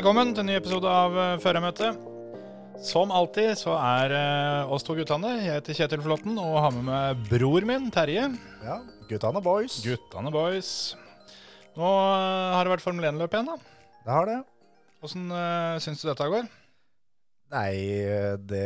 [0.00, 2.04] Velkommen til en ny episode av eh, Førermøtet.
[2.88, 5.34] Som alltid så er eh, oss to guttene.
[5.42, 8.22] Jeg heter Kjetil Flåtten og har med meg bror min, Terje.
[8.64, 8.78] Ja,
[9.10, 9.76] guttene boys.
[9.84, 10.70] Guttene boys.
[11.76, 13.84] Nå eh, har det vært Formel 1-løp igjen, da.
[14.06, 14.38] Det har det.
[15.04, 16.48] Åssen uh, syns du dette går?
[17.52, 17.76] Nei,
[18.48, 18.64] det,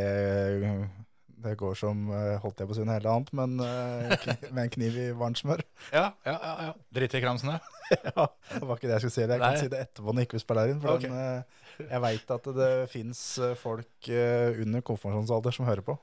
[1.45, 4.63] det går som eh, holdt jeg på å si noe helt annet, men eh, med
[4.65, 5.63] en kniv i varmt smør.
[5.91, 6.53] Ja, ja, ja.
[6.69, 6.73] ja.
[6.97, 7.59] Dritt i kramsene.
[7.93, 9.23] ja, det var ikke det jeg skulle si.
[9.25, 9.41] Jeg Nei.
[9.45, 10.81] kan si det etterpå når ikke vi spiller inn.
[10.83, 11.13] For okay.
[11.13, 13.23] den, eh, jeg veit at det fins
[13.61, 15.97] folk under konfirmasjonsalder som hører på.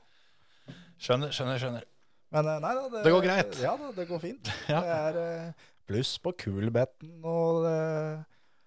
[1.02, 1.86] Skjønner, skjønner, skjønner.
[2.32, 2.84] Men nei da.
[3.02, 3.56] Det går greit.
[3.60, 4.52] Ja da, det går fint.
[4.72, 4.82] Ja.
[4.84, 7.66] Det er pluss på kulbetten og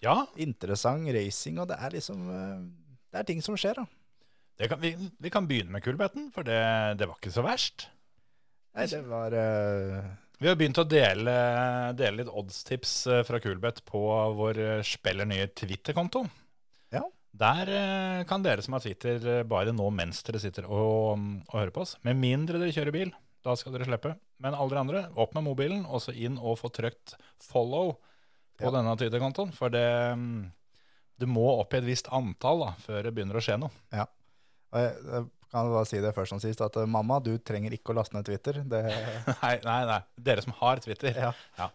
[0.03, 3.87] Ja, interessant racing, og det er liksom Det er ting som skjer, da.
[4.59, 6.59] Det kan, vi, vi kan begynne med kulbetten, for det,
[6.99, 7.89] det var ikke så verst.
[8.75, 10.05] Nei, det var uh...
[10.39, 11.33] Vi har begynt å dele,
[11.95, 14.01] dele litt oddstips eh, fra Kulbeth på
[14.35, 16.25] vår eh, spiller nye Twitter-konto.
[16.91, 17.05] Ja.
[17.35, 17.71] Der
[18.27, 21.95] kan dere som har Twitter bare nå mens dere sitter og, og hører på oss.
[22.07, 23.13] Med mindre dere kjører bil,
[23.47, 24.11] da skal dere slippe.
[24.43, 27.95] Men alle dere andre, opp med mobilen, og så inn og få trykt follow
[28.59, 28.75] på Ja.
[28.75, 29.55] denne Twitter-kontoen.
[29.55, 29.87] For det,
[30.19, 30.51] mm,
[31.23, 33.71] det må opp i et visst antall da, før det begynner å skje noe.
[34.75, 37.71] Og jeg, jeg kan bare si det først som sist, at eh, mamma, du trenger
[37.77, 38.59] ikke å laste ned Twitter.
[38.67, 38.81] Det,
[39.43, 39.99] Nei, nei, nei.
[40.27, 41.15] Dere som har Twitter.
[41.15, 41.69] ja, Ja,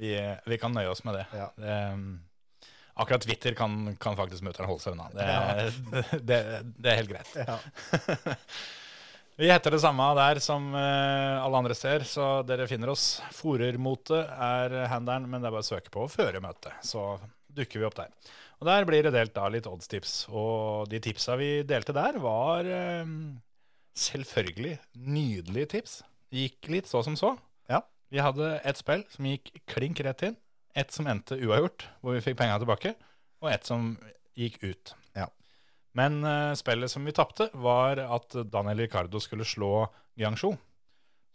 [0.00, 0.14] vi,
[0.48, 1.26] vi kan nøye oss med det.
[1.36, 1.50] Ja.
[1.60, 2.06] det um,
[2.94, 5.10] akkurat Twitter kan, kan faktisk mutter'n holde seg unna.
[5.12, 6.16] Det, Ja.
[6.30, 6.40] det,
[6.78, 7.36] det er helt greit.
[7.44, 7.58] ja.
[9.34, 13.16] Vi heter det samme der som eh, alle andre ser, så dere finner oss.
[13.34, 17.16] Forermote er handelen, men det er bare å søke på føremøte, så
[17.50, 18.12] dukker vi opp der.
[18.64, 22.64] Og Der blir det delt da litt oddstips, og de tipsa vi delte der, var
[22.64, 23.10] eh,
[23.92, 25.98] selvfølgelig nydelige tips.
[26.32, 27.34] Gikk litt så som så.
[27.68, 27.82] Ja.
[28.08, 30.38] Vi hadde et spill som gikk klink rett inn,
[30.72, 32.94] et som endte uavgjort, hvor vi fikk penga tilbake,
[33.44, 33.98] og et som
[34.32, 34.94] gikk ut.
[35.12, 35.28] Ja.
[35.92, 40.56] Men eh, spillet som vi tapte, var at Daniel Ricardo skulle slå Guangzhou.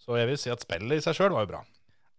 [0.01, 1.61] Så jeg vil si at spillet i seg sjøl var jo bra.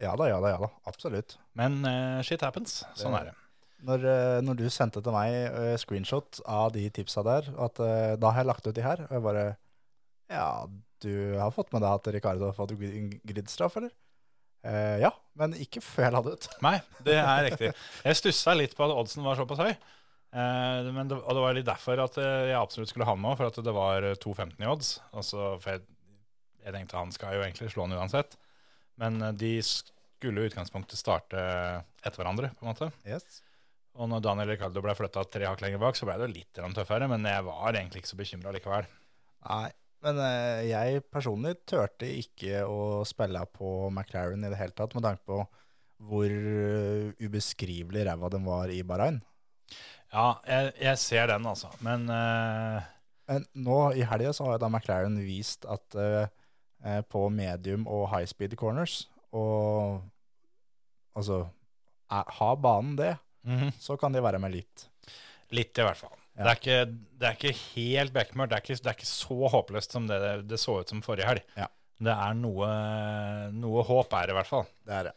[0.07, 0.71] ja da, ja da, ja da.
[0.87, 1.41] Absolutt.
[1.59, 2.85] Men eh, shit happens.
[2.95, 3.40] Sånn er det.
[3.87, 8.15] Når, eh, når du sendte til meg eh, screenshot av de tipsa der, at eh,
[8.21, 9.45] da har jeg lagt ut de her, og jeg bare
[10.31, 10.67] Ja,
[11.01, 13.93] du har fått med deg at Ricardo har fått grid- gridstraff, eller?
[14.69, 15.09] Eh, ja,
[15.41, 16.49] men ikke før jeg la det ut.
[16.67, 16.75] Nei,
[17.07, 17.71] det er riktig.
[18.05, 19.73] Jeg stussa litt på at oddsen var såpass høy.
[19.73, 23.41] Eh, men det, og det var litt derfor at jeg absolutt skulle ha med med,
[23.41, 24.93] for at det var eh, 2,15 i odds.
[25.17, 25.87] Altså, for jeg,
[26.67, 28.37] jeg tenkte han skal jo egentlig slå han uansett.
[29.01, 32.91] Men de skulle i utgangspunktet starte etter hverandre, på en måte.
[33.09, 33.41] Yes.
[33.99, 36.61] Og når Daniel Ricardo ble flytta tre hakk lenger bak, så ble det jo litt
[36.77, 38.87] tøffere, men jeg var egentlig ikke så bekymra likevel.
[39.49, 39.67] Nei,
[40.07, 45.05] men eh, jeg personlig turte ikke å spille på McLaren i det hele tatt, med
[45.07, 45.43] tanke på
[46.11, 49.21] hvor eh, ubeskrivelig ræva den var i Bahrain.
[50.11, 51.73] Ja, jeg, jeg ser den, altså.
[51.85, 52.81] Men uh...
[53.31, 58.27] Men nå i helga så har da McLaren vist at eh, på medium og high
[58.27, 60.01] speed corners, og
[61.15, 61.45] altså
[62.11, 63.13] er, Har banen det,
[63.47, 64.87] mhm, så kan de være med litt.
[65.57, 66.17] litt i hvert fall.
[66.37, 66.45] Ja.
[66.45, 66.81] Det, er ikke,
[67.21, 68.55] det er ikke helt bekmørkt.
[68.55, 71.47] Det, det er ikke så håpløst som det, det så ut som forrige helg.
[71.59, 71.69] Ja.
[72.01, 72.69] Det er noe,
[73.53, 74.69] noe håp er det i hvert fall.
[74.89, 75.17] Det er det.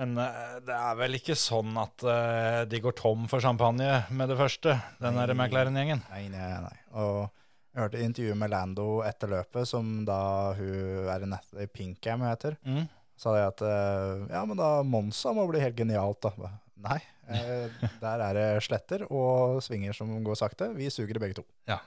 [0.00, 4.30] Men eh, det er vel ikke sånn at eh, de går tom for champagne med
[4.32, 5.26] det første, den Nei.
[5.34, 6.00] McLaren-gjengen.
[6.12, 6.78] Nei, nei, nei.
[7.02, 7.26] Og
[7.70, 10.20] jeg hørte intervjuet med Lando etter løpet, som da
[10.56, 11.26] hun er
[11.62, 12.56] i Pinkham heter.
[12.64, 12.88] Mm.
[13.20, 16.54] sa de at eh, ja, men da Monza må bli helt genialt, da.
[16.80, 16.98] Nei,
[17.28, 20.70] eh, der er det sletter og svinger som går sakte.
[20.76, 21.44] Vi suger i begge to.
[21.68, 21.80] Ja.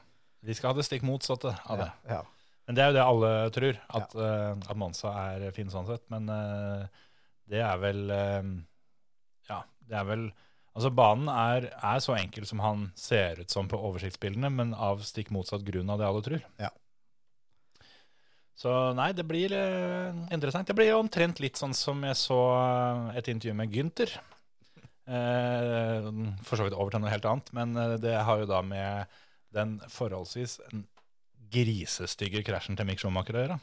[0.43, 1.89] Vi skal ha det stikk motsatte av det.
[2.09, 2.23] Ja, ja.
[2.67, 6.05] Men det er jo det alle tror, at, eh, at Monza er fin sånn sett.
[6.13, 6.85] Men uh,
[7.51, 8.53] det er vel uh,
[9.49, 10.29] Ja, det er vel
[10.73, 15.03] Altså, banen er, er så enkel som han ser ut som på oversiktsbildene, men av
[15.05, 16.47] stikk motsatt grunn av det alle tror.
[16.57, 16.71] Ja.
[18.57, 20.65] Så nei, det blir eh, interessant.
[20.65, 22.39] Det blir jo omtrent litt sånn som jeg så
[23.13, 24.15] et intervju med Gynter.
[25.03, 26.07] Eh,
[26.47, 29.11] for så vidt over til noe helt annet, men eh, det har jo da med
[29.53, 30.59] den forholdsvis
[31.53, 33.59] grisestygge krasjen til Mick Schumacher å gjøre.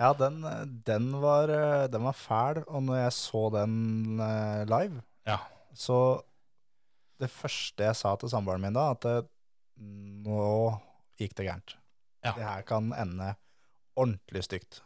[0.00, 0.40] Ja, den,
[0.86, 3.74] den, var, eh, den var fæl, og når jeg så den
[4.24, 5.42] eh, live, Ja.
[5.76, 5.96] Så
[7.20, 9.18] det første jeg sa til samboeren min da, at det,
[10.24, 10.40] nå
[11.20, 11.76] gikk det gærent.
[12.24, 12.32] Ja.
[12.34, 13.34] Det her kan ende
[14.00, 14.80] ordentlig stygt.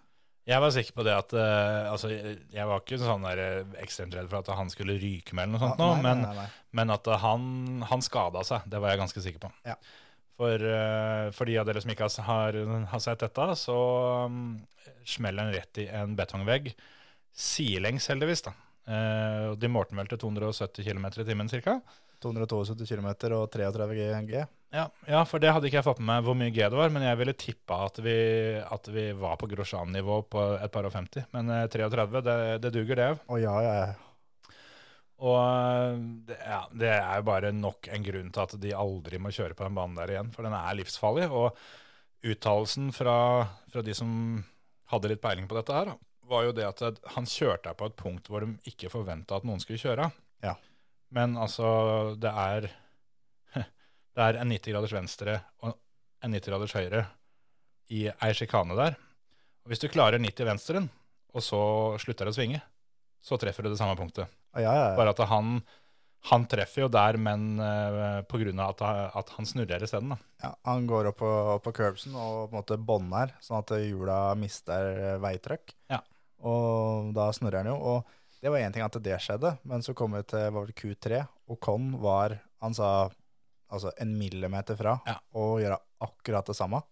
[0.45, 4.13] Jeg var sikker på det at uh, Altså, jeg var ikke sånn der eh, ekstremt
[4.17, 6.35] redd for at han skulle ryke med eller noe sånt, Ja, nå, nei, men, nei,
[6.43, 6.49] nei.
[6.81, 7.47] men at han,
[7.89, 8.67] han skada seg.
[8.69, 9.53] Det var jeg ganske sikker på.
[9.69, 9.79] Ja.
[10.37, 12.59] For, uh, for de av dere som ikke har,
[12.91, 13.79] har sett dette, så
[14.29, 14.45] um,
[15.09, 16.75] smeller han rett i en betongvegg.
[17.35, 18.45] Sidelengs, heldigvis.
[18.45, 18.55] da.
[18.85, 21.79] Uh, de målte vel til 270 km i timen ca.
[22.25, 23.89] 272 km og 33
[24.29, 24.45] G.
[24.75, 26.91] Ja, ja, for det hadde ikke jeg fått med meg hvor mye G det var,
[26.91, 28.17] men jeg ville tippa at vi,
[28.59, 31.29] at vi var på Grosjean-nivå på et par og 50.
[31.37, 33.11] Men eh, 33, det, det duger, det.
[33.31, 33.93] Å ja, ja, ja.
[35.23, 39.23] Og eh, det, ja, det er jo bare nok en grunn til at de aldri
[39.23, 41.31] må kjøre på den banen der igjen, for den er livsfarlig.
[41.31, 41.55] Og
[42.35, 43.17] uttalelsen fra,
[43.71, 44.11] fra de som
[44.91, 45.95] hadde litt peiling på dette her,
[46.27, 49.47] var jo det at han kjørte her på et punkt hvor de ikke forventa at
[49.47, 50.09] noen skulle kjøre.
[50.45, 50.57] Ja.
[51.15, 51.67] Men altså,
[52.19, 52.69] det er
[54.15, 55.75] Det er en 90 graders venstre og
[56.25, 57.07] en 90 graders høyre
[57.93, 58.95] i ei sjikane der.
[59.65, 60.87] Og hvis du klarer 90 venstren,
[61.35, 61.61] og så
[62.01, 62.61] slutter å svinge,
[63.25, 64.31] så treffer du det samme punktet.
[64.55, 64.91] Ja, ja, ja.
[64.97, 65.59] Bare at han,
[66.31, 68.83] han treffer jo der, men uh, på grunn av at,
[69.21, 70.15] at han snurrer isteden.
[70.45, 70.53] ja.
[70.69, 74.19] Han går opp på, opp på curbsen og på en måte bånder, sånn at hjula
[74.39, 75.75] mister eh, veitrykk.
[75.93, 76.03] Ja.
[76.45, 77.79] Og da snurrer han jo.
[77.81, 78.15] Og
[78.45, 81.23] det var én ting at det skjedde, men så kom vi til var det Q3,
[81.49, 83.09] og Con var Han sa
[83.73, 85.17] altså en millimeter fra Ja.
[85.35, 86.83] å gjøre akkurat det samme.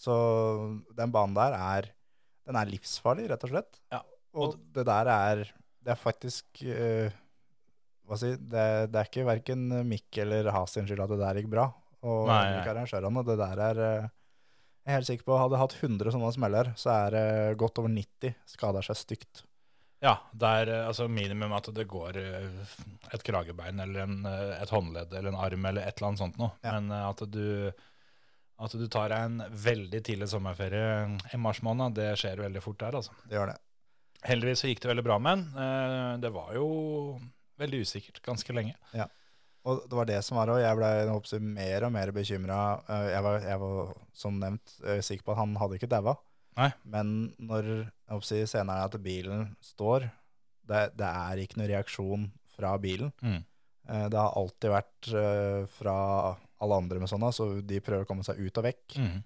[0.00, 0.12] Så
[0.96, 1.90] den banen der er
[2.48, 3.76] Den er livsfarlig, rett og slett.
[3.92, 4.00] Ja,
[4.34, 5.42] Og, det der er
[5.84, 7.10] Det er faktisk uh,
[8.08, 11.38] hva si, det, det er ikke verken Mikk eller Has sin skyld at det der
[11.42, 11.68] gikk bra.
[12.02, 12.72] Og Nei, ikke nei.
[12.72, 13.22] arrangørene.
[13.28, 14.08] Det der er eh,
[14.80, 17.78] Jeg er helt sikker på Hadde jeg hatt 100 sånne smeller, så er det godt
[17.78, 19.44] over 90 skada seg stygt.
[20.00, 22.74] Ja, det er eh, altså minimum at det går eh,
[23.12, 26.38] et kragebein eller en, eh, et håndledd eller en arm eller et eller annet sånt
[26.40, 26.54] noe.
[26.64, 26.72] Ja.
[26.78, 27.68] Men at du,
[28.64, 32.80] at du tar deg en veldig tidlig sommerferie i mars måned, det skjer veldig fort
[32.80, 33.12] der, altså.
[33.28, 33.58] Det gjør det.
[34.28, 36.18] Heldigvis så gikk det veldig bra med den.
[36.20, 36.66] Det var jo
[37.60, 38.74] veldig usikkert ganske lenge.
[38.96, 39.06] Ja.
[39.68, 40.60] Og det var det som var òg.
[40.60, 42.58] Jeg ble mer og mer bekymra.
[42.88, 44.74] Jeg, var- jeg var som nevnt
[45.04, 46.16] sikker på at han hadde ikke daua.
[46.56, 46.70] Nei.
[46.84, 47.70] Men når
[48.26, 50.10] si, senere at bilen står,
[50.70, 53.12] det, det er ikke noen reaksjon fra bilen.
[53.22, 53.40] Mm.
[53.88, 55.96] Eh, Det har alltid vært eh, fra
[56.60, 58.98] alle andre med sånne, så de prøver å komme seg ut og vekk.
[59.00, 59.18] Mm.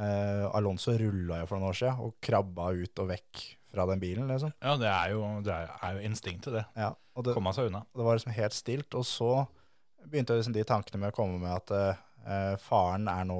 [0.00, 4.00] Eh, Alonso rulla jo for noen år siden og krabba ut og vekk fra den
[4.02, 4.50] bilen, liksom.
[4.58, 6.64] Ja, det er jo, det er, jo instinktet, det.
[6.74, 7.84] Ja, og det, Komme seg unna.
[7.94, 9.46] det var liksom helt stilt, og så
[10.10, 11.70] begynte liksom de tankene med å komme med at
[12.26, 13.36] eh, faren er nå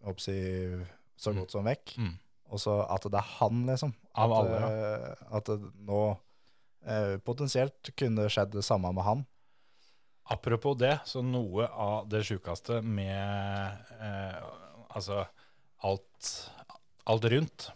[0.00, 0.38] jeg håper å si,
[1.18, 1.38] så Mm.
[1.42, 2.14] godt som vekk, Mm.
[2.50, 3.94] Og så at det er han, liksom.
[4.16, 5.14] Av at, alle, ja.
[5.38, 5.58] At det
[5.88, 6.02] nå
[6.86, 9.24] eh, potensielt kunne skjedd det samme med han.
[10.30, 14.38] Apropos det, så noe av det sjukeste med eh,
[14.96, 15.20] altså
[15.86, 16.30] alt,
[17.06, 17.68] alt rundt,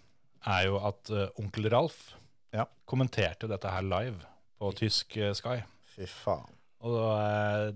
[0.51, 2.17] er jo at eh, onkel Ralf
[2.57, 2.65] Ja.
[2.91, 4.19] kommenterte dette her live
[4.59, 5.61] på tysk eh, Sky.
[5.95, 6.49] Fy faen.
[6.87, 7.71] Og eh,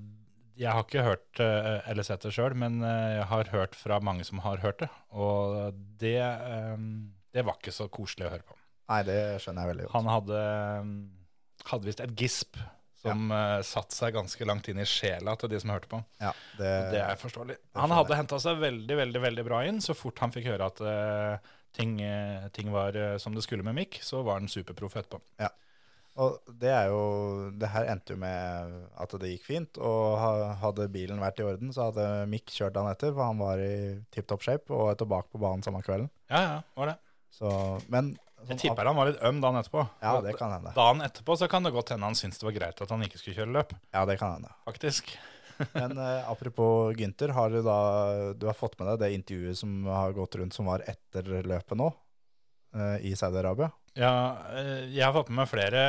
[0.58, 3.98] jeg har ikke hørt eh, eller sett det sjøl, men eh, jeg har hørt fra
[4.04, 4.90] mange som har hørt det.
[5.10, 6.76] Og det, eh,
[7.34, 8.56] det var ikke så koselig å høre på.
[8.92, 9.96] Nei, det skjønner jeg veldig godt.
[9.96, 10.40] Han hadde,
[11.70, 12.60] hadde visst et gisp
[13.04, 13.60] som ja.
[13.66, 16.00] satte seg ganske langt inn i sjela til de som hørte på.
[16.22, 17.56] Ja, det, Det er forståelig.
[17.60, 19.82] det Han hadde henta seg veldig veldig, veldig bra inn.
[19.84, 23.66] Så fort han fikk høre at eh, ting, eh, ting var eh, som det skulle
[23.66, 25.20] med Mick, så var han superproff etterpå.
[26.22, 29.78] Og det er jo Det her endte jo med at det gikk fint.
[29.82, 30.18] Og
[30.62, 33.74] hadde bilen vært i orden, så hadde Mick kjørt han etter, for han var i
[34.14, 36.10] tipp topp shape og er tilbake på banen samme kvelden.
[36.30, 36.96] Ja, ja, var det.
[37.34, 37.50] Så,
[37.90, 38.14] men
[38.46, 39.82] Jeg tipper han var litt øm dagen etterpå.
[40.04, 40.70] Ja, det kan hende.
[40.76, 43.18] Dagen etterpå så kan det godt hende han syntes det var greit at han ikke
[43.18, 44.52] skulle kjøre løp, Ja, det kan hende.
[44.68, 45.16] faktisk.
[45.74, 49.84] Men eh, apropos Gynter, har du da du har fått med deg det intervjuet som
[49.86, 51.92] har gått rundt som var etter løpet nå,
[52.74, 53.70] eh, i Saudi-Arabia?
[53.94, 54.12] Ja,
[54.50, 55.82] eh, jeg har fått med meg flere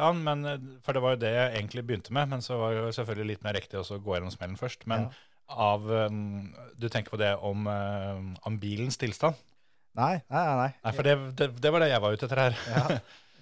[0.00, 2.30] an, men, eh, for det var jo det jeg egentlig begynte med.
[2.32, 4.86] Men så var det selvfølgelig litt mer riktig å gå gjennom smellen først.
[4.86, 5.10] Men Ja.
[5.50, 6.08] av eh,
[6.78, 9.36] Du tenker på det om, om bilens tilstand?
[9.98, 10.72] Nei, nei, nei.
[10.84, 10.92] nei.
[10.94, 12.56] For det, det, det var det jeg var ute etter her.
[12.70, 12.98] Ja,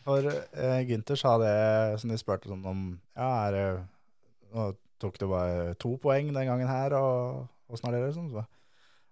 [0.08, 3.64] for uh, Gynter sa det som de spurte sånn om Ja, er det
[4.54, 8.30] Nå tok du bare to poeng den gangen her, og åssen er det liksom?
[8.32, 8.46] Så,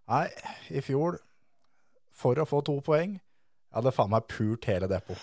[0.08, 0.24] nei,
[0.72, 1.18] i fjor,
[2.16, 3.18] for å få to poeng,
[3.70, 5.18] jeg hadde faen meg pult hele depot.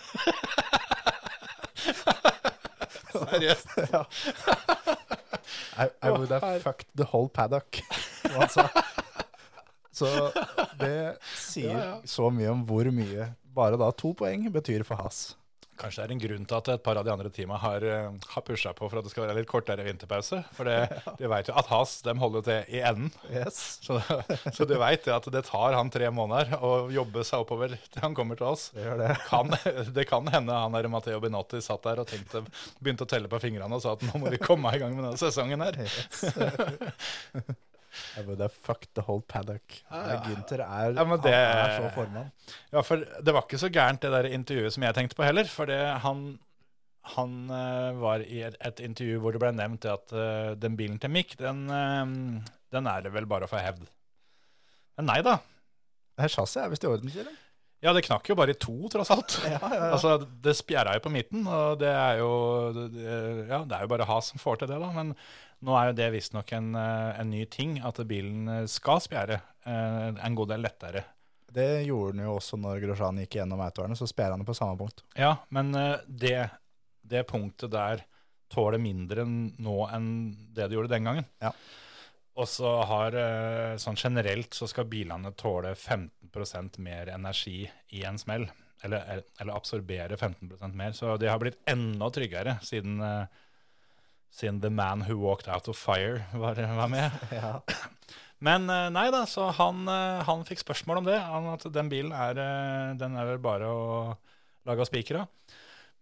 [3.13, 3.67] Seriøst?
[3.93, 4.03] ja.
[5.77, 7.79] I, I would have fucked the whole paddock.
[8.21, 8.67] som han sa.
[9.93, 10.09] Så
[10.81, 11.97] det sier Ja, ja.
[12.09, 15.35] så mye om hvor mye bare da to poeng betyr for Haas.
[15.83, 18.27] Kanskje det er en grunn til at et par av de andre teama har, eh,
[18.33, 20.39] har pusha på for at det skal være litt kortere vinterpause.
[20.55, 20.77] For det,
[21.19, 23.11] de vet jo at Has de holder til i enden.
[23.27, 23.59] Yes.
[23.83, 23.97] Så,
[24.55, 28.15] så du veit at det tar han tre måneder å jobbe seg oppover til han
[28.15, 28.69] kommer til oss.
[28.75, 29.11] Det det.
[29.33, 29.51] Kan,
[29.95, 32.43] det kan hende han der Matteo Binotti satt der og tenkte,
[32.79, 35.07] begynte å telle på fingrene og sa at nå må vi komme i gang med
[35.09, 35.79] denne sesongen her.
[38.17, 39.75] Jeg bare, fuck the whole paddock.
[39.91, 40.19] Ja.
[40.25, 42.31] Gynter er, Ja, det- er så formann.
[42.71, 45.45] Ja, for det var ikke så gærent det der intervjuet som jeg tenkte på heller.
[45.45, 45.65] For
[46.05, 46.23] han,
[47.15, 50.99] han eh, var i et, et intervju hvor det ble nevnt at eh, den bilen
[50.99, 53.85] til Mick, den, eh, den er det vel bare å få hevd.
[54.97, 55.39] Men nei da.
[56.21, 57.33] Chassis er visst i orden, sier de.
[57.83, 59.33] Ja, det knakk jo bare i to, tross alt.
[59.43, 59.87] Ja, ja, ja.
[59.91, 60.13] Altså,
[60.45, 62.29] Det spjæra jo på midten, og det er jo
[62.77, 62.91] det,
[63.49, 64.91] ja, det er jo bare Has som får til det, da.
[64.95, 65.11] Men
[65.63, 69.39] nå er jo det visstnok en, eh, en ny ting, at bilen eh, skal spjære
[69.39, 71.05] eh, en god del lettere.
[71.53, 74.57] Det gjorde den jo også når Grosjean gikk gjennom autovernet, så spjærer han det på
[74.57, 75.03] samme punkt.
[75.19, 75.69] Ja, men
[76.07, 76.47] det,
[77.05, 78.01] det punktet der
[78.49, 80.07] tåler mindre nå enn
[80.49, 81.27] det det gjorde den gangen.
[81.45, 81.53] Ja.
[82.41, 83.13] Og så har
[83.77, 88.47] sånn generelt så skal bilene tåle 15% mer energi i en smell.
[88.83, 90.91] Eller, eller absorbere 15% mer.
[90.91, 93.42] Så de har blitt enda tryggere siden, eh,
[94.33, 97.11] siden The Man Who Walked Out of Fire var, var med.
[97.31, 97.59] Ja.
[98.43, 101.19] Men eh, nei da, så han, eh, han fikk spørsmål om det.
[101.23, 103.85] Han, at den bilen er, eh, den er vel bare å
[104.67, 105.53] lage av spiker av.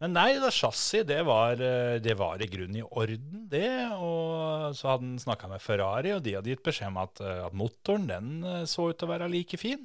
[0.01, 1.59] Men nei, da chassis, det var,
[2.01, 3.69] det var i grunnen i orden, det.
[4.01, 7.53] Og så hadde han snakka med Ferrari, og de hadde gitt beskjed om at, at
[7.53, 8.31] motoren den
[8.65, 9.83] så ut til å være like fin.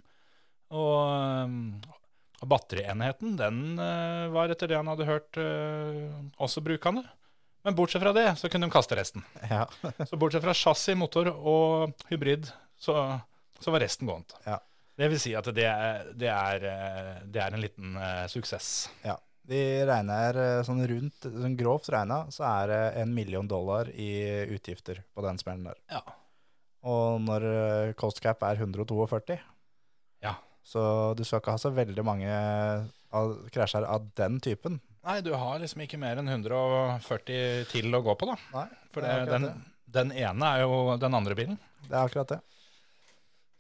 [0.73, 1.53] Og,
[2.41, 3.61] og batterienheten, den
[4.33, 5.37] var etter det han hadde hørt,
[6.41, 7.05] også brukende.
[7.67, 9.25] Men bortsett fra det, så kunne de kaste resten.
[9.51, 9.65] Ja.
[10.07, 12.47] Så bortsett fra chassis, motor og hybrid,
[12.79, 12.95] så,
[13.59, 14.37] så var resten gåent.
[14.47, 14.61] Ja.
[14.97, 18.69] Det vil si at det er, det er, eh, det er en liten uh, suksess.
[19.03, 19.17] ja.
[19.47, 24.09] De regner eh, sånn rundt, sånn grovt regna, så er det en million dollar i
[24.55, 25.77] utgifter på den smellen der.
[25.93, 26.01] Ja.
[26.87, 27.47] Og når
[27.99, 29.37] cost cap er 142,
[30.23, 30.37] Ja.
[30.67, 32.31] så du skal ikke ha så veldig mange
[33.15, 34.81] av, krasjer av den typen.
[35.07, 38.37] Nei, du har liksom ikke mer enn 140 til å gå på, da.
[38.57, 39.49] Nei, For det den,
[39.95, 41.59] den ene er jo den andre bilen.
[41.87, 42.41] det er akkurat det.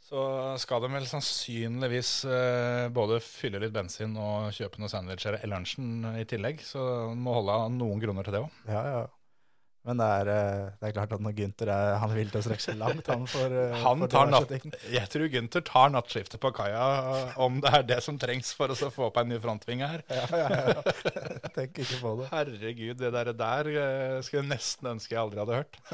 [0.06, 0.22] Så
[0.62, 6.04] skal de vel sannsynligvis eh, både fylle litt bensin og kjøpe noen sandwicher i lunsjen
[6.14, 6.62] i tillegg.
[6.62, 8.60] Så de må holde av noen grunner til det òg.
[8.70, 9.00] Ja, ja.
[9.86, 12.42] Men det er, eh, det er klart at når Gunther er, han vil til å
[12.42, 14.50] strekke seg langt, han for, eh, Han for tar natt,
[14.90, 16.82] jeg tror Gunther tar nattskiftet på kaia
[17.42, 20.00] om det er det som trengs for å få på en ny frontvinge her.
[20.10, 20.82] Ja, ja, ja.
[21.56, 22.26] Tenk ikke på det.
[22.32, 25.74] Herregud, det der, der eh, skulle jeg nesten ønske jeg aldri hadde hørt.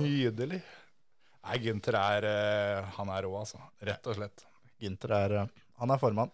[0.00, 0.60] Nydelig.
[1.44, 3.58] Nei, Gunther er eh, Han er rå, altså.
[3.84, 4.38] Rett og slett.
[4.80, 5.48] Gunther er, eh,
[5.82, 6.32] han er formann.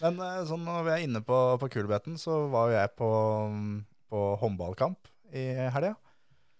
[0.00, 3.08] Men eh, sånn når vi er inne på, på kulbeten, så var jo jeg på,
[3.52, 3.74] mm,
[4.10, 5.94] på håndballkamp i helga.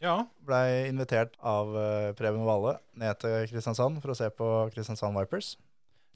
[0.00, 0.14] Ja.
[0.47, 5.57] Blei invitert av eh, Preben Valle ned til Kristiansand for å se på Kristiansand Vipers.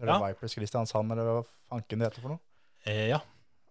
[0.00, 0.20] Eller Ja.
[0.24, 2.42] Vipers Kristiansand, eller hva fanken det heter for noe.
[2.88, 3.20] Eh, ja.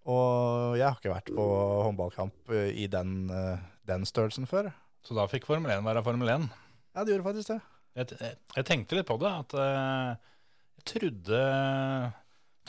[0.05, 1.47] Og jeg har ikke vært på
[1.87, 4.69] håndballkamp eh, i den, eh, den størrelsen før.
[5.03, 6.45] Så da fikk Formel 1 være Formel 1.
[6.93, 7.59] Ja, det gjorde faktisk det.
[7.97, 11.41] Jeg, jeg, jeg tenkte litt på det, at jeg trodde,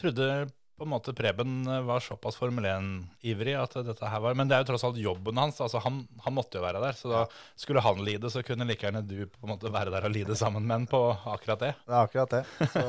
[0.01, 0.27] trodde
[0.75, 4.65] på en måte Preben var såpass Formel 1-ivrig at dette her var Men det er
[4.65, 5.61] jo tross alt jobben hans.
[5.63, 6.99] altså Han, han måtte jo være der.
[6.99, 7.21] Så da
[7.59, 10.37] skulle han lide, så kunne like gjerne du på en måte være der og lide
[10.39, 11.73] sammen med han på akkurat det.
[11.87, 12.43] Det er akkurat det.
[12.75, 12.85] Så,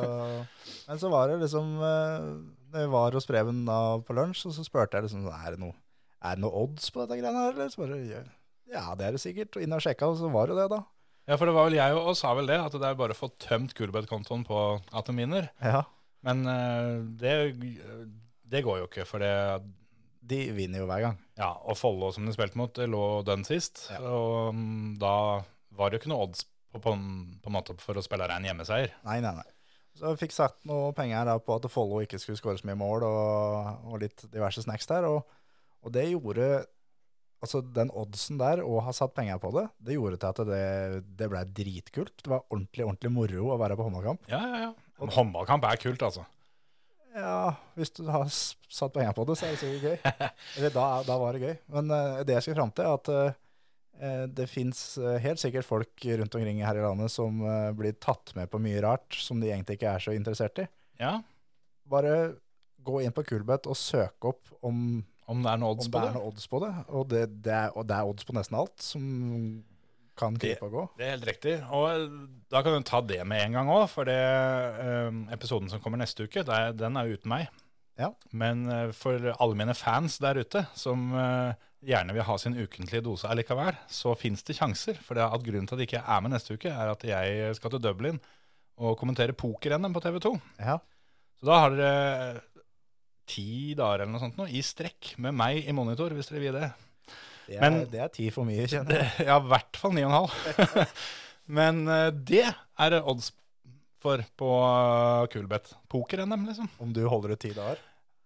[0.89, 2.32] men så var det liksom eh,
[2.74, 5.62] Når vi var hos Preben da på lunsj, og så spurte jeg liksom er det
[5.62, 5.77] noe,
[6.25, 7.70] er det noe odds på dette greiene her, eller?
[7.70, 8.01] Så bare,
[8.65, 9.56] ja, det er det sikkert.
[9.56, 10.82] Og inn og sjekka, og så var det det, da.
[11.25, 13.18] Ja, for det var vel jeg og sa vel det, at det er bare å
[13.18, 14.60] få tømt Coolbet-kontoen på
[14.94, 15.48] Atominer.
[15.62, 15.86] Ja.
[16.25, 16.91] Men eh,
[17.22, 17.34] det,
[18.50, 19.32] det går jo ikke, for det
[20.25, 21.17] De vinner jo hver gang.
[21.38, 23.88] Ja, og Follo som de spilte mot, lå dønn sist.
[23.94, 24.01] Ja.
[24.10, 25.15] Og mm, da
[25.75, 28.48] var det jo ikke noe odds på, på, på en måte for å spille rein
[28.48, 28.96] hjemmeseier.
[29.05, 29.50] Nei, nei, nei.
[29.96, 32.79] Så jeg fikk satt noe penger da på at Follo ikke skulle skåre så mye
[32.79, 35.08] mål, og, og litt diverse snacks der.
[35.08, 35.22] Og,
[35.86, 36.65] og det gjorde
[37.44, 40.62] Altså, den oddsen der, og ha satt penger på det, det gjorde til at det,
[41.20, 42.13] det ble dritkult.
[42.24, 44.24] Det var ordentlig, ordentlig moro å være på håndballkamp.
[44.32, 44.72] Ja, ja, ja.
[45.02, 46.25] Men håndballkamp er kult, altså.
[47.16, 50.30] Ja, hvis du har satt penger på det, så er det sikkert gøy.
[50.58, 51.56] Eller da, da var det gøy.
[51.78, 54.82] Men uh, det jeg skal fram til, er at uh, det fins
[55.24, 57.38] helt sikkert folk rundt omkring her i landet som
[57.80, 60.66] blir tatt med på mye rart som de egentlig ikke er så interessert i.
[61.00, 61.14] Ja,
[61.88, 62.16] Bare
[62.86, 66.12] gå inn på Kulbeth og søk opp om, Om det er noe odds på det.
[66.16, 66.72] noe odds på det.
[66.90, 69.06] Og det, det, er, og det er odds på nesten alt som
[70.17, 70.86] kan krype og gå.
[71.00, 71.53] Det er helt riktig.
[71.75, 72.07] Og
[72.51, 76.01] da kan du ta det med en gang òg, for det, eh, episoden som kommer
[76.01, 77.50] neste uke, er, den er uten meg.
[78.00, 78.12] Ja.
[78.36, 81.53] Men eh, for alle mine fans der ute, som eh,
[81.86, 85.00] gjerne vil ha sin ukentlige dose allikevel, så fins det sjanser.
[85.03, 87.55] For det at grunnen til at jeg ikke er med neste uke, er at jeg
[87.60, 88.19] skal til Dublin
[88.75, 90.34] og kommentere poker-NM på TV 2.
[90.60, 90.79] Ja.
[91.39, 92.41] Så da har dere
[93.25, 96.60] ti dager eller noe sånt nå, i strekk med meg i monitor, hvis dere vil
[96.60, 96.69] det.
[97.48, 99.25] Det er, Men- det er ti for mye, kjenner jeg.
[99.28, 100.86] Ja, i hvert fall 9,5.
[101.60, 103.32] Men eh, det er det odds
[104.06, 105.75] for på uh, Kulbeth.
[105.90, 106.68] Poker-NM, liksom.
[106.82, 107.80] Om du holder ut ti dager.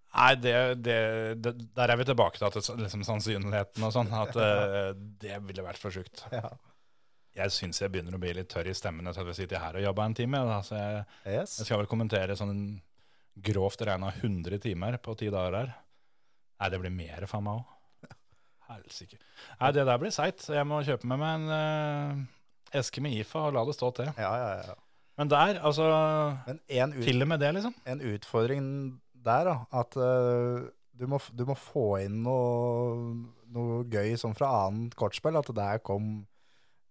[0.10, 0.96] Nei, det, det,
[1.44, 4.10] det, der er vi tilbake til at liksom, sannsynligheten og sånn.
[4.16, 4.90] At eh,
[5.22, 6.24] det ville vært for sjukt.
[6.36, 6.50] Ja.
[7.40, 9.78] Jeg syns jeg begynner å bli litt tørr i stemmen etter at vi sitter her
[9.80, 10.42] og jobber en time.
[10.50, 10.58] Da.
[10.66, 11.58] Så jeg, Yes.
[11.62, 12.58] jeg skal vel kommentere sånn
[13.40, 15.70] grovt regna 100 timer på ti dager her.
[16.60, 17.76] Nei, det blir mer for meg òg.
[18.78, 19.20] Helsike.
[19.60, 20.46] Nei, det der blir seigt.
[20.52, 24.12] Jeg må kjøpe med meg en uh, eske med IFA og la det stå til.
[24.20, 24.78] Ja, ja, ja.
[25.20, 25.86] Men der, altså
[26.48, 27.74] Men en, ut, Til og med det, liksom.
[27.92, 28.68] en utfordring
[29.20, 33.14] der, da, at uh, du, må, du må få inn noe,
[33.52, 35.36] noe gøy sånn fra annet kortspill.
[35.40, 36.22] At der kom,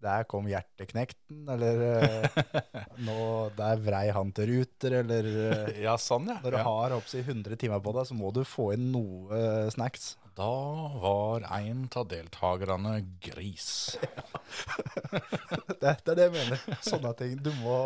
[0.05, 2.39] der kom Hjerteknekten, eller eh,
[3.09, 3.19] nå,
[3.57, 5.31] der vrei han til Ruter, eller
[5.81, 6.39] Ja, sånn, ja.
[6.45, 6.67] Når du ja.
[6.69, 10.15] har oppsi 100 timer på deg, så må du få inn noe snacks.
[10.38, 10.50] Da
[11.02, 13.99] var en av deltakerne gris.
[15.78, 16.62] Det, det er det jeg mener.
[16.83, 17.37] Sånne ting.
[17.42, 17.76] Du må,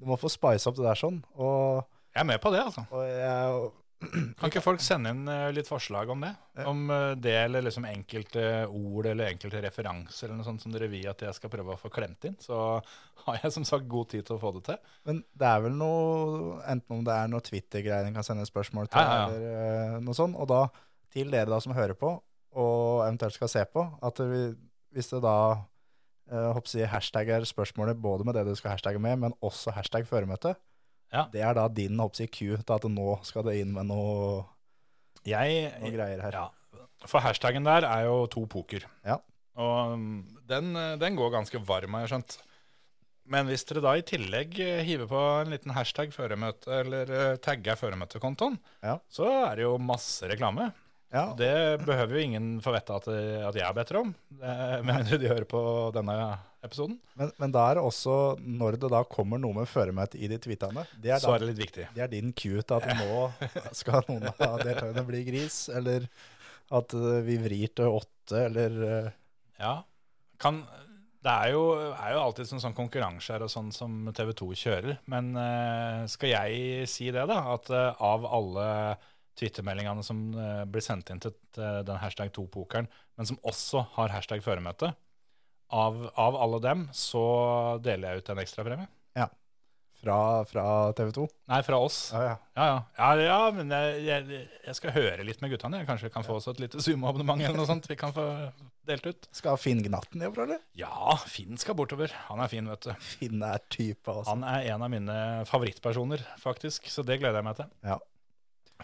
[0.00, 1.22] du må få spice opp det der sånn.
[1.40, 2.84] Og, Jeg er med på det, altså.
[2.92, 3.70] og jeg,
[4.38, 6.32] Kan ikke folk sende inn eh, litt forslag om det?
[6.66, 10.88] Om eh, det eller liksom enkelte ord eller enkelte referanser eller noe sånt som dere
[10.92, 12.34] vil at jeg skal prøve å få klemt inn?
[12.42, 12.58] Så
[13.24, 14.80] har jeg som sagt god tid til å få det til.
[15.08, 18.90] Men det er vel noe, enten om det er noe Twitter-greier en kan sende spørsmål
[18.90, 19.28] til, Ja, ja, ja.
[19.30, 20.36] eller eh, noe sånt.
[20.42, 20.64] Og da,
[21.12, 22.14] til dere da som hører på,
[22.56, 24.42] og eventuelt skal se på, at vi,
[24.96, 25.36] hvis det da
[26.32, 30.54] håper jeg, hashtagger spørsmålet både med det du skal hashtagge med, men også hashtag føremøte,
[31.12, 31.26] Ja.
[31.32, 34.44] det er da din hoppsi, Q til at nå skal det inn med noe,
[35.28, 36.32] Jeg, noe greier her.
[36.32, 38.86] Ja, for hashtaggen der er jo to poker.
[39.04, 39.18] Ja.
[39.60, 42.38] Og mm, den, den går ganske varm, har jeg skjønt.
[43.28, 47.36] Men hvis dere da i tillegg eh, hiver på en liten hashtag føremøte, eller eh,
[47.44, 48.96] tagger føremøtekontoen, Ja.
[49.12, 50.72] så er det jo masse reklame.
[51.12, 51.52] Ja, Det
[51.84, 55.28] behøver jo ingen få vite at, at jeg er bedre om, eh, med mindre de
[55.28, 55.60] hører på
[55.92, 56.14] denne
[56.64, 56.94] episoden.
[57.20, 60.38] Men, men da er det også, når det da kommer noe med føremøte i de
[60.40, 61.88] tweetene, det er, Så er det litt viktig.
[61.92, 63.26] det er din cue til at nå
[63.80, 66.08] skal noen av deltakerne bli gris, eller
[66.72, 69.10] at eh, vi vrir til åtte, eller eh,
[69.60, 69.74] Ja.
[70.40, 70.62] Kan,
[71.22, 74.48] det er jo, er jo alltid sånn, sånn konkurranse her og sånn som TV 2
[74.58, 74.96] kjører.
[75.12, 75.28] Men
[76.10, 77.36] skal jeg si det, da?
[77.52, 78.64] At av alle
[79.38, 82.86] Twitter-meldingene som eh, blir sendt inn til til den hashtag 2-pokeren,
[83.20, 84.94] men som også har hashtag føremøte,
[85.72, 87.24] av, av alle dem så
[87.84, 88.88] deler jeg ut en ekstrapremie.
[90.02, 91.24] fra, fra TV 2.
[91.52, 91.98] Nei, fra oss.
[92.14, 92.36] Ja, ja.
[92.56, 92.78] Ja, ja.
[92.98, 95.82] ja, ja men jeg, jeg, jeg skal høre litt med guttene.
[95.82, 98.26] Jeg kanskje kan få oss et lite Zoom-abonnement eller noe sånt vi kan få
[98.88, 99.28] delt ut.
[99.36, 100.62] Skal Finn Gnatten jobbe, eller?
[100.78, 102.14] Ja, Finn skal bortover.
[102.28, 102.94] Han er fin, vet du.
[103.12, 104.32] Finn er type, altså.
[104.32, 105.18] Han er en av mine
[105.50, 107.70] favorittpersoner, faktisk, så det gleder jeg meg til.
[107.86, 108.00] Ja.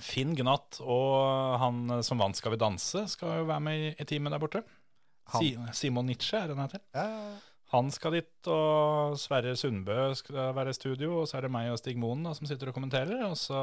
[0.05, 4.35] Finn Gnatt og han som vant Skal vi danse, skal jo være med i, teamet
[4.35, 4.65] der borte.
[5.35, 5.43] Han.
[5.43, 6.83] Si, Simon Nietzsche er den heter.
[6.97, 7.09] Ja.
[7.75, 11.69] Han skal dit, og Sverre Sundbø skal være i studio, og så er det meg
[11.69, 13.61] og Stig Moen da, som sitter og kommenterer, og så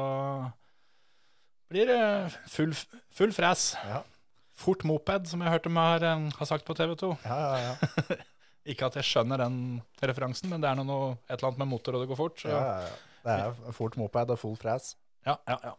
[1.72, 2.02] blir det
[2.52, 2.70] full,
[3.10, 3.72] full fres.
[3.82, 4.04] Ja.
[4.56, 7.10] Fort moped, som jeg hørte meg har, har sagt på TV 2.
[7.26, 8.20] ja, ja, ja.
[8.70, 9.58] Ikke at jeg skjønner den
[10.02, 12.40] referansen, men det er noe, et eller annet med motor, og det går fort.
[12.42, 12.50] Så.
[12.50, 12.94] ja, ja, ja.
[13.26, 13.34] Det
[13.70, 14.94] er fort moped og full fres.
[15.26, 15.74] Ja, ja, ja.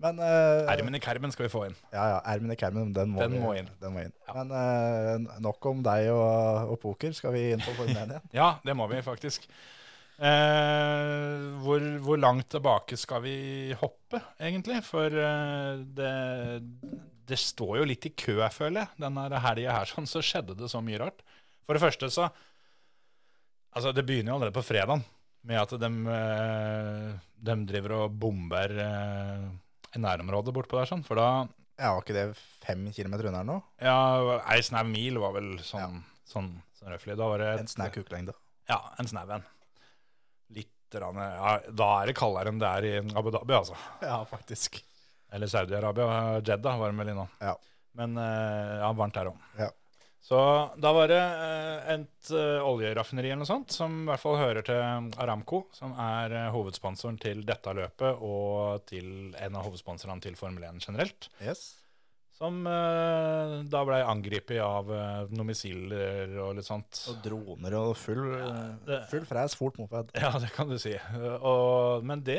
[0.00, 1.74] Men uh, Ermen i kermen skal vi få inn.
[1.92, 3.68] Ja, ja, ermen i kermen, den må, Den vi- må inn.
[3.82, 4.14] Den må inn.
[4.26, 4.34] Ja.
[4.38, 7.12] Men uh, nok om deg og, og poker.
[7.14, 8.26] Skal vi inn på Formel 1 igjen?
[8.40, 9.44] Ja, det må vi faktisk.
[10.22, 13.36] Uh, hvor, hvor langt tilbake skal vi
[13.80, 14.80] hoppe, egentlig?
[14.86, 16.12] For det,
[17.28, 18.94] det står jo litt i kø, jeg føler jeg.
[19.06, 21.22] Denne helga her sånn, så skjedde det så mye rart.
[21.66, 22.30] For det første så
[23.72, 25.00] Altså, det begynner jo allerede på fredagen
[25.48, 25.88] med at de,
[27.40, 28.74] de driver og bomber
[30.00, 31.04] nærområdet bortpå der, sånn.
[31.04, 31.48] For da
[31.80, 33.56] Ja, Var ikke det fem kilometer unna her nå?
[33.82, 33.96] Ja,
[34.52, 37.16] ei snau mil var vel sånn, sånn, sånn røftlig.
[37.18, 38.34] Da var det En snau kuklengde.
[38.70, 39.42] Ja, en snau en.
[40.54, 43.76] Litt rann, ja, Da er det kaldere enn det er i Abu Dhabi, altså.
[44.04, 44.82] Ja, faktisk.
[45.32, 46.40] Eller Saudi-Arabia.
[46.44, 47.28] Jeddah var det vel innom.
[47.40, 47.56] Ja.
[47.98, 49.40] Men eh, ja, varmt der òg.
[49.58, 49.70] Ja.
[50.22, 50.38] Så
[50.78, 54.62] da var det eh, et uh, oljeraffineri eller noe sånt, som i hvert fall hører
[54.68, 54.78] til
[55.18, 60.68] Aramco, som er eh, hovedsponsoren til dette løpet, og til en av hovedsponsorene til Formel
[60.70, 61.26] 1 generelt.
[61.42, 61.64] Yes.
[62.38, 64.88] Som eh, da ble angrepet av
[65.34, 67.02] noen missiler og litt sånt.
[67.10, 68.22] Og droner og full,
[68.86, 70.14] det- full fres, fort moped.
[70.22, 70.94] Ja, det kan du si.
[71.42, 72.38] Og, men det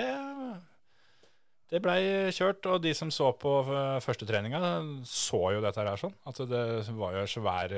[1.71, 2.01] Det blei
[2.35, 4.59] kjørt, og de som så på eh, første treninga,
[5.07, 6.15] så jo dette her sånn.
[6.29, 6.63] At det
[6.97, 7.77] var jo svær,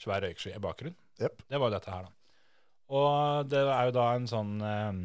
[0.00, 0.98] svær røyksky i bakgrunnen.
[1.20, 1.44] Yep.
[1.48, 2.16] Det var jo dette her, da.
[2.90, 5.02] Og det er jo da en sånn eh,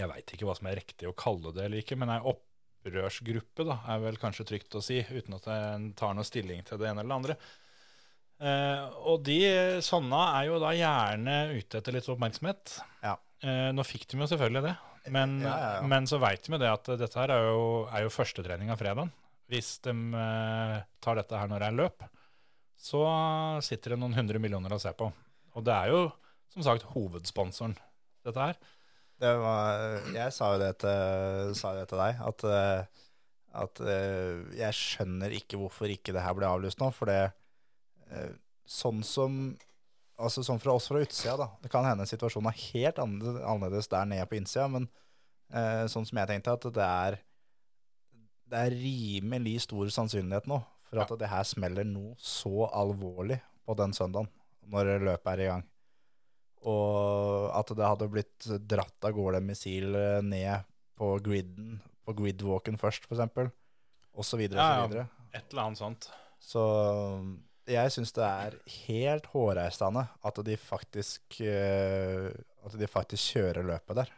[0.00, 3.66] Jeg veit ikke hva som er riktig å kalle det eller ikke, men ei opprørsgruppe,
[3.68, 6.90] da, er vel kanskje trygt å si, uten at en tar noe stilling til det
[6.90, 7.38] ene eller det andre.
[8.36, 9.38] Eh, og de
[9.84, 12.76] sånne er jo da gjerne ute etter litt oppmerksomhet.
[13.04, 13.14] Ja.
[13.44, 14.74] Eh, nå fikk de jo selvfølgelig det,
[15.12, 15.86] men, Ja, ja, ja.
[15.86, 19.12] men så veit vi det at dette her er jo, er jo førstetrening av fredagen.
[19.50, 22.06] Hvis de eh, tar dette her når det er løp,
[22.76, 23.02] så
[23.64, 25.08] sitter det noen hundre millioner å se på.
[25.56, 26.00] Og det er jo
[26.52, 27.76] som sagt hovedsponsoren,
[28.26, 28.58] dette her.
[29.20, 29.80] Det var,
[30.12, 33.04] jeg sa jo det til, sa jo det til deg, at, eh,
[33.62, 36.90] at eh, jeg skjønner ikke hvorfor ikke det her ble avlyst nå.
[36.96, 37.22] For det
[38.70, 39.38] sånn som
[40.16, 41.50] Altså sånn fra oss fra utsida, da.
[41.60, 44.86] Det kan hende situasjonen er helt annerledes, der nede på innsida, men
[45.52, 47.18] eh, sånn som jeg tenkte, at det er
[48.46, 53.74] Det er rimelig stor sannsynlighet nå for at det her smeller noe så alvorlig på
[53.74, 54.28] den søndagen,
[54.70, 55.64] når løpet er i gang.
[56.66, 60.62] Og at det hadde blitt dratt av gårde missil eh, ned
[60.96, 65.06] på griden, på gridwalken først, så videre, Ja, ja.
[65.34, 66.08] Et eller annet sånt.
[66.40, 66.62] Så
[67.66, 72.30] jeg syns det er helt hårreisende at de faktisk uh,
[72.66, 74.14] At de faktisk kjører løpet der.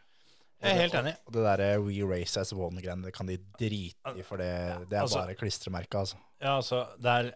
[0.59, 1.13] Jeg er helt enig.
[1.29, 4.49] Og det derre We Race as One-greiene, det kan de drite i, for det,
[4.91, 6.17] det er altså- bare klistremerke, altså.
[6.41, 7.29] Ja, altså, det er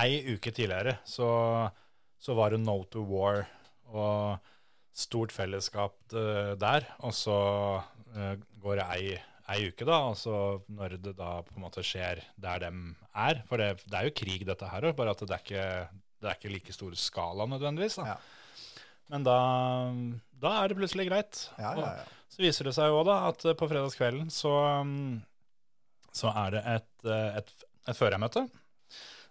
[0.00, 1.28] ei uke tidligere så,
[2.20, 3.44] så var det No to War
[3.90, 4.38] og
[4.94, 6.86] stort fellesskap eh, der.
[7.06, 7.36] Og så
[7.82, 9.18] uh, går det ei,
[9.50, 10.34] ei uke, da, altså
[10.70, 12.70] når det da på en måte skjer der de
[13.10, 15.64] er For det, det er jo krig, dette her òg, bare at det er ikke,
[16.20, 17.98] det er ikke like stor skala nødvendigvis.
[18.00, 18.14] da.
[18.14, 18.18] Ja.
[19.10, 19.38] Men da,
[20.42, 21.42] da er det plutselig greit.
[21.58, 22.06] Ja, ja, ja.
[22.30, 24.54] Så viser det seg jo da at eh, på fredagskvelden så,
[24.86, 25.18] mm,
[26.14, 27.52] så er det et, eh, et,
[27.90, 28.46] et førermøte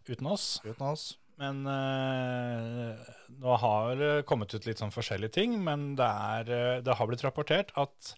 [0.09, 0.51] uten oss.
[0.65, 1.13] Uten oss.
[1.39, 6.79] Men eh, nå har det kommet ut litt sånn forskjellige ting, men det, er, eh,
[6.83, 8.13] det har blitt rapportert at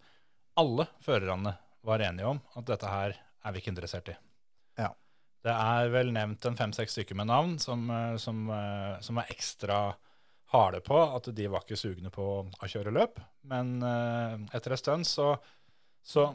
[0.57, 1.53] alle førerne
[1.87, 4.15] var enige om at dette her er vi ikke interessert i.
[4.79, 4.91] Ja.
[5.41, 9.31] Det er vel nevnt en fem-seks stykker med navn som, eh, som, eh, som er
[9.33, 9.81] ekstra
[10.51, 13.19] harde på at de var ikke sugne på å kjøre løp.
[13.49, 15.33] Men eh, etter en stund så,
[16.03, 16.29] så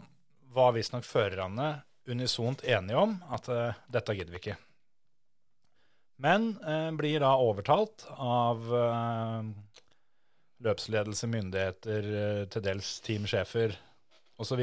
[0.57, 3.49] var visstnok førerne unisont enige om at
[3.91, 4.59] dette gidder vi ikke.
[6.17, 9.49] Men eh, blir da overtalt av eh,
[10.65, 12.09] løpsledelse, myndigheter,
[12.49, 13.77] til dels teamsjefer
[14.41, 14.63] osv.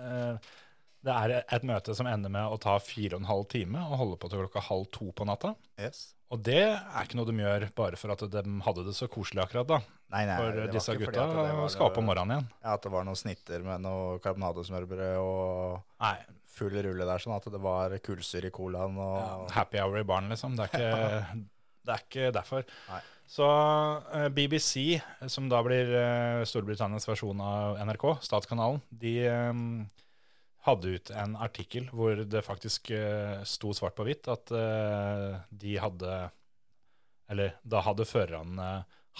[0.00, 0.56] Eh,
[1.00, 4.00] det er et møte som ender med å ta fire og en halv time og
[4.02, 5.54] holde på til klokka halv to på natta.
[5.80, 6.10] Yes.
[6.30, 9.42] Og det er ikke noe de gjør bare for at de hadde det så koselig
[9.46, 9.78] akkurat da.
[10.12, 11.24] Nei, nei, For disse gutta
[11.72, 12.50] skal opp om morgenen igjen.
[12.60, 16.14] Ja, at det var noen snitter med noe karbonadesmørbrød og Nei,
[16.50, 20.06] full rulle der, sånn at det var kullsyre i colaen og ja, happy hour i
[20.06, 20.58] baren, liksom.
[20.58, 21.40] Det er ikke,
[21.86, 22.68] det er ikke derfor.
[22.90, 23.00] Nei.
[23.30, 23.46] Så
[24.14, 29.60] eh, BBC, som da blir eh, Storbritannias versjon av NRK, statskanalen, de eh,
[30.66, 32.90] hadde ut en artikkel hvor det faktisk
[33.48, 34.50] sto svart på hvitt at
[35.48, 36.16] de hadde
[37.32, 38.66] Eller da hadde førerne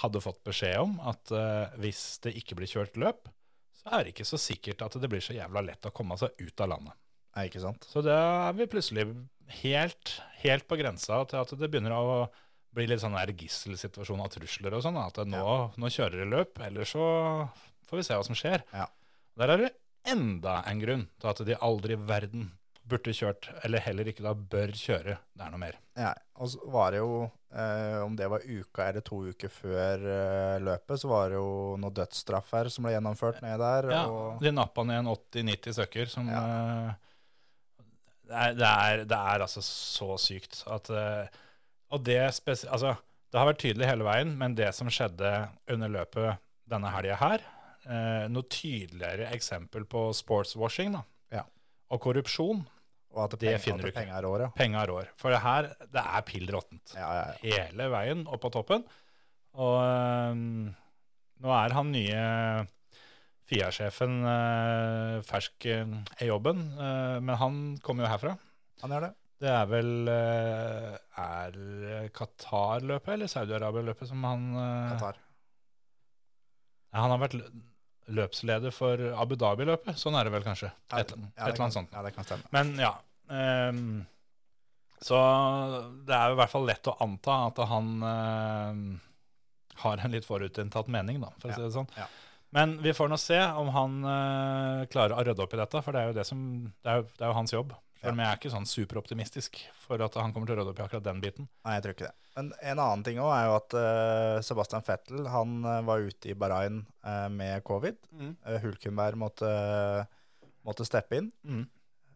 [0.03, 1.33] hadde fått beskjed om at
[1.81, 3.31] hvis det ikke blir kjørt løp,
[3.73, 6.37] så er det ikke så sikkert at det blir så jævla lett å komme seg
[6.45, 7.01] ut av landet.
[7.33, 7.89] Nei, ikke sant?
[7.89, 8.21] Så da
[8.51, 9.09] er vi plutselig
[9.63, 12.29] helt, helt på grensa til at det begynner å
[12.77, 14.99] bli litt sånn der gisselsituasjon av trusler og sånn.
[15.01, 17.05] At nå, nå, nå kjører det løp, eller så
[17.91, 18.65] får vi se hva som skjer.
[18.75, 18.87] Ja.
[19.41, 19.75] Der er det
[20.11, 22.51] enda en grunn til at de aldri i verden
[22.91, 25.17] burde kjørt, eller heller ikke da bør kjøre.
[25.37, 25.77] Det er noe mer.
[25.99, 27.21] Ja, og så var det jo,
[27.55, 31.53] eh, om det var uka eller to uker før eh, løpet, så var det jo
[31.81, 33.91] noe dødsstraffer som ble gjennomført ned der.
[33.95, 36.91] Ja, og, De nappa ned en 80-90 stykker som eh,
[38.31, 41.41] det, er, det, er, det er altså så sykt at eh,
[41.91, 42.97] Og det Altså,
[43.31, 45.31] det har vært tydelig hele veien, men det som skjedde
[45.71, 46.39] under løpet
[46.71, 47.45] denne helga her,
[47.87, 51.43] eh, noe tydeligere eksempel på sportswashing da, Ja.
[51.91, 52.65] og korrupsjon,
[53.11, 54.05] og at det det finner du ikke.
[54.05, 54.51] penger ja.
[54.55, 55.09] penger rår.
[55.19, 57.57] For det her, det er pill råttent Ja, ja, ja.
[57.57, 58.85] hele veien opp på toppen.
[59.55, 60.75] Og øhm,
[61.43, 62.67] nå er han nye
[63.51, 68.37] FIA-sjefen øh, fersk øh, i jobben, øh, men han kommer jo herfra.
[68.83, 69.15] Han gjør det.
[69.41, 75.21] Det er vel øh, Er Qatar-løpet eller Saudi-Arabia-løpet som han øh, Qatar.
[76.93, 77.37] Han har vært
[78.11, 79.95] løpsleder for Abu Dhabi-løpet.
[80.01, 80.73] Sånn er det vel kanskje.
[80.91, 81.93] Ja, Et, ja, et eller annet sånt.
[81.95, 82.49] Ja, det kan stemme.
[82.57, 82.91] Men ja.
[83.31, 84.01] Um,
[85.01, 85.17] så
[86.05, 88.81] det er jo i hvert fall lett å anta at han ehm,
[89.85, 91.87] har en litt forutinntatt mening, da, for å Ja, si det sånn.
[91.97, 92.09] ja.
[92.53, 95.95] Men vi får nå se om han uh, klarer å rydde opp i dette, for
[95.95, 96.41] det er jo det som
[96.83, 97.73] Det er jo, det er jo hans jobb.
[98.01, 100.79] Selv om jeg er ikke sånn superoptimistisk for at han kommer til å rydde opp
[100.81, 101.49] i akkurat den biten.
[101.67, 102.15] Nei, jeg tror ikke det.
[102.39, 106.31] Men en annen ting òg er jo at uh, Sebastian Vettel han eh, var ute
[106.31, 107.99] i Bahrain uh, med covid.
[108.15, 108.31] Mm.
[108.47, 109.51] Uh, Hulkenberg måtte,
[110.67, 111.29] måtte steppe inn.
[111.45, 111.67] Mm.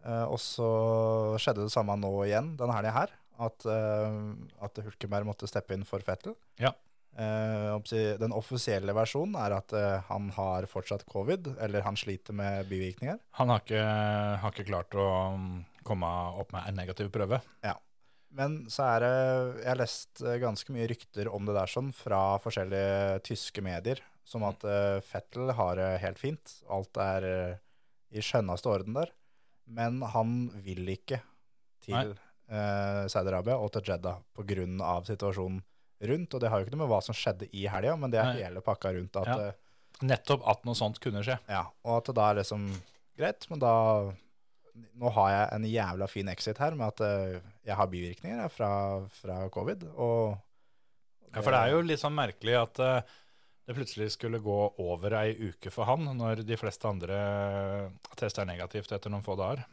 [0.05, 0.67] Og så
[1.41, 3.13] skjedde det samme nå igjen denne helga her.
[3.41, 6.35] At, at Hulkenberg måtte steppe inn for Vettel.
[6.61, 6.75] Ja.
[7.17, 9.73] Den offisielle versjonen er at
[10.11, 13.17] han har fortsatt covid, eller han sliter med bivirkninger.
[13.41, 13.87] Han har ikke,
[14.45, 15.09] har ikke klart å
[15.87, 16.09] komme
[16.41, 17.41] opp med en negativ prøve.
[17.65, 17.77] Ja.
[18.35, 19.13] Men så er det
[19.63, 24.03] Jeg har lest eh, ganske mye rykter om det der sånn fra forskjellige tyske medier.
[24.25, 26.55] Som at uh, Fettel har det helt fint.
[26.73, 27.59] Alt er eh,
[28.17, 29.13] i skjønneste orden der.
[29.69, 31.21] Men han vil ikke
[31.85, 34.95] til uh, Saudi-Arabia og til Jeddah pga.
[35.05, 35.61] situasjonen
[36.09, 36.35] rundt.
[36.35, 38.41] Og det har jo ikke noe med hva som skjedde i helga, men det er
[38.41, 39.21] hele pakka rundt.
[39.21, 39.53] At, Ja.
[40.03, 41.37] Nettopp at noe sånt kunne skje.
[41.47, 42.65] ja, og at det da er liksom
[43.15, 43.75] greit, men da
[44.75, 48.55] Nå har jeg en jævla fin exit her med at eh, jeg har bivirkninger jeg,
[48.55, 48.71] fra,
[49.21, 49.87] fra covid.
[49.95, 50.35] Og
[51.35, 53.13] Ja, For det er jo litt sånn merkelig at eh,
[53.65, 57.17] det plutselig skulle gå over ei uke for han, når de fleste andre
[58.19, 59.65] tester negativt etter noen få dager.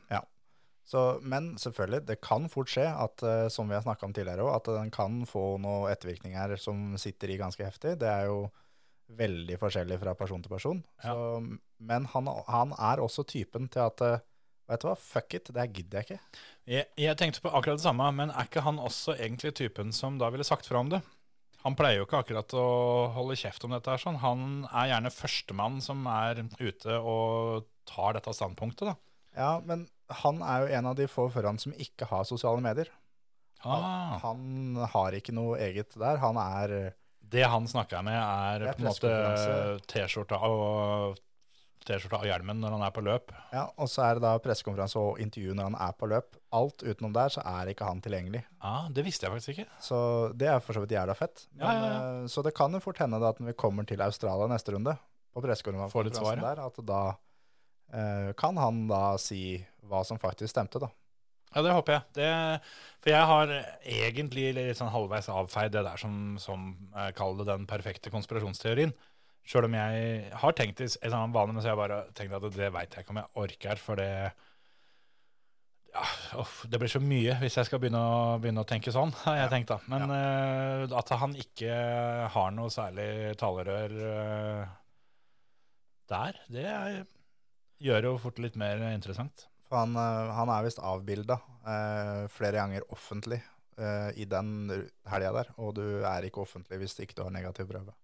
[0.88, 4.48] så, Men selvfølgelig, det kan fort skje, at, eh, som vi har snakka om tidligere
[4.48, 7.98] òg, at den kan få noen ettervirkninger som sitter i ganske heftig.
[8.02, 8.50] Det er jo
[9.12, 10.84] veldig forskjellig fra person til person.
[11.04, 11.14] Ja.
[11.14, 11.40] Så,
[11.82, 14.28] men han, han er også typen til at eh,
[14.72, 16.44] Vet du hva, fuck it, det her gidder jeg ikke.
[16.72, 20.16] Jeg, jeg tenkte på akkurat det samme, men er ikke han også egentlig typen som
[20.22, 21.02] da ville sagt fra om det?
[21.66, 22.66] Han pleier jo ikke akkurat å
[23.14, 23.92] holde kjeft om dette.
[23.92, 24.18] her sånn.
[24.24, 28.88] Han er gjerne førstemann som er ute og tar dette standpunktet.
[28.90, 28.96] da.
[29.38, 29.86] Ja, men
[30.24, 32.90] han er jo en av de få foran som ikke har sosiale medier.
[33.62, 36.18] Ah, Han har ikke noe eget der.
[36.24, 36.96] Han er
[37.32, 39.12] det han snakker med, er, er på en måte.
[39.92, 41.20] T-skjorta og,
[41.88, 43.32] T-skjorta og hjelmen når han er på løp.
[43.54, 46.36] Ja, og så er det da pressekonferanse og intervju når han er på løp.
[46.54, 48.44] Alt utenom der, så er ikke han tilgjengelig.
[48.62, 49.66] Ah, det visste jeg faktisk ikke.
[49.82, 49.98] Så
[50.38, 51.48] det er for så vidt jævla fett.
[51.56, 52.22] Men, Ja, ja, ja.
[52.22, 54.76] eh, Så det kan jo fort hende da at når vi kommer til Australia neste
[54.76, 54.98] runde,
[55.34, 56.42] på pressekonferansen ja.
[56.44, 57.02] der, at da
[57.94, 60.92] eh, kan han da si hva som faktisk stemte, da.
[61.52, 62.04] Ja, det håper jeg.
[62.16, 62.28] Det,
[63.04, 63.50] for jeg har
[63.84, 66.70] egentlig litt sånn halvveis avfeid det der som, som
[67.18, 68.94] kaller det den perfekte konspirasjonsteorien.
[69.48, 72.38] Sjøl om jeg har tenkt i en annen bane, men så har jeg bare tenkt
[72.38, 74.12] at det veit jeg ikke om jeg orker, for det
[75.92, 76.04] ja,
[76.40, 79.42] off, Det blir så mye hvis jeg skal begynne å, begynne å tenke sånn, har
[79.42, 79.80] jeg tenkt da.
[79.92, 81.72] Men eh, at han ikke
[82.34, 83.08] har noe særlig
[83.42, 84.76] talerør uh,
[86.12, 87.02] der, det er,
[87.84, 89.48] gjør jo fort litt mer interessant.
[89.68, 93.42] For han, eh, han er visst avbilda uh, flere ganger offentlig
[93.82, 94.68] i den
[95.10, 97.96] helga der, og du er ikke offentlig hvis ikke du har negativ prøve.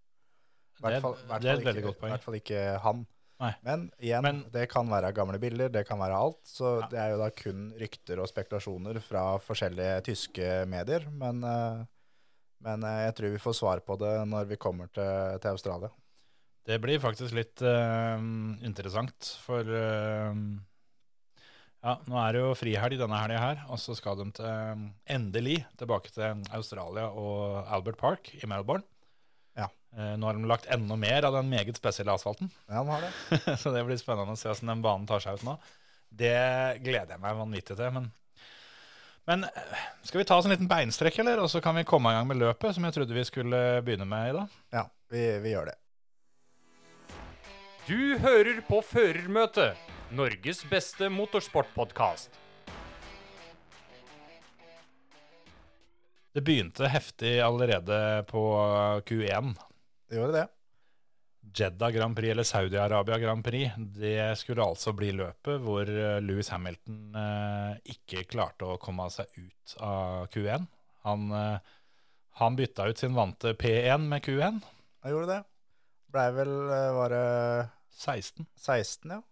[0.77, 2.09] Det, Hvert fall- hvert det er et veldig ikke- godt poeng.
[2.11, 3.05] I hvert fall ikke han.
[3.39, 3.51] Nei.
[3.63, 6.39] Men igjen, Men- det kan være gamle bilder, det kan være alt.
[6.45, 6.87] Så Ja.
[6.87, 11.05] det er jo da kun rykter og spekulasjoner fra forskjellige tyske medier.
[11.11, 11.85] Men, eh,
[12.61, 15.89] men eh, jeg tror vi får svar på det når vi kommer til, til Australia.
[16.65, 18.17] Det blir faktisk litt uh,
[18.65, 20.35] interessant, for uh,
[21.83, 25.61] ja, nå er det jo frihelg denne helga her, og så skal de til, endelig
[25.79, 28.83] tilbake til Australia og Albert Park i Melbourne.
[29.57, 29.67] Ja.
[29.97, 33.07] Eh, nå har de lagt enda mer av den meget spesielle asfalten, Ja, de har
[33.07, 33.57] det.
[33.61, 35.57] så det blir spennende å se hvordan den banen tar seg ut nå.
[36.07, 36.37] Det
[36.85, 37.89] gleder jeg meg vanvittig til.
[37.95, 38.11] Men,
[39.27, 41.41] men eh, skal vi ta oss en liten beinstrekk, eller?
[41.43, 44.07] Og så kan vi komme i gang med løpet, som jeg trodde vi skulle begynne
[44.07, 44.57] med i dag.
[44.77, 45.77] Ja, vi, vi gjør det.
[47.87, 49.79] Du hører på Førermøtet,
[50.11, 52.35] Norges beste motorsportpodkast.
[56.37, 58.41] Det begynte heftig allerede på
[59.09, 59.55] Q1.
[60.09, 60.47] Det gjorde det.
[61.57, 66.51] Jeddah Grand Prix, eller Saudi-Arabia Grand Prix, det skulle altså bli løpet hvor Louis Lewis
[66.53, 70.67] Hamilton eh, ikke klarte å komme seg ut av Q1.
[71.07, 71.71] Han, eh,
[72.43, 74.59] han bytta ut sin vante P1 med Q1.
[75.01, 75.39] Han gjorde det.
[76.13, 77.23] Blei vel, eh, var det
[78.03, 78.45] 16.
[78.67, 79.23] 16, ja.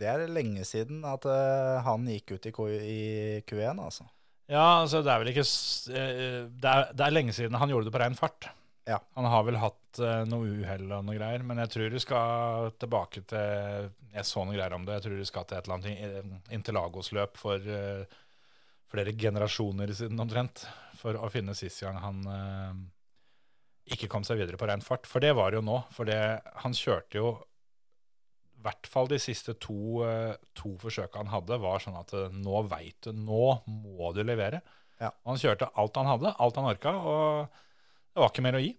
[0.00, 3.04] Det er lenge siden at eh, han gikk ut i, Q, i
[3.44, 4.08] Q1, altså.
[4.50, 7.86] Ja, altså det er vel ikke eh, det er, det er lenge siden han gjorde
[7.86, 8.48] det på rein fart.
[8.88, 8.96] Ja.
[9.14, 12.72] Han har vel hatt eh, noe uhell og noe greier, men jeg tror du skal
[12.82, 14.96] tilbake til Jeg så noe greier om det.
[14.98, 18.16] Jeg tror du skal til et eller annet in- Interlagos-løp for eh,
[18.90, 20.64] flere generasjoner siden omtrent,
[20.98, 22.80] for å finne sist gang han eh,
[23.94, 25.06] ikke kom seg videre på rein fart.
[25.06, 25.78] For det var det jo nå.
[25.94, 26.18] For det,
[26.64, 27.30] han kjørte jo
[28.60, 32.28] i hvert fall de siste to, eh, to forsøka han hadde, var sånn at eh,
[32.36, 34.60] nå veit du, nå må du levere.
[35.00, 35.08] Ja.
[35.24, 37.62] Han kjørte alt han hadde, alt han orka, og
[38.12, 38.74] det var ikke mer å gi.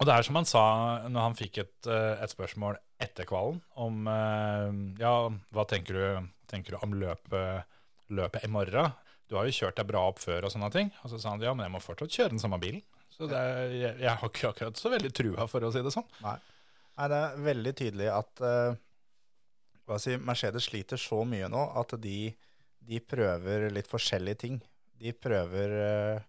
[0.00, 0.64] Og det er som han sa
[1.06, 4.04] når han fikk et, eh, et spørsmål etter kvalen om
[5.00, 5.14] Ja,
[5.54, 7.78] hva tenker du, tenker du om løpet,
[8.10, 8.90] løpet i morgen?
[9.30, 10.90] Du har jo kjørt deg bra opp før og sånne ting.
[11.04, 12.82] Og så sa han ja, men jeg må fortsatt kjøre den samme bilen.
[13.14, 13.40] Så det
[13.76, 16.08] jeg, jeg har ikke akkurat så veldig trua, for å si det sånn.
[16.24, 16.38] Nei.
[16.98, 22.32] Nei, det er veldig tydelig at uh, si, Mercedes sliter så mye nå at de,
[22.90, 24.58] de prøver litt forskjellige ting.
[25.00, 26.26] De prøver uh,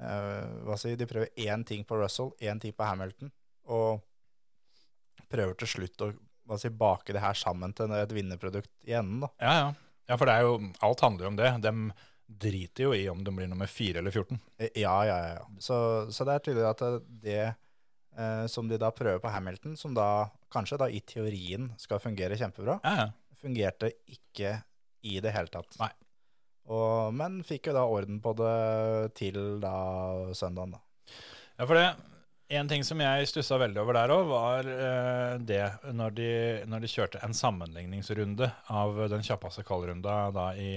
[0.00, 3.32] uh, si, de prøver én ting på Russell, én ting på Hamilton,
[3.68, 4.00] og
[5.30, 6.12] prøver til slutt å
[6.58, 9.26] si, bake det her sammen til et vinnerprodukt i enden.
[9.26, 9.32] da.
[9.38, 9.98] Ja, ja.
[10.10, 11.52] ja, for det er jo, alt handler jo om det.
[11.66, 11.74] De
[12.30, 14.38] driter jo i om de blir nummer 4 eller 14.
[14.58, 15.34] Eh, Ja, ja, ja.
[15.38, 15.46] ja.
[15.58, 15.76] Så,
[16.12, 16.84] så det er tydelig at
[17.22, 17.42] det
[18.18, 22.38] eh, som de da prøver på Hamilton, som da kanskje da i teorien skal fungere
[22.40, 23.08] kjempebra, Ja, ja.
[23.40, 24.56] fungerte ikke
[25.06, 25.78] i det hele tatt.
[25.80, 25.90] Nei.
[26.70, 29.74] Og, men fikk jo da orden på det til da
[30.36, 30.82] søndagen, da.
[31.58, 31.86] Ja, for det,
[32.60, 35.62] en ting som jeg stussa veldig over der òg, var eh, det
[35.94, 36.28] når de,
[36.70, 40.76] når de kjørte en sammenligningsrunde av den kjappeste kvalrunda da i,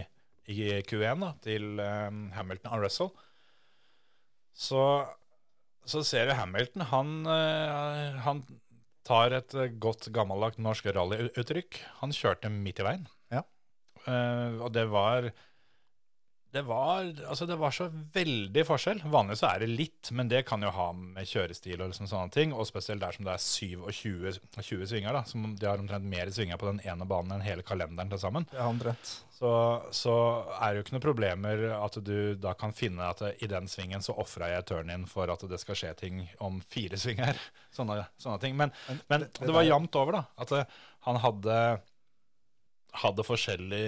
[0.50, 3.12] i Q1 da, til eh, Hamilton og Russell.
[4.54, 4.82] Så,
[5.90, 8.44] så ser du Hamilton, han, eh, han
[9.08, 11.82] tar et eh, godt gammeldags norsk rallyuttrykk.
[12.02, 13.08] Han kjørte midt i veien.
[13.34, 13.44] Ja.
[14.04, 15.30] Uh, og det var
[16.54, 19.00] det var, altså det var så veldig forskjell.
[19.10, 22.30] Vanligvis så er det litt, men det kan jo ha med kjørestil og liksom sånne
[22.36, 22.52] ting.
[22.54, 25.16] Og spesielt der som det er 27 20 svinger.
[25.18, 28.22] da, som De har omtrent mer svinger på den ene banen enn hele kalenderen til
[28.22, 28.46] sammen.
[28.54, 29.16] Ja, omtrent.
[29.34, 29.50] Så,
[29.98, 30.14] så
[30.60, 34.06] er det jo ikke noen problemer at du da kan finne at i den svingen
[34.06, 37.34] så ofra jeg turn-in for at det skal skje ting om fire svinger.
[37.76, 38.54] Sånne, sånne ting.
[38.62, 38.70] Men,
[39.10, 40.26] men det- var jevnt over, da.
[40.46, 40.70] At
[41.10, 41.58] han hadde,
[43.02, 43.88] hadde forskjellig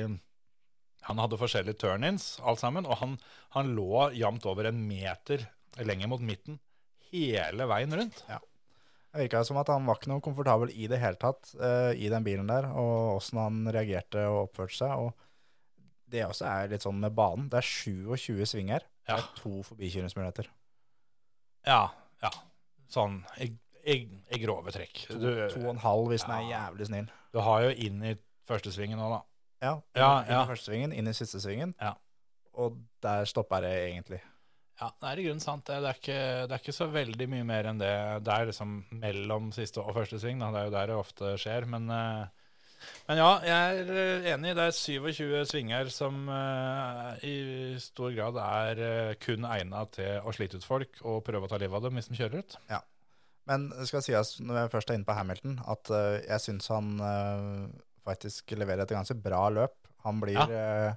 [1.06, 3.16] han hadde forskjellige turn-ins, alt sammen, og han,
[3.54, 5.46] han lå jevnt over en meter
[5.86, 6.60] lenger mot midten
[7.12, 8.24] hele veien rundt.
[8.26, 8.40] Det
[9.26, 12.26] virka som at han var ikke noe komfortabel i det hele tatt uh, i den
[12.26, 15.06] bilen der, og åssen han reagerte og oppførte seg.
[15.06, 15.14] Og
[16.12, 17.48] det også er litt sånn med banen.
[17.52, 18.84] Det er 27 svinger.
[19.06, 20.50] Det er to forbikjøringsmuligheter.
[21.70, 21.86] Ja,
[22.26, 22.34] ja.
[22.92, 23.48] Sånn i,
[23.86, 23.96] i,
[24.36, 25.06] i grove trekk.
[25.14, 27.08] To, Du, to og en halv hvis den er jævlig snill.
[27.34, 28.14] du har jo inn i
[28.50, 29.24] første svingen nå, da.
[29.66, 31.76] Ja, Ja, inn i første svingen, inn i siste svingen.
[31.82, 31.96] Ja.
[32.62, 34.22] Og der stoppa det egentlig.
[34.76, 35.68] Ja, det er i grunnen sant.
[35.70, 37.92] Det, er ikke, det er ikke så veldig mye mer enn det.
[38.28, 40.42] Det er liksom mellom siste og første sving.
[40.44, 40.50] Da.
[40.52, 41.68] Det er jo der det ofte skjer.
[41.72, 44.52] Men, eh, men ja, jeg er eh, enig.
[44.58, 47.36] Det er 27 svinger som eh, i
[47.80, 51.80] stor grad er kun egna til å slite ut folk og prøve å ta livet
[51.80, 52.60] av dem hvis de kjører ut.
[52.74, 52.84] Ja.
[53.48, 55.92] Men det skal sies, når jeg først er inne på Hamilton, at
[56.26, 56.96] jeg syns han
[58.06, 59.76] faktisk leverer et ganske bra løp.
[60.06, 60.94] Han blir eh,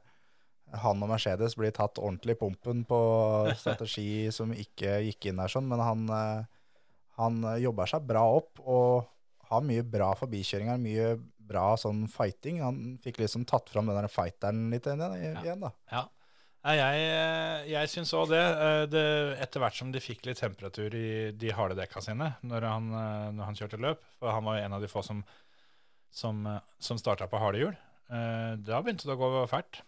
[0.85, 3.01] Han og Mercedes blir tatt ordentlig i pumpen på
[3.61, 6.75] strategi som ikke gikk inn der, sånn, men han, eh,
[7.21, 9.09] han jobber seg bra opp og
[9.49, 11.17] har mye bra forbikjøringer, mye
[11.49, 12.61] bra sånn fighting.
[12.65, 15.05] Han fikk liksom tatt fram den der fighteren litt igjen,
[15.43, 15.73] igjen da.
[15.93, 16.05] Ja.
[16.67, 16.75] ja.
[16.79, 18.45] jeg, eh, jeg syns òg det.
[18.45, 19.05] Eh, det.
[19.45, 23.29] Etter hvert som de fikk litt temperatur i de harde dekka sine når han, eh,
[23.39, 25.25] når han kjørte løp, for han var jo en av de få som,
[26.11, 27.77] som, eh, som starta på harde hjul,
[28.11, 29.83] eh, da begynte det å gå fælt.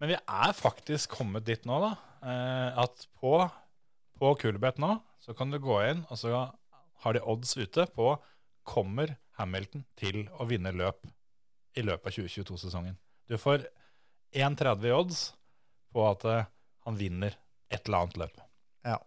[0.00, 1.92] Men vi er faktisk kommet dit nå, da,
[2.26, 3.36] eh, at på,
[4.18, 6.50] på Kulebeth nå, så kan du gå inn, og så
[7.02, 8.16] har de odds ute på
[8.66, 11.06] kommer Hamilton til å vinne løp
[11.78, 12.98] i løpet av 2022-sesongen.
[13.30, 13.64] Du får
[14.34, 15.22] 1,30 i odds
[15.92, 16.50] på at eh,
[16.86, 17.36] han vinner
[17.72, 18.42] et eller annet løp.
[18.86, 18.98] Ja.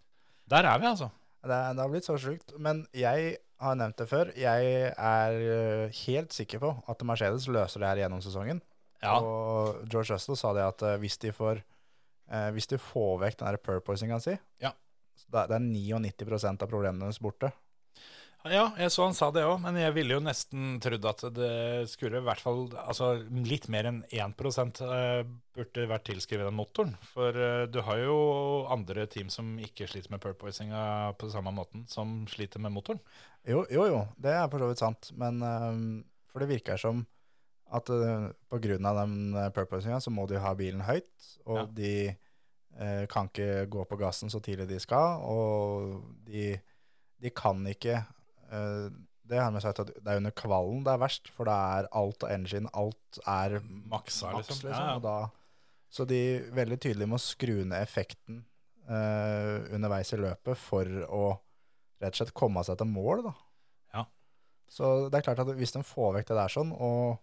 [0.50, 1.10] Der er vi, altså.
[1.45, 2.56] Det, det har blitt så sjukt.
[2.62, 4.32] Men jeg har nevnt det før.
[4.36, 8.62] Jeg er øh, helt sikker på at Mercedes løser det her gjennom sesongen.
[9.04, 9.20] Ja.
[9.22, 11.62] Og George Russell sa det at øh, hvis de får
[12.32, 14.72] eh, Hvis de får vekk den der purposinga si, Ja.
[15.32, 17.52] det er 99% av problemene deres borte.
[18.45, 21.88] Ja, jeg så han sa det òg, men jeg ville jo nesten trodd at det
[21.89, 24.36] skulle i hvert fall altså litt mer enn 1
[24.86, 25.23] eh,
[25.55, 26.93] burde vært tilskrevet den motoren.
[27.10, 28.17] For eh, du har jo
[28.69, 33.01] andre team som ikke sliter med purpoisinga på samme måten, som sliter med motoren.
[33.49, 35.10] Jo, jo, jo, det er for så vidt sant.
[35.17, 35.41] Men
[36.29, 37.02] For det virker som
[37.73, 41.10] at på grunn av den purposinga så må de ha bilen høyt,
[41.48, 41.65] og Ja.
[41.65, 41.93] de
[43.10, 46.60] kan ikke gå på gassen så tidlig de skal, og de,
[47.23, 48.04] de kan ikke
[49.25, 51.87] Det har vi sagt at det er under kvallen det er verst, for da er
[51.98, 54.67] alt av engine, alt er Maksa, maks, liksom.
[54.67, 54.69] liksom.
[54.69, 54.98] Ja, ja.
[55.00, 55.15] Og da,
[55.89, 56.21] så de
[56.54, 58.43] veldig tydelig må skru ned effekten
[58.89, 61.25] uh, underveis i løpet for å
[62.04, 63.35] rett og slett komme seg til mål, da.
[63.96, 64.08] Ja.
[64.71, 67.21] Så det er klart at hvis de får vekk det der sånn, og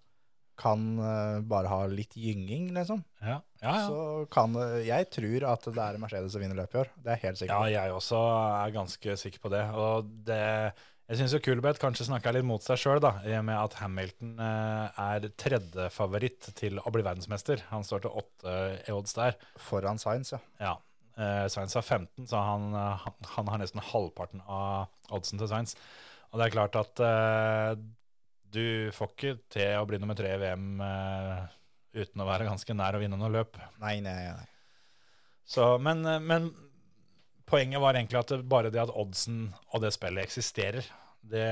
[0.63, 3.65] kan uh, bare ha litt gynging, liksom, Ja, ja.
[3.65, 3.77] ja.
[3.89, 6.91] så kan det Jeg tror at det er Mercedes som vinner løpet i år.
[6.99, 9.63] Det er jeg helt sikker Ja, jeg også er ganske sikker på det.
[9.73, 10.43] Og det,
[11.13, 15.01] jeg syns Kulbeth kanskje snakka litt mot seg sjøl, i og med at Hamilton eh,
[15.05, 17.67] er tredjefavoritt til å bli verdensmester.
[17.69, 18.55] Han står til åtte
[18.89, 19.37] i odds der.
[19.61, 20.41] Foran Science, ja.
[20.63, 20.79] Ja.
[21.21, 25.51] Eh, Sainz har 15, så han, eh, han, han har nesten halvparten av oddsen til
[25.51, 25.77] Sainz.
[26.33, 27.75] Og det er klart at eh,
[28.57, 28.65] du
[28.97, 31.45] får ikke til å bli nummer tre i VM eh,
[31.99, 33.61] uten å være ganske nær å vinne noe løp.
[33.85, 34.49] Nei, nei, nei.
[35.45, 36.49] Så, men, eh, men
[37.45, 40.89] poenget var egentlig at det, bare det at oddsen og det spillet eksisterer
[41.23, 41.47] det,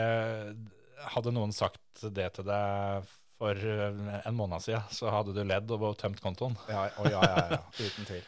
[1.15, 3.07] Hadde noen sagt det til deg
[3.41, 6.59] for eh, en måned siden, så hadde du ledd og tømt kontoen.
[6.69, 7.61] Ja, ja, ja, ja.
[7.81, 8.27] Uten tvil.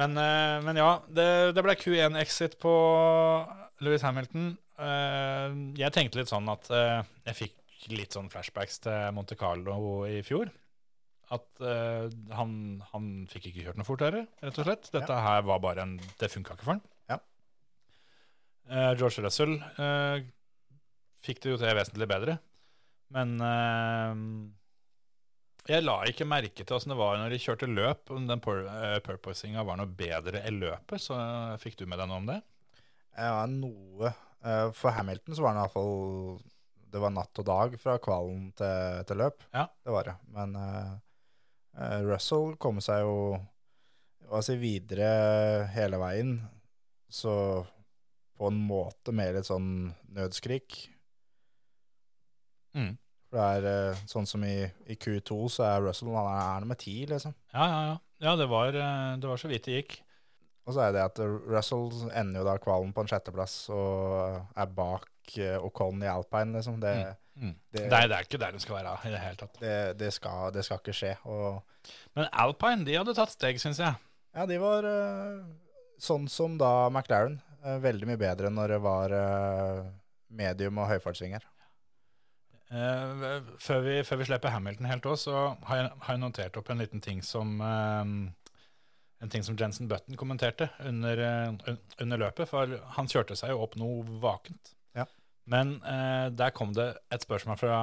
[0.00, 1.26] Men, eh, men ja, det,
[1.58, 2.72] det ble Q1-exit på
[3.84, 4.54] Louis Hamilton.
[4.80, 9.76] Eh, Jeg tenkte litt sånn at jeg fikk litt sånn flashbacks til Monte Carlo
[10.08, 10.48] i fjor.
[11.30, 11.60] At
[12.34, 12.52] han,
[12.90, 14.88] han fikk ikke kjørt noe fortere, rett og slett.
[14.96, 16.80] Dette her var bare en Det funka ikke for han.
[17.12, 17.20] Ja.
[18.98, 19.54] George Russell
[21.24, 22.38] fikk det jo til vesentlig bedre.
[23.14, 24.14] Men uh,
[25.70, 28.96] jeg la ikke merke til åssen det var når de kjørte løp, om den uh,
[29.04, 31.02] purposinga var noe bedre i løpet.
[31.02, 31.18] Så
[31.62, 32.40] fikk du med deg noe om det?
[33.18, 34.12] Ja, noe.
[34.44, 36.38] Eh, For Hamilton så var det i hvert fall
[36.90, 39.44] Det var natt og dag fra kvalen til, til løp.
[39.54, 39.66] Ja.
[39.84, 40.16] Det var det.
[40.34, 40.94] Men eh,
[41.78, 46.38] eh, Russell kom seg jo si, videre hele veien.
[47.10, 47.32] Så
[48.40, 50.80] på en måte med litt sånn nødskrik.
[52.74, 52.92] Mm.
[53.30, 54.56] For det er eh, sånn som i,
[54.90, 57.34] i Q2, så er Russell han er, er nummer ti, liksom.
[57.54, 57.98] Ja, ja, ja.
[58.20, 60.00] Ja, det var, eh, det var så vidt det gikk.
[60.68, 64.66] Og så er det at Russell ender jo da kvalen på en sjetteplass og er
[64.76, 65.06] bak
[65.40, 66.80] eh, Ocon i alpine, liksom.
[66.82, 66.94] Det,
[67.40, 67.54] Mm.
[67.72, 69.54] Det- Nei, det er ikke der de skal være i det hele tatt.
[69.62, 71.12] det, det, skal, det skal ikke skje.
[71.24, 71.62] Og
[72.18, 73.94] Men Alpine de hadde tatt steg, syns jeg.
[74.34, 75.38] ja, de var eh,
[75.96, 77.38] sånn som da McLaren.
[77.64, 79.80] eh, veldig mye bedre når det var eh,
[80.28, 81.46] medium og høyfartssvinger.
[82.70, 86.58] Eh, før, vi, før vi slipper Hamilton helt òg, så har jeg, har jeg notert
[86.60, 88.12] opp en liten ting som eh,
[89.20, 92.48] En ting som Jensen Button kommenterte under, eh, under løpet.
[92.48, 94.72] For han kjørte seg jo opp noe vakent.
[94.96, 95.04] Ja.
[95.44, 97.80] Men eh, der kom det et spørsmål fra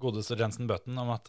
[0.00, 1.28] godeste Jensen Button om at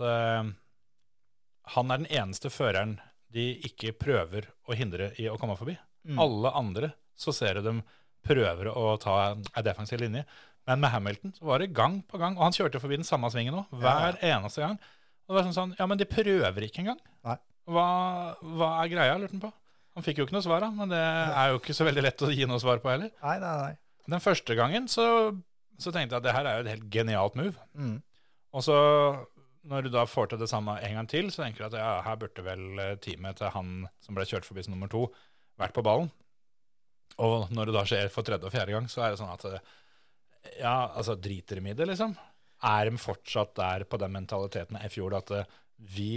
[1.74, 3.00] han er den eneste føreren
[3.34, 5.74] de ikke prøver å hindre i å komme forbi.
[6.06, 6.22] Mm.
[6.22, 7.82] Alle andre så ser du dem
[8.26, 10.26] prøver å ta en defensiv linje.
[10.70, 13.30] Men med Hamilton så var det gang på gang, og han kjørte forbi den samme
[13.34, 14.76] svingen nå, hver eneste gang.
[15.26, 17.00] Og det var sånn sånn, ja, men de prøver ikke engang.
[17.70, 17.88] Hva,
[18.42, 19.52] hva er greia, lurte han på.
[19.98, 22.24] Han fikk jo ikke noe svar, da, men det er jo ikke så veldig lett
[22.26, 23.12] å gi noe svar på heller.
[23.24, 23.74] Nei, nei, nei.
[24.10, 25.06] Den første gangen så,
[25.78, 27.58] så tenkte jeg at det her er jo et helt genialt move.
[27.78, 27.98] Mm.
[28.58, 28.78] Og så
[29.70, 31.90] når du da får til det samme en gang til, så tenker du at ja,
[32.06, 35.08] her burde vel eh, teamet til han som ble kjørt forbi som nummer to,
[35.60, 36.10] vært på ballen.
[37.20, 39.46] Og når det da skjer for tredje og fjerde gang, så er det sånn at
[39.50, 39.60] eh,
[40.62, 42.14] ja, altså driter de i det, liksom?
[42.70, 45.50] Er de fortsatt der på den mentaliteten i fjor at eh,
[45.96, 46.12] vi,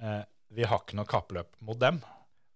[0.00, 0.22] eh,
[0.56, 2.02] vi har ikke noe kappløp mot dem?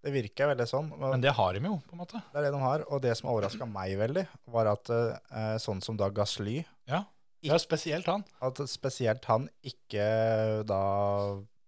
[0.01, 0.87] Det virker veldig sånn.
[0.97, 2.21] Men Men det har de jo, på en måte.
[2.31, 2.85] det er det de har.
[2.89, 4.23] Og det som overraska meg veldig,
[4.53, 6.59] var at eh, sånn som da Gasly
[6.89, 7.03] Ja,
[7.41, 8.23] det er spesielt han.
[8.41, 10.81] At spesielt han ikke da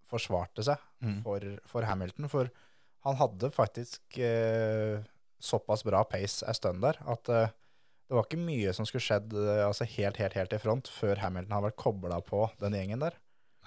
[0.10, 1.18] forsvarte seg Mm.
[1.26, 2.30] for, for Hamilton.
[2.32, 2.48] For
[3.04, 5.02] han hadde faktisk eh,
[5.44, 7.52] såpass bra pace en stund der at uh,
[8.08, 11.20] det var ikke mye som skulle skjedd uh, altså helt, helt, helt i front før
[11.24, 13.16] Hamilton hadde vært kobla på den gjengen der.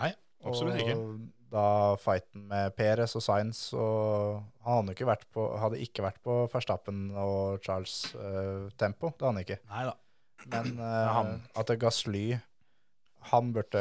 [0.01, 0.11] Nei,
[0.47, 0.97] absolutt ikke.
[1.01, 1.66] Og da
[2.03, 6.41] fighten med Perez og Sainz og Han hadde ikke vært på, hadde ikke vært på
[6.53, 9.12] Verstappen og Charles uh, tempo.
[9.14, 9.59] Det hadde han ikke.
[9.72, 9.95] Nei da.
[10.53, 10.72] Men
[11.16, 12.27] han- at Gasly
[13.33, 13.81] Han burde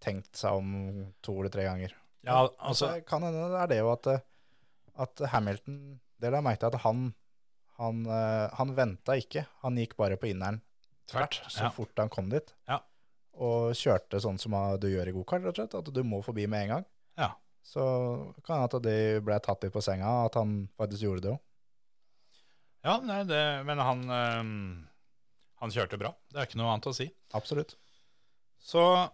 [0.00, 0.68] tenkt seg om
[1.24, 1.96] to eller tre ganger.
[2.24, 2.54] Ja, Altså,
[2.88, 4.06] altså, kan hende det er det jo at,
[5.04, 5.76] at Hamilton
[6.20, 7.02] Det la jeg merke til at han
[7.78, 9.46] han, eh, han venta ikke.
[9.62, 10.60] Han gikk bare på inneren
[11.08, 11.40] tvert.
[11.48, 11.70] så Ja.
[11.70, 12.52] fort han kom dit.
[12.68, 12.80] Ja.
[13.38, 15.74] Og kjørte sånn som du gjør i gokart, rett og slett.
[15.78, 16.84] At du må forbi med en gang.
[17.16, 17.32] Ja.
[17.62, 21.32] Så kan hende at det ble tatt litt på senga, at han faktisk gjorde det
[21.36, 21.40] òg.
[22.84, 24.86] Ja, nei, det, men han, øh,
[25.60, 26.14] han kjørte bra.
[26.32, 27.08] Det er ikke noe annet å si.
[27.34, 27.74] Absolutt.
[28.58, 29.10] Så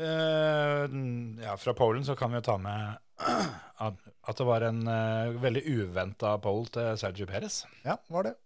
[0.00, 2.96] ja, fra Polen så kan vi jo ta med
[3.86, 7.62] at, at det var en øh, veldig uventa pole til Sergio Perez.
[7.86, 8.36] Ja, var det.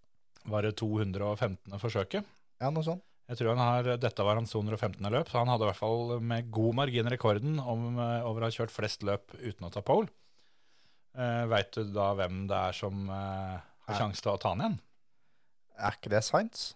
[0.46, 1.78] Var det 215.
[1.82, 2.26] forsøket.
[2.62, 3.04] Ja, noe sånt.
[3.26, 5.02] Jeg tror han har, Dette var hans 215.
[5.10, 8.50] løp, så han hadde i hvert fall med god margin rekorden om, øh, over å
[8.50, 10.10] ha kjørt flest løp uten å ta pole.
[11.16, 13.56] Uh, Veit du da hvem det er som uh,
[13.88, 14.74] har sjanse til å ta han igjen?
[15.80, 16.74] Er ikke det Sainz?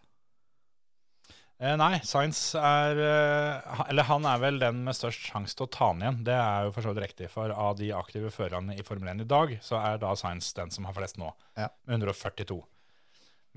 [1.61, 5.73] Eh, nei, Sainz er eh, Eller han er vel den med størst sjanse til å
[5.75, 6.21] ta han igjen.
[6.25, 9.27] Det er jo for så vidt riktig, for av de aktive førerne i Formel 1
[9.27, 11.29] i dag, så er da Sainz den som har flest nå,
[11.61, 11.69] Ja.
[11.85, 12.57] med 142.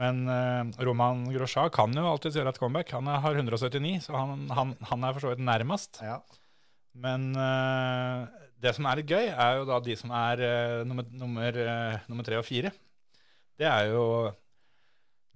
[0.03, 2.91] Men eh, Roman Grosja kan jo alltids gjøre et comeback.
[2.97, 6.01] Han har 179, så han, han, han er for så vidt nærmest.
[6.03, 6.19] Ja.
[6.99, 8.27] Men eh,
[8.59, 11.61] det som er litt gøy, er jo da de som er eh, nummer, nummer,
[12.11, 12.73] nummer tre og fire.
[13.55, 14.03] Det er jo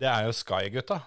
[0.02, 1.00] Det er jo Sky-gutta.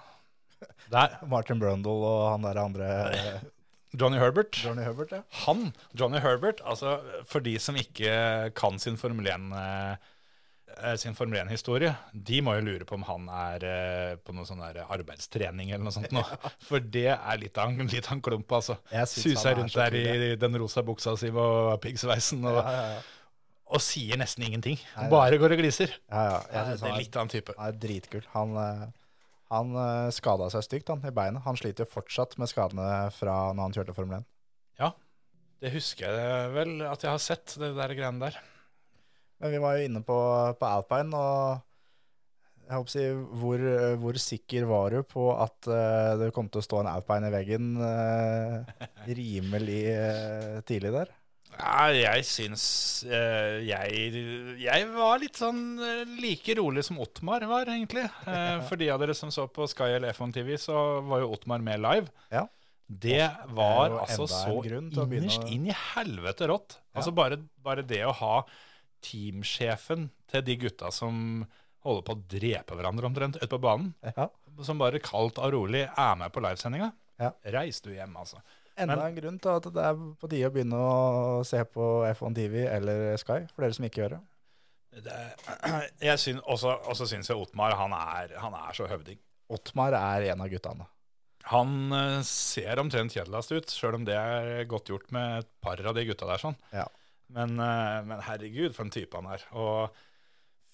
[0.91, 3.41] Der, Martin Brundle og han der andre eh,
[4.01, 4.55] Johnny Herbert.
[4.64, 5.22] Johnny Herbert ja.
[5.47, 11.41] Han, Johnny Herbert, altså for de som ikke kan sin Formel 1 eh, sin Formel
[11.43, 15.82] 1-historie, de må jo lure på om han er eh, på noe sånn arbeidstrening eller
[15.88, 16.22] noe sånt nå.
[16.68, 18.78] For det er litt av, en- litt av en klump, altså.
[19.11, 23.03] Suser er rundt der i den rosa buksa si og piggsveisen og, Ja, ja,
[23.70, 24.78] og sier nesten ingenting.
[25.12, 25.93] Bare går og gliser.
[26.11, 26.64] ja, ja.
[26.74, 27.55] Det er litt av en type.
[27.59, 28.24] han er dritkul.
[28.32, 28.88] Han, eh,
[29.51, 31.42] han uh, skada seg stygt han, i beinet.
[31.46, 34.28] Han sliter jo fortsatt med skadene fra når han kjørte Formel 1.
[34.80, 34.92] Ja,
[35.61, 38.38] Det husker jeg vel at jeg har sett, det der greiene der.
[39.40, 40.16] Men vi var jo inne på,
[40.61, 41.66] på Alpine, og
[42.70, 43.05] jeg håper å si,
[43.42, 43.62] hvor,
[44.03, 47.34] hvor sikker var du på at uh, det kom til å stå en Alpine i
[47.34, 48.84] veggen uh,
[49.20, 51.16] rimelig uh, tidlig der?
[51.59, 52.64] Ja, jeg syns
[53.05, 54.12] eh, jeg,
[54.62, 58.07] jeg var litt sånn eh, like rolig som Ottmar var, egentlig.
[58.24, 61.32] Eh, for de av dere som så på Sky eller F1 TV, så var jo
[61.34, 62.09] Ottmar med live.
[62.32, 62.46] Ja.
[62.90, 63.22] Det
[63.55, 66.80] var det altså så innerst inn i helvete rått.
[66.96, 68.40] Altså bare, bare det å ha
[69.07, 71.44] teamsjefen til de gutta som
[71.86, 74.26] holder på å drepe hverandre omtrent ute på banen, Ja.
[74.66, 76.90] som bare kaldt og rolig er med på livesendinga.
[77.20, 77.30] Ja.
[77.55, 78.40] Reis du hjem, altså.
[78.81, 81.89] Enda Men- en grunn til at det er på tide å begynne å se på
[82.11, 84.20] F1 TV eller Sky, for dere som ikke gjør det.
[85.07, 85.18] Det,
[86.09, 89.20] jeg syn, også, også syns jeg Otmar han er, han er så høvding.
[89.51, 90.87] Otmar er en av guttene.
[91.51, 95.81] Han eh, ser omtrent kjedeligst ut, sjøl om det er godt gjort med et par
[95.81, 96.43] av de gutta der.
[96.43, 96.59] sånn.
[96.74, 96.85] Ja.
[97.31, 99.47] Men, eh, men herregud, for en type han er.
[99.57, 99.95] Og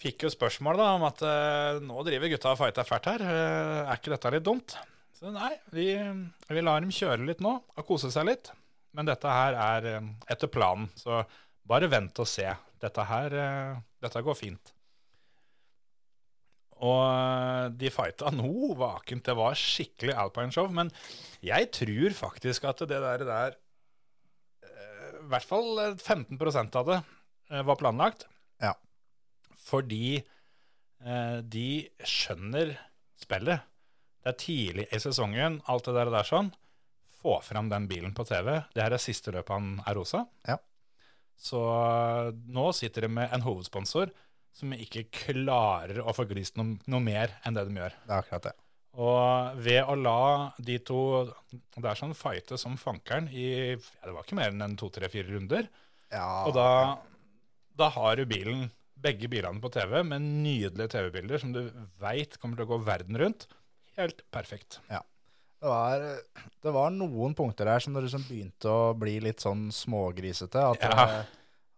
[0.01, 3.25] fikk jo spørsmål da om at eh, nå driver gutta og fighter fælt her.
[3.31, 4.77] Er ikke dette litt dumt?
[5.17, 8.51] Så nei, vi, vi lar dem kjøre litt nå og kose seg litt.
[8.97, 11.23] Men dette her er eh, etter planen, så
[11.69, 12.47] bare vent og se.
[12.83, 14.73] Dette her eh, dette går fint.
[16.85, 19.25] Og eh, de fighta noe vakent.
[19.27, 20.69] Det var skikkelig alpine-show.
[20.73, 20.93] Men
[21.45, 23.57] jeg tror faktisk at det der, der
[24.69, 27.03] I hvert fall eh, 15% av det
[27.65, 28.27] var planlagt.
[28.59, 28.73] Ja.
[29.69, 30.19] Fordi
[31.47, 31.69] de
[32.03, 32.73] skjønner
[33.21, 33.63] spillet.
[34.27, 36.49] Det er tidlig i sesongen, alt det der, der sånn.
[37.21, 38.57] Få fram den bilen på TV.
[38.75, 40.25] Det her er siste løpet han er rosa.
[40.49, 40.57] Ja.
[41.39, 44.11] Så eh, nå sitter de med en hovedsponsor
[44.57, 47.95] som ikke klarer å få glist noe, noe mer enn det de gjør.
[48.03, 48.55] Det er akkurat det.
[48.97, 50.21] Og ved å la
[50.57, 51.01] de to
[51.77, 55.29] Det er sånn fighte som fankeren i ja, Det var ikke mer enn en to-tre-fire
[55.35, 55.69] runder.
[56.11, 56.97] Ja, Og da,
[57.77, 61.63] da har du bilen, begge bilene på TV med nydelige TV-bilder som du
[62.03, 63.47] veit kommer til å gå verden rundt.
[63.97, 64.81] Helt perfekt.
[64.91, 66.03] det, var,
[66.63, 70.61] det var noen punkter der som det liksom begynte å bli litt sånn smågrisete.
[70.75, 71.07] At, Ja.
[71.21, 71.25] eh,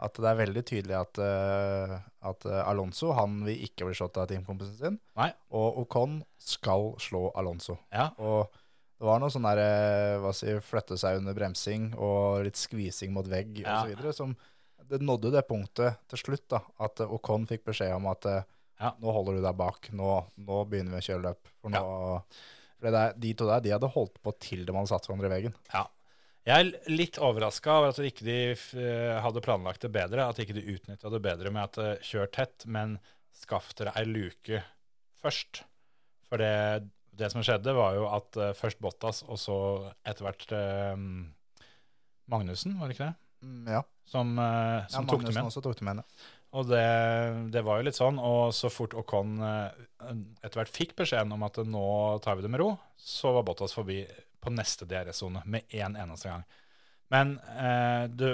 [0.01, 1.97] at det er veldig tydelig at, eh,
[2.31, 4.99] at eh, Alonso han vil ikke bli slått av teamkompisen sin.
[5.19, 5.31] Nei.
[5.51, 7.79] Og Ocon skal slå Alonso.
[7.93, 8.11] Ja.
[8.19, 8.51] Og
[8.99, 13.27] det var noe sånn der, hva si, flytte seg under bremsing og litt skvising mot
[13.31, 13.85] vegg Ja.
[13.87, 14.13] osv.
[14.13, 14.37] som
[14.89, 18.25] det nådde det punktet til slutt da, at Ocon fikk beskjed om at
[18.79, 18.93] Ja.
[19.03, 20.09] nå holder du deg bak, nå,
[20.47, 21.53] nå begynner vi å kjøre løp.
[21.61, 21.83] For nå,
[22.79, 25.27] for det der, de to der, de hadde holdt på til de hadde satt hverandre
[25.31, 25.57] i veggen.
[25.75, 25.87] Ja.
[26.49, 30.29] Jeg er litt overraska over at de ikke hadde planlagt det bedre.
[30.31, 32.95] At de ikke utnytta det bedre med at eh, kjør tett, men
[33.37, 34.63] skaff dere ei luke
[35.21, 35.65] først.
[36.31, 36.87] For det,
[37.19, 39.59] det som skjedde, var jo at eh, først Bottas, og så
[40.09, 40.97] etter hvert eh,
[42.29, 43.17] Magnussen, var det ikke det?
[43.45, 45.47] Mm, ja, Som, eh, som ja tok dem igjen.
[45.51, 46.03] også tok dem igjen.
[46.03, 46.25] ja.
[46.57, 46.85] Og det,
[47.53, 49.83] det var jo litt sånn, og så fort Ocon eh,
[50.41, 51.85] etter hvert fikk beskjeden om at nå
[52.25, 54.01] tar vi det med ro, så var Bottas forbi
[54.41, 56.47] på neste DRS-sone med én en eneste gang.
[57.13, 58.29] Men eh, du,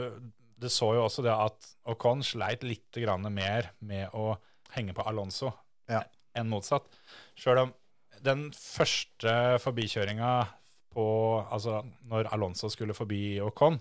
[0.62, 4.36] du så jo også det at Ocon sleit litt grann mer med å
[4.76, 5.50] henge på Alonso
[5.90, 6.04] Ja.
[6.38, 6.86] enn motsatt.
[7.38, 7.74] Sjøl om
[8.24, 10.36] den første forbikjøringa
[10.94, 11.04] på
[11.50, 13.80] Altså når Alonso skulle forbi Ocon,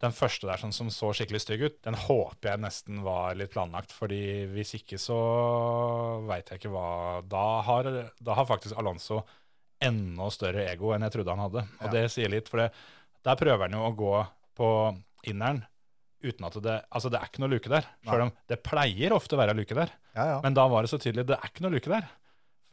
[0.00, 3.50] den første der sånn, som så skikkelig stygg ut, den håper jeg nesten var litt
[3.50, 3.90] planlagt.
[3.92, 5.16] fordi hvis ikke så
[6.28, 7.88] veit jeg ikke hva Da har,
[8.22, 9.24] da har faktisk Alonso
[9.82, 11.64] enda større ego enn jeg trodde han hadde.
[11.80, 11.90] Og Ja.
[11.94, 12.72] det sier litt, for det,
[13.24, 14.14] der prøver han jo å gå
[14.58, 14.70] på
[15.26, 15.64] inneren
[16.22, 17.86] uten at det Altså, det er ikke noe luke der.
[18.04, 19.90] Selv om det pleier ofte å være luke der.
[20.14, 20.40] Ja, ja.
[20.42, 22.08] Men da var det så tydelig det er ikke noe luke der.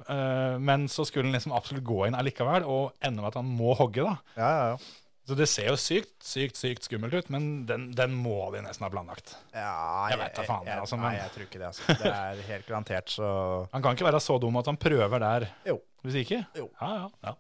[0.10, 3.46] Uh, men så skulle han liksom absolutt gå inn allikevel, og ende med at han
[3.48, 4.18] må hogge, da.
[4.36, 4.78] Ja, ja, ja.
[5.26, 8.86] Så det ser jo sykt, sykt, sykt skummelt ut, men den, den må vi nesten
[8.86, 9.32] ha planlagt.
[9.56, 9.72] ja
[10.12, 11.70] Jeg vet da faen, jeg, altså, Nei, jeg tror ikke det.
[11.72, 11.96] altså.
[12.04, 13.30] Det er helt garantert, så
[13.74, 15.80] Han kan ikke være så dum at han prøver der, Jo.
[16.06, 16.44] hvis ikke.
[16.60, 16.70] Jo.
[16.82, 17.36] Ja, ja, ja.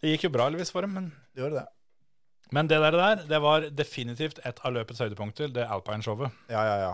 [0.00, 1.66] Det gikk jo bra heldigvis for dem, men det Gjorde det.
[2.52, 6.32] Men det der, der det var definitivt et av løpets høydepunkter, det Alpine-showet.
[6.52, 6.92] Ja, ja, ja.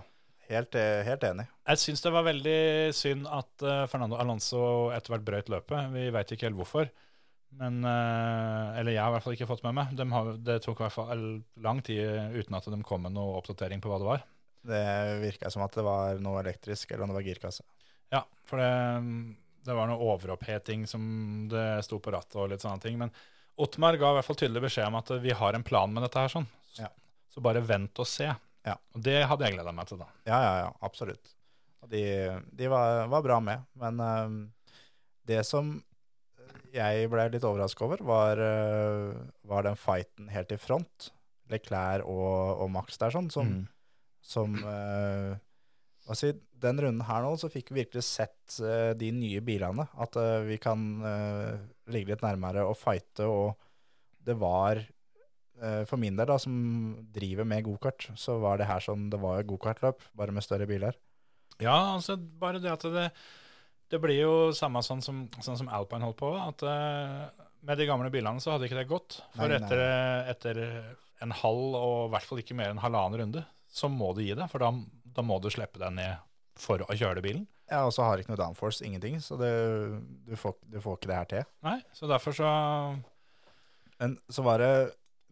[0.49, 1.47] Helt, eh, helt enig.
[1.69, 2.61] Jeg syns det var veldig
[2.97, 4.61] synd at eh, Fernando Alonso
[4.97, 5.91] etter hvert brøt løpet.
[5.93, 6.89] Vi veit ikke helt hvorfor.
[7.57, 9.94] Men, eh, eller jeg har i hvert fall ikke fått med meg.
[9.96, 11.24] De har, det tok i hvert fall
[11.64, 14.24] lang tid uten at de kom med noe oppdatering på hva det var.
[14.68, 14.84] Det
[15.22, 17.64] virka som at det var noe elektrisk, eller om det var girkasse.
[18.12, 18.70] Ja, for det,
[19.66, 21.03] det var noe overoppheting som
[21.51, 23.01] det sto på rattet og litt sånne ting.
[23.01, 23.14] Men
[23.59, 26.20] Ottmar ga i hvert fall tydelig beskjed om at vi har en plan med dette
[26.22, 26.30] her.
[26.30, 26.46] sånn.
[26.78, 26.92] Ja.
[27.32, 28.28] Så bare vent og se.
[28.66, 28.76] Ja.
[28.94, 30.07] Og det hadde jeg gleda meg til, da.
[30.28, 31.32] Ja, ja, ja, absolutt.
[31.82, 32.05] Og de,
[32.55, 33.66] de var, var bra med.
[33.82, 34.36] Men eh,
[35.26, 35.74] det som
[36.79, 39.18] jeg ble litt overraska over, var, eh,
[39.51, 41.11] var den fighten helt i front.
[41.49, 43.62] Leclerc og, og Max der, sånn, som, Mm.
[44.20, 45.33] som uh,
[46.07, 49.87] altså, Den runden her nå, så fikk vi virkelig sett uh, de nye bilene.
[49.97, 50.83] At uh, vi kan
[51.89, 53.57] ligge litt nærmere og fighte, og
[54.24, 54.85] det var
[55.91, 56.53] For min del, da, som
[57.11, 60.95] driver med gokart, så var det her som det var gokartløp, bare med større biler.
[61.59, 63.09] Ja, altså bare det at det,
[63.89, 67.86] det blir jo samme sånn som, sånn som Alpine holdt på, at uh, med de
[67.89, 69.20] gamle bilene så hadde ikke det gått.
[69.34, 69.61] For Nei, nei.
[69.64, 69.82] etter,
[70.34, 70.62] etter
[71.24, 74.34] en halv, og i hvert fall ikke mer enn halvannen runde, så må du gi
[74.36, 74.72] deg, for da,
[75.16, 76.20] da må du slippe deg ned
[76.59, 77.47] for å kjøre bilen.
[77.68, 79.51] Ja, og så har ikke noe downforce, ingenting, så det,
[80.24, 81.51] du, får, du får ikke det her til.
[81.66, 82.53] Nei, så derfor så
[83.99, 84.72] Men så var det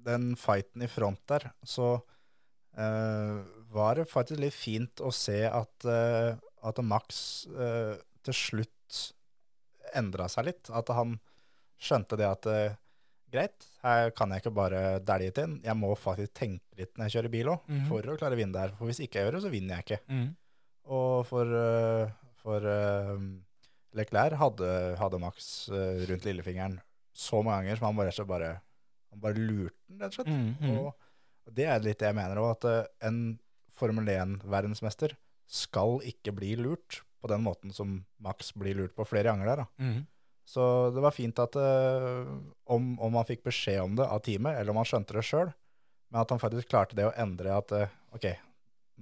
[0.06, 1.96] den fighten i front der, så
[2.76, 3.38] uh,
[3.72, 6.36] var det faktisk litt fint å se at, uh,
[6.66, 7.96] at Max eh,
[8.26, 9.00] til slutt
[9.96, 10.72] endra seg litt.
[10.74, 11.16] At han
[11.76, 12.76] skjønte det at eh,
[13.32, 15.56] greit, her kan jeg ikke bare dælje til den.
[15.66, 17.86] Jeg må faktisk tenke litt når jeg kjører bil òg, mm.
[17.90, 18.76] for å klare å vinne der.
[18.78, 20.02] For hvis ikke jeg gjør det, så vinner jeg ikke.
[20.10, 20.28] mm.
[20.96, 23.16] Og for, eh, for eh,
[23.98, 24.68] Leclerc hadde,
[25.00, 26.76] hadde Max rundt lillefingeren
[27.16, 28.50] så mange ganger som han bare, bare,
[29.10, 30.30] han bare lurte den, rett og slett.
[30.30, 30.76] Mm.
[30.76, 33.18] Og det er litt det jeg mener òg, at en
[33.76, 35.16] Formel 1-verdensmester
[35.50, 39.62] skal ikke bli lurt på den måten som Max blir lurt på flere ganger der.
[39.64, 39.66] Da.
[39.82, 40.04] Mm.
[40.46, 40.64] Så
[40.94, 42.32] det var fint at eh,
[42.70, 45.50] om, om han fikk beskjed om det av teamet, eller om han skjønte det sjøl,
[46.12, 48.28] men at han faktisk klarte det å endre at eh, ok,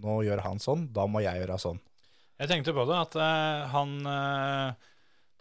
[0.05, 1.83] nå gjør han sånn, da må jeg gjøre sånn.
[2.41, 4.89] Jeg tenkte på det, at eh, han eh,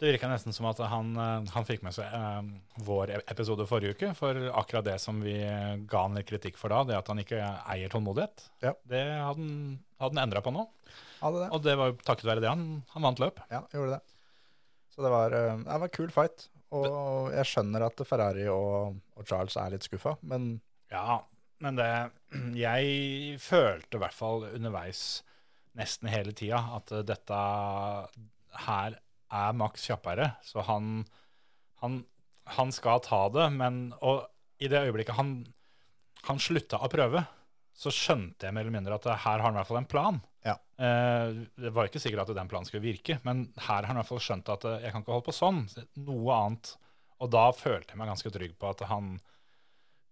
[0.00, 2.46] Det virka nesten som at han, eh, han fikk med seg eh,
[2.86, 4.08] vår episode forrige uke.
[4.18, 7.20] For akkurat det som vi eh, ga han litt kritikk for da, det at han
[7.22, 7.38] ikke
[7.70, 8.72] eier tålmodighet, Ja.
[8.90, 10.64] det hadde han, hadde endra på nå.
[11.20, 11.50] Hadde det.
[11.54, 12.64] Og det var jo takket være det han,
[12.96, 13.38] han vant løp.
[13.54, 14.02] Ja, gjorde det.
[14.94, 16.48] Så det var, eh, det var en kul fight.
[16.74, 20.56] Og jeg skjønner at Ferrari og, og Charles er litt skuffa, men
[20.90, 21.20] Ja,
[21.62, 21.86] men det
[22.66, 25.22] Jeg følte i hvert fall underveis
[25.78, 27.38] nesten hele tida at dette
[28.66, 28.98] her
[29.32, 31.04] er Max kjappere, så han,
[31.82, 32.02] han,
[32.56, 34.24] han skal ta det, men Og
[34.62, 35.40] i det øyeblikket han,
[36.28, 37.24] han slutta å prøve,
[37.74, 40.20] så skjønte jeg mer eller mindre at her har han i hvert fall en plan.
[40.46, 40.54] Ja.
[40.78, 44.02] Eh, det var ikke sikkert at den planen skulle virke, men her har han i
[44.02, 45.62] hvert fall skjønt at eh, jeg kan ikke holde på sånn.
[46.06, 46.74] Noe annet.
[47.24, 49.16] Og da følte jeg meg ganske trygg på at han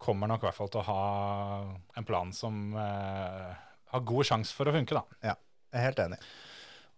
[0.03, 1.03] kommer nok i hvert fall til å ha
[2.01, 3.53] en plan som eh,
[3.93, 5.05] har god sjanse for å funke, da.
[5.23, 6.19] jeg er helt enig.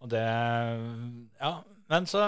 [0.05, 1.53] Og det Ja,
[1.93, 2.23] men så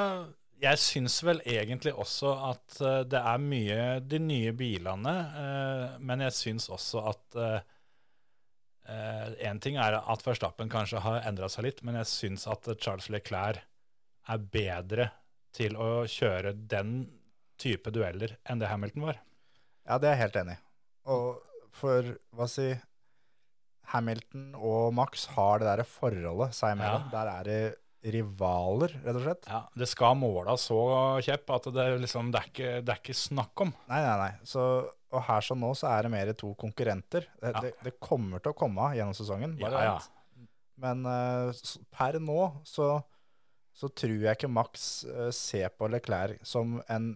[0.56, 6.24] Jeg syns vel egentlig også at uh, det er mye de nye bilene, uh, men
[6.24, 7.40] jeg syns også at
[8.86, 13.08] Én ting er at Verstappen kanskje har endra seg litt, men jeg syns at Charles
[13.10, 13.58] Leclerc
[14.30, 15.08] er bedre
[15.56, 17.00] til å kjøre den
[17.58, 19.18] type dueller enn det Hamilton var.
[19.86, 20.62] Ja, det er jeg helt enig i.
[21.10, 21.26] Og
[21.76, 22.68] for, hva si
[23.92, 27.06] Hamilton og Max har det der forholdet seg imellom.
[27.12, 27.60] Der er det
[28.14, 29.48] rivaler, rett og slett.
[29.50, 30.78] Ja, Det skal måles så
[31.24, 33.72] kjepp at det, liksom, det, er ikke, det er ikke snakk om.
[33.90, 34.46] Nei, nei, nei.
[34.46, 34.62] Så,
[35.10, 37.28] og her som nå, så er det mer to konkurrenter.
[37.40, 37.64] Det, Ja.
[37.88, 39.58] det, kommer til å komme gjennom sesongen.
[39.60, 40.46] Bare Ja, ja.
[40.76, 41.52] Men uh,
[41.96, 42.98] per nå så,
[43.72, 47.14] så tror jeg ikke Max uh, ser på Leclerc som en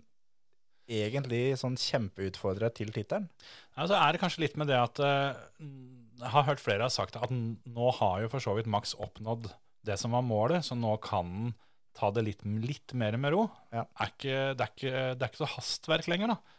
[0.91, 3.29] egentlig sånn kjempeutfordrer til tittelen.
[3.77, 6.95] Ja, så er det kanskje litt med det at uh, Jeg har hørt flere har
[6.95, 9.53] sagt at nå har jo for så vidt Max oppnådd
[9.87, 11.53] det som var målet, så nå kan han
[11.97, 13.45] ta det litt, litt mer med ro.
[13.75, 13.85] Ja.
[14.01, 16.59] Er ikke, det, er ikke, det er ikke så hastverk lenger, da.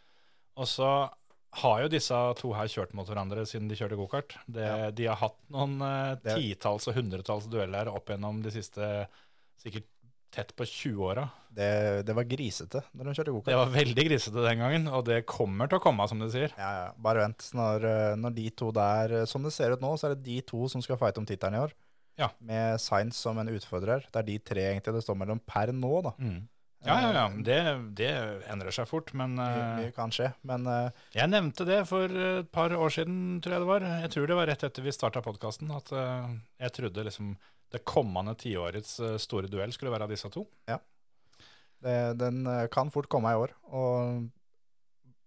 [0.60, 0.90] Og så
[1.62, 4.36] har jo disse to her kjørt mot hverandre siden de kjørte gokart.
[4.56, 4.90] Ja.
[4.94, 8.88] De har hatt noen uh, titalls og hundretalls dueller opp gjennom de siste
[9.60, 9.88] sikkert
[10.32, 11.26] tett på 20-åra.
[11.52, 11.68] Det,
[12.08, 15.68] det var grisete når de kjørte Det var veldig grisete den gangen, og det kommer
[15.68, 16.54] til å komme, som du sier.
[16.56, 16.86] Ja, ja.
[17.04, 17.44] Bare vent.
[17.56, 20.24] Når, eh, når de to der eh, Som det ser ut nå, så er det
[20.30, 21.76] de to som skal fighte om tittelen i år.
[22.20, 22.30] Ja.
[22.44, 24.04] Med Sainz som en utfordrer.
[24.08, 26.12] Det er de tre egentlig det står mellom per nå, da.
[26.82, 27.24] Ja, ja, ja.
[27.46, 27.58] Det,
[27.98, 28.10] det
[28.50, 29.12] endrer seg fort.
[29.16, 30.32] Men Mye, eh, mye kan skje.
[30.48, 33.86] Men uh, jeg nevnte det for et par år siden, tror jeg det var.
[34.02, 37.36] Jeg tror det var rett etter vi starta podkasten, at uh, jeg trodde liksom
[37.72, 40.44] det kommende tiårets eh, store duell skulle være disse to.
[41.82, 43.54] det, den eh, kan fort komme i år.
[43.72, 44.28] Og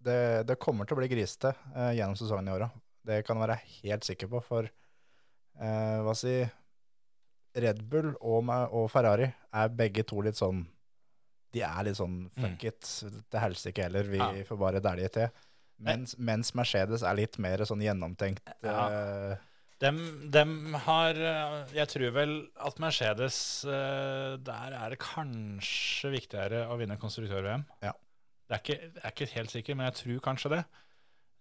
[0.05, 2.69] det, det kommer til å bli grisete uh, gjennom sesongen i åra.
[3.05, 4.41] Det kan jeg være helt sikker på.
[4.45, 6.37] For eh, hva si
[7.55, 10.65] Red Bull og, og Ferrari er begge to litt sånn
[11.55, 12.81] De er litt sånn fuck it,
[13.31, 14.31] til helsike heller, vi Ja.
[14.43, 15.29] får bare dælje til.
[15.79, 18.43] Mens, mens Mercedes er litt mer sånn gjennomtenkt.
[18.63, 18.87] Ja.
[18.89, 19.35] Uh,
[19.83, 19.97] Dem,
[20.31, 22.29] dem har eh, Jeg tror vel
[22.63, 23.37] at Mercedes
[23.67, 27.65] eh, Der er det kanskje viktigere å vinne konstruktør-VM.
[27.83, 27.91] Ja.
[28.47, 30.61] Det er ikke, jeg er ikke helt sikker, men jeg tror kanskje det.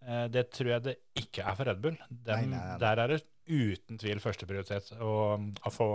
[0.03, 1.97] Eh, Det tror jeg det ikke er for Red Bull.
[2.11, 2.79] Dem, Nei, nei, nei.
[2.83, 5.89] Der er det uten tvil førsteprioritet å, å, få,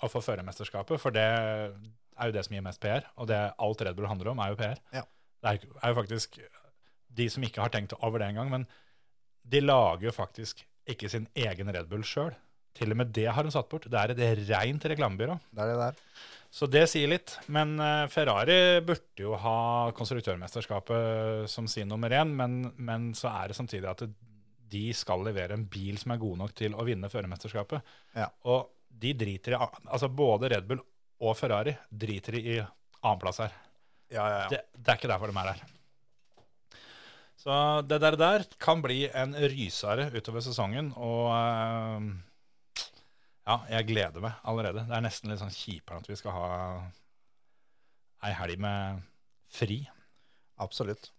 [0.00, 3.06] å få førermesterskapet, for det er jo det som gir mest PR.
[3.20, 4.82] Og det alt Red Bull handler om, er jo PR.
[4.94, 5.04] Ja.
[5.42, 6.38] Det er, er jo faktisk
[7.12, 8.68] de som ikke har tenkt over det engang, men
[9.42, 12.32] de lager jo faktisk ikke sin egen Red Bull sjøl.
[12.76, 13.88] Til og med det har de satt bort.
[13.90, 15.36] Det er et rent reklamebyrå.
[15.52, 15.98] Det er det der.
[16.52, 17.34] Så det sier litt.
[17.52, 19.56] Men eh, Ferrari burde jo ha
[19.96, 24.04] konstruktørmesterskapet som sin nummer én, men, men så er det samtidig at
[24.72, 27.92] de skal levere en bil som er god nok til å vinne førermesterskapet.
[28.16, 28.30] Ja.
[28.48, 28.70] Og
[29.02, 30.82] de driter i Altså både Red Bull
[31.22, 33.54] og Ferrari driter i annenplass her.
[34.12, 34.48] Ja, ja, ja.
[34.52, 35.62] Det, det er ikke derfor de er her.
[37.42, 37.54] Så
[37.88, 42.04] det der, der kan bli en rysere utover sesongen, og uh,
[43.48, 44.84] ja, jeg gleder meg allerede.
[44.86, 46.50] Det er nesten litt sånn kjipere at vi skal ha
[48.28, 49.02] ei helg med
[49.50, 49.80] fri.
[50.62, 51.10] Absolutt.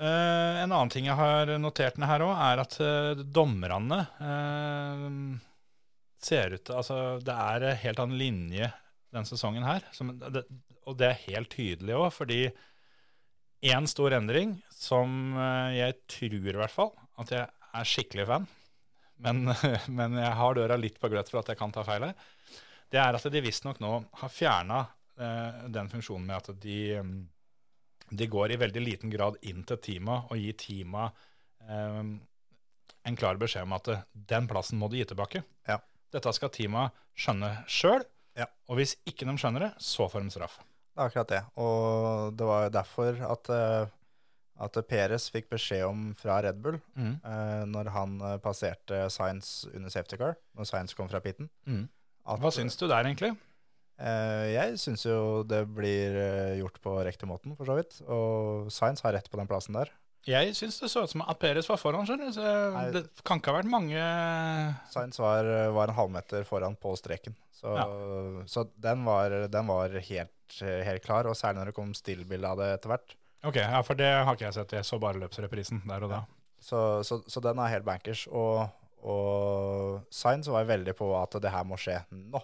[0.00, 5.06] Eh, en annen ting jeg har notert ned her òg, er at eh, dommerne eh,
[6.22, 8.70] ser ut Altså, det er en helt annen linje
[9.12, 9.84] denne sesongen her.
[9.92, 10.46] Som, det,
[10.88, 12.46] og det er helt tydelig òg, fordi
[13.62, 15.36] én stor endring som
[15.70, 16.90] jeg tror i hvert fall
[17.22, 18.48] at jeg er skikkelig fan,
[19.22, 19.44] men,
[19.98, 22.16] men jeg har døra litt på gløtt for at jeg kan ta feil her,
[22.92, 24.82] det er at de visstnok nå har fjerna
[25.20, 26.80] eh, den funksjonen med at de
[28.12, 31.12] de går i veldig liten grad inn til teamet og gir teamet
[31.68, 32.02] eh,
[33.08, 34.02] en klar beskjed om at eh,
[34.34, 35.42] den plassen må de gi tilbake.
[35.68, 35.78] Ja.
[36.12, 38.04] Dette skal teamet skjønne sjøl,
[38.36, 38.46] Ja.
[38.68, 40.58] og hvis ikke de skjønner det, så får de straff.
[40.92, 41.40] Det er akkurat det.
[41.60, 43.86] Og det var jo derfor at, eh,
[44.62, 47.14] at Peres fikk beskjed om fra Red Bull Mm.
[47.24, 51.48] eh, når han eh, passerte Science under safety car, når Science kom fra pitten.
[51.66, 51.88] Mm.
[52.24, 53.32] Hva syns du der, egentlig?
[54.02, 58.00] Eh, jeg syns jo det blir eh, gjort på riktig måten, for så vidt.
[58.10, 59.92] Og Science har rett på den plassen der.
[60.26, 62.06] Jeg syns det så ut som at Peres var foran.
[62.06, 62.34] skjønner du.
[62.36, 64.02] Så det kan ikke ha vært mange
[64.92, 67.34] Science var, var en halvmeter foran på streken.
[67.62, 67.72] Så,
[68.50, 72.58] så den, var, den var helt, helt klar, og særlig når det kom stillbilde av
[72.58, 73.16] det etter hvert.
[73.46, 74.74] Ok, ja, for det har ikke jeg sett.
[74.78, 76.22] Jeg så bare løpsreprisen der og da.
[76.62, 78.24] Så, så, så den er helt bankers.
[78.30, 78.66] Og,
[79.02, 82.42] og Science var veldig på at det her må skje nå,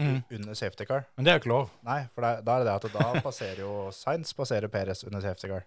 [0.00, 0.22] Mm.
[0.38, 1.04] under safety car.
[1.16, 1.70] Men det er jo ikke lov.
[1.86, 5.20] Nei, for da, da er det det at da passerer jo Sainz passerer Perez under
[5.20, 5.64] safety car.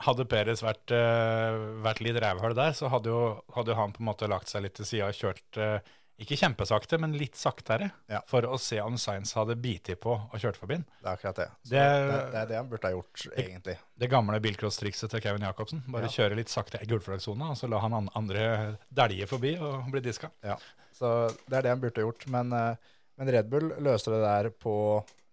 [0.00, 4.00] Hadde Peres vært, uh, vært litt rævhøl der, så hadde jo, hadde jo han på
[4.00, 5.80] en måte lagt seg litt til sida og kjørt uh,
[6.20, 8.18] ikke kjempesakte, men litt saktere, Ja.
[8.28, 10.84] for å se om Science hadde biti på og kjørt forbi den.
[11.00, 11.46] Det er akkurat det.
[11.64, 13.76] Det- det, det er det han burde ha gjort, egentlig.
[13.98, 15.80] Det gamle bilcross-trikset til Kevin Jacobsen.
[15.88, 16.08] Bare Ja.
[16.16, 20.28] kjøre litt sakte i gulflagssona, og så la han andre dælje forbi og bli diska.
[20.44, 20.56] Ja,
[20.92, 22.26] så det er det han burde ha gjort.
[22.28, 22.76] Men, eh,
[23.20, 24.74] men Red Bull løser det der på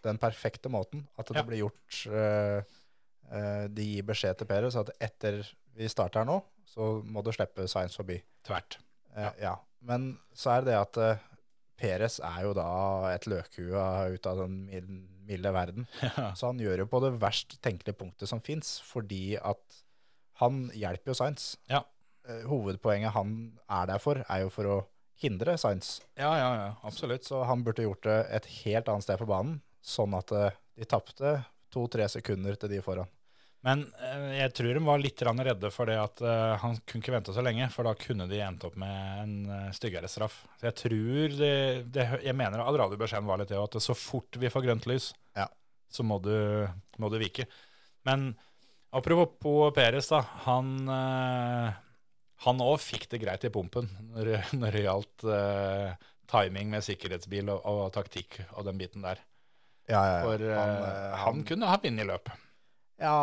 [0.05, 1.05] den perfekte måten.
[1.17, 1.43] At det Ja.
[1.47, 2.59] blir gjort uh,
[3.71, 5.39] De gir beskjed til Perez at etter
[5.77, 8.19] vi starter her nå, så må du slippe Science forbi.
[8.47, 8.77] Tvert.
[9.15, 9.55] Eh, ja.
[9.81, 11.25] Men så er det det at uh,
[11.77, 12.67] Perez er jo da
[13.13, 13.81] et løkhue
[14.15, 14.55] ut av den
[15.27, 15.85] milde verden.
[16.39, 19.81] Så han gjør jo på det verst tenkelige punktet som fins, fordi at
[20.41, 21.57] han hjelper jo Science.
[21.69, 21.83] Ja.
[22.49, 23.35] Hovedpoenget han
[23.69, 24.77] er der for, er jo for å
[25.21, 26.01] hindre Science.
[26.17, 27.25] Ja, ja, ja, absolutt.
[27.25, 30.85] Så han burde gjort det et helt annet sted på banen, sånn at eh, de
[30.89, 31.37] tapte
[31.73, 33.09] to-tre sekunder til de foran.
[33.65, 37.15] Men eh, jeg tror de var litt redde for det at eh, han kunne ikke
[37.15, 40.43] vente så lenge, for da kunne de endt opp med en styggere straff.
[40.61, 41.53] Så jeg tror det,
[41.93, 45.13] det Jeg mener at radiobeskjeden var litt det, at så fort vi får grønt lys,
[45.35, 45.49] Ja.
[45.89, 46.35] så må du,
[47.01, 47.47] må du vike.
[48.05, 48.35] Men
[48.95, 50.21] apropos Peres, da.
[50.45, 50.77] Han
[52.45, 57.49] han òg fikk det greit i pumpen når, når det gjaldt uh, timing med sikkerhetsbil
[57.53, 59.21] og, og taktikk og den biten der.
[59.87, 60.23] Ja, ja, ja.
[60.25, 62.47] For eh, han, han, eh, han, kunne ha vunnet løpet.
[62.99, 63.19] ja,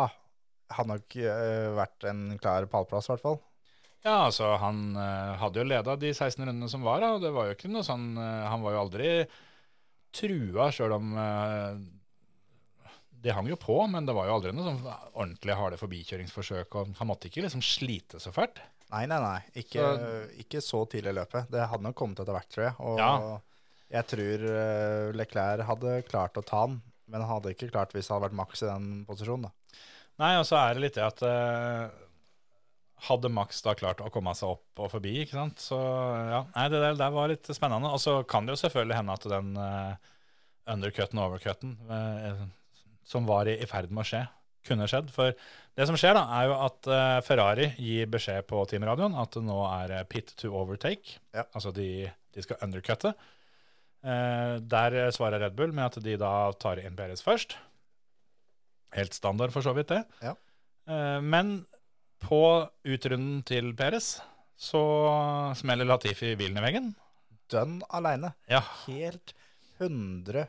[0.75, 3.43] han har ikke eh, vært en klar pallplass, i hvert fall.
[4.05, 4.93] Ja, altså han
[5.41, 8.11] hadde jo leda de 16 rundene som var, og det var jo ikke noe sånn
[8.13, 9.07] Han var jo aldri
[10.13, 11.07] trua, sjøl om
[13.25, 16.93] Det hang jo på, men det var jo aldri noe sånn ordentlig harde forbikjøringsforsøk, og
[16.99, 18.61] han måtte ikke liksom slite så fælt.
[18.95, 19.39] Nei, nei, nei.
[19.59, 21.49] Ikke så, ikke så tidlig i løpet.
[21.51, 22.75] Det hadde nok kommet etter hvert, tror jeg.
[22.79, 23.11] Og Ja.
[23.97, 26.79] jeg tror eh, Leclerc hadde klart å ta han,
[27.11, 29.49] men han hadde ikke klart hvis det hadde vært Max i den posisjonen.
[29.49, 29.79] da.
[30.23, 32.01] Nei, og så er det litt det at eh,
[33.05, 35.77] Hadde Max da klart å komme seg opp og forbi, ikke sant, så
[36.31, 36.39] ja.
[36.55, 37.91] Nei, det der, der var litt spennende.
[37.91, 40.13] Og så kan det jo selvfølgelig hende at den uh,
[40.71, 41.75] undercutten og overcutten
[43.05, 44.23] som var i, i ferd med å skje,
[44.67, 45.11] kunne skjedd.
[45.13, 45.35] For
[45.75, 49.43] det som skjer, da, er jo at uh, Ferrari gir beskjed på teamradioen at det
[49.45, 51.19] nå er eh, pit to overtake.
[51.35, 51.45] Ja.
[51.51, 53.13] Altså de, de skal undercutte.
[54.05, 57.57] Uh, der svarer Red Bull med at de da tar inn Perez først.
[58.95, 60.03] Helt standard for så vidt, det.
[60.23, 60.35] Ja.
[60.87, 61.57] Uh, men
[62.23, 62.41] på
[62.87, 64.15] utrunden til Perez
[64.55, 64.81] så
[65.59, 66.93] smeller Latifi bilen i veggen.
[67.51, 68.31] Dønn aleine.
[68.49, 69.35] Ja, Helt
[69.77, 70.47] 100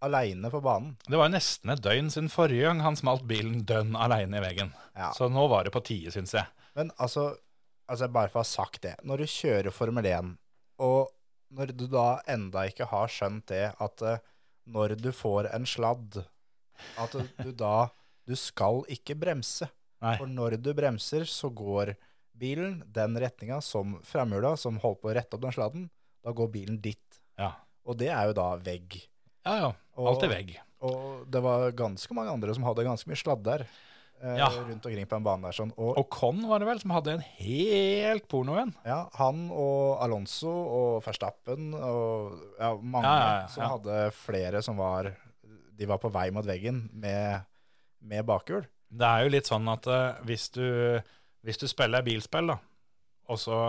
[0.00, 0.96] aleine på banen.
[1.06, 4.42] Det var jo nesten et døgn siden forrige gang han smalt bilen dønn aleine i
[4.44, 4.72] veggen.
[4.96, 5.12] Ja.
[5.16, 6.46] Så nå var det på tide, syns jeg.
[6.74, 7.36] Men altså,
[7.86, 8.96] altså, bare for å ha sagt det.
[9.06, 10.34] Når du kjører Formel 1,
[10.82, 11.10] og
[11.50, 14.22] når du da enda ikke har skjønt det at eh,
[14.70, 16.20] når du får en sladd,
[17.00, 17.90] at du, du da
[18.28, 19.66] Du skal ikke bremse.
[20.04, 20.12] Nei.
[20.20, 21.96] For når du bremser, så går
[22.40, 25.88] bilen den retninga som framhjula, som holdt på å rette opp den sladden,
[26.22, 27.18] da går bilen ditt.
[27.40, 27.52] Ja,
[27.84, 29.00] Og det er jo da vegg.
[29.46, 29.54] Ja.
[29.60, 29.70] ja.
[30.00, 30.56] Alt i vegg.
[30.86, 33.66] Og det var ganske mange andre som hadde ganske mye sladder
[34.22, 34.46] eh, Ja.
[34.48, 35.52] rundt omkring på en bane der.
[35.56, 35.72] sånn.
[35.76, 38.74] Og Og Con var det vel, som hadde en helt porno en.
[38.86, 45.14] Ja, han og Alonso og Verstappen og ja, mange Ja, som hadde flere som var
[45.76, 47.44] De var på vei mot veggen med,
[48.00, 48.66] med bakhjul.
[48.90, 51.00] Det er jo litt sånn at uh, hvis, du,
[51.46, 52.56] hvis du spiller bilspill, da,
[53.30, 53.60] og så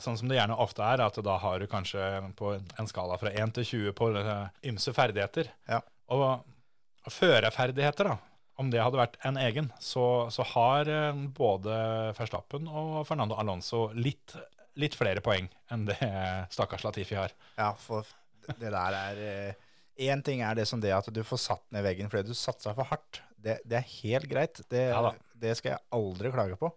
[0.00, 2.02] Sånn som det gjerne ofte er, at da har du kanskje
[2.38, 5.50] på en skala fra 1 til 20 på eh, ymse ferdigheter.
[5.70, 5.80] Ja.
[6.12, 8.18] Og førerferdigheter, da,
[8.60, 11.78] om det hadde vært en egen, så, så har eh, både
[12.18, 14.36] Verstappen og Fernando Alonso litt,
[14.80, 15.98] litt flere poeng enn det
[16.54, 17.34] stakkars Latifi har.
[17.60, 18.08] Ja, for
[18.60, 19.26] det der er
[20.00, 22.72] Én ting er det som det at du får satt ned veggen fordi du satsa
[22.72, 23.18] for hardt.
[23.36, 24.62] Det, det er helt greit.
[24.72, 25.10] Det, Ja
[25.40, 26.70] det skal jeg aldri klage på.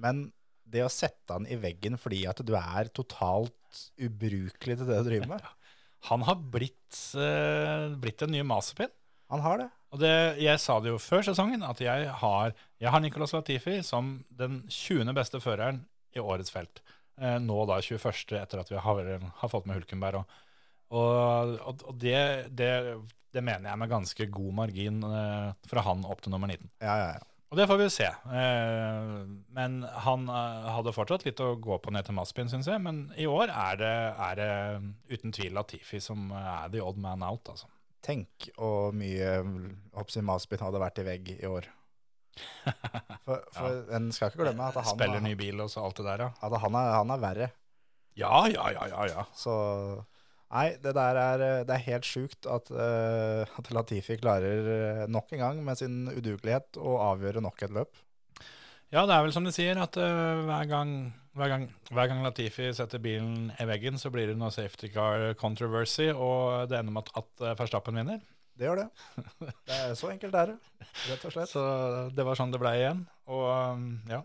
[0.00, 0.28] Men
[0.72, 5.10] det å sette han i veggen fordi at du er totalt ubrukelig til det du
[5.10, 5.48] driver med
[6.08, 8.88] Han har blitt, eh, blitt en ny Mazepin.
[9.30, 9.66] Han har det.
[9.92, 13.80] Og det, jeg sa det jo før sesongen, at jeg har, jeg har Nicolas Latifi
[13.84, 15.12] som den 20.
[15.18, 15.82] beste føreren
[16.16, 16.80] i årets felt.
[17.20, 18.38] Eh, nå da 21.
[18.40, 19.10] etter at vi har,
[19.42, 20.22] har fått med Hulkenberg.
[20.22, 20.30] Og,
[20.96, 22.72] og, og, og det, det,
[23.34, 26.70] det mener jeg med ganske god margin eh, fra han opp til nummer 19.
[26.80, 27.26] Ja, ja, ja.
[27.50, 28.06] Og det får vi se.
[28.06, 29.08] Eh,
[29.56, 32.78] men han eh, hadde fortsatt litt å gå på ned til Maspin, syns jeg.
[32.84, 33.94] Men i år er det,
[34.28, 34.52] er det
[35.10, 37.66] uten tvil Latifi som er the odd man out, altså.
[38.06, 39.34] Tenk hvor mye
[39.98, 41.66] Hopsi Maspin hadde vært i vegg i år.
[43.26, 46.06] For, for en skal ikke glemme at han, Spiller ny bil og så alt det
[46.06, 46.28] der, ja.
[46.46, 47.48] at han, er, han er verre.
[48.16, 49.02] Ja, ja, ja, ja.
[49.10, 49.24] ja.
[49.36, 49.52] Så
[50.50, 55.30] Nei, det der er, det er helt sjukt at, uh, at Latifi klarer eh, nok
[55.36, 58.00] en gang med sin udugelighet å avgjøre nok et løp.
[58.90, 60.94] Ja, det er vel som de sier, at uh, hver, gang,
[61.38, 65.28] hver, gang, hver gang Latifi setter bilen i veggen, så blir det noe safety car
[65.38, 68.18] controversy, og det ender med at, at eh, Verstappen vinner.
[68.58, 68.88] Det gjør det.
[69.70, 70.58] Det er Så enkelt er det,
[71.12, 71.52] rett og slett.
[71.54, 71.62] Så
[72.12, 73.06] det var sånn det ble igjen.
[73.30, 73.46] Og
[73.78, 74.24] um, ja.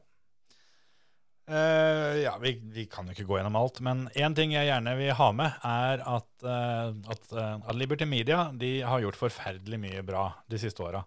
[1.48, 4.96] Eh, ja, vi, vi kan jo ikke gå gjennom alt, men én ting jeg gjerne
[4.98, 9.78] vil ha med, er at, uh, at, uh, at Liberty Media de har gjort forferdelig
[9.84, 11.04] mye bra de siste åra.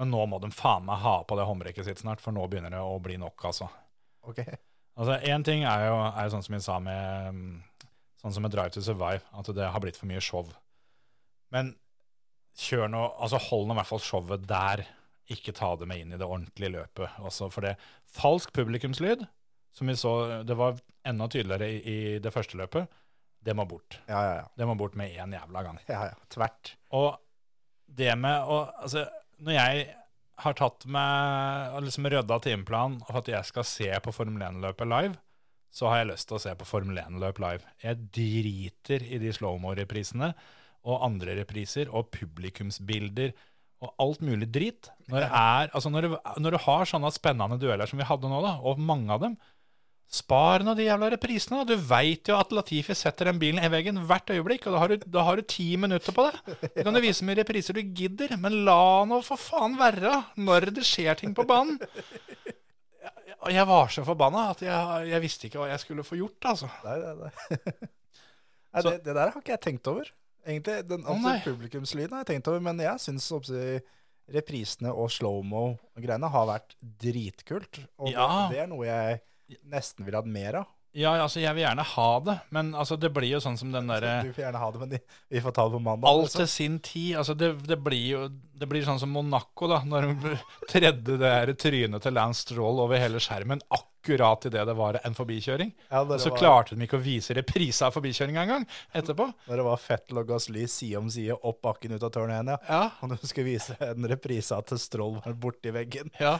[0.00, 2.72] Men nå må de faen meg ha på det håndbrekket sitt snart, for nå begynner
[2.72, 3.68] det å bli nok, altså.
[4.24, 4.40] Ok.
[4.94, 7.54] Altså, Én ting er jo, er jo sånn som vi sa med mm,
[8.24, 10.48] sånn som med Drive to Survive, at det har blitt for mye show.
[11.52, 11.74] Men
[12.56, 14.86] kjør nå, altså hold nå i hvert fall showet der.
[15.32, 17.20] Ikke ta det med inn i det ordentlige løpet.
[17.24, 17.76] Også for det
[18.16, 19.26] falsk publikumslyd,
[19.74, 20.14] som vi så
[20.46, 23.00] det var enda tydeligere i, i det første løpet,
[23.44, 23.98] det må bort.
[24.08, 24.46] Ja, ja, ja.
[24.56, 25.82] Det må bort med én jævla gang.
[25.90, 26.16] ja, ja.
[26.32, 26.76] Tvert.
[26.96, 27.10] Og
[27.84, 29.04] det med å Altså,
[29.44, 29.84] når jeg
[30.44, 34.90] har tatt meg og liksom rydda timeplanen for at jeg skal se på Formel 1-løpet
[34.90, 35.14] live,
[35.74, 37.72] så har jeg lyst til å se på Formel 1-løp live.
[37.82, 40.30] Jeg driter i de slow-mo-reprisene
[40.84, 43.34] og andre repriser og publikumsbilder
[43.84, 44.90] og alt mulig drit.
[45.10, 48.30] Når, det er, altså når, du, når du har sånne spennende dueller som vi hadde
[48.30, 49.34] nå, da, og mange av dem,
[50.14, 51.64] Spar nå de jævla reprisene.
[51.66, 54.92] Du veit jo at Latifi setter den bilen i veggen hvert øyeblikk, og da har
[54.92, 56.58] du, da har du ti minutter på det.
[56.76, 60.70] Du kan jo vise mye repriser du gidder, men la nå for faen være når
[60.76, 61.80] det skjer ting på banen.
[63.44, 66.38] Og jeg var så forbanna at jeg, jeg visste ikke hva jeg skulle få gjort,
[66.52, 66.70] altså.
[66.86, 67.58] Nei, nei, nei.
[68.76, 70.08] nei det, det der har ikke jeg tenkt over.
[70.46, 73.28] Egentlig, Den Å, publikumslyden har jeg tenkt over, men jeg syns
[74.32, 77.82] reprisene og slow-mo-greiene har vært dritkult.
[77.98, 78.28] Og Ja.
[78.48, 79.20] det, det er noe jeg
[79.62, 80.72] nesten ville hatt mer av.
[80.94, 83.88] Ja, altså, jeg vil gjerne ha det, men altså, det blir jo sånn som den
[83.90, 84.92] derre Du får gjerne ha det, men
[85.34, 86.06] vi får ta det på mandag.
[86.06, 86.40] Alt liksom.
[86.44, 87.16] til sin tid.
[87.18, 88.20] Altså, det, det blir jo
[88.54, 90.36] det blir sånn som Monaco, da, når de
[90.70, 95.18] tredde det her trynet til Lance Stroll over hele skjermen akkurat idet det var en
[95.18, 95.72] forbikjøring.
[95.88, 99.26] Ja, Så var, klarte de ikke å vise reprise av forbikjøringa engang etterpå.
[99.48, 102.54] når det var Fettel og Gasly side om side opp bakken ut av tårnet igjen,
[102.54, 102.60] ja.
[102.70, 106.14] Ja, Og de skulle vise en reprise at Stroll var borti veggen.
[106.22, 106.38] ja.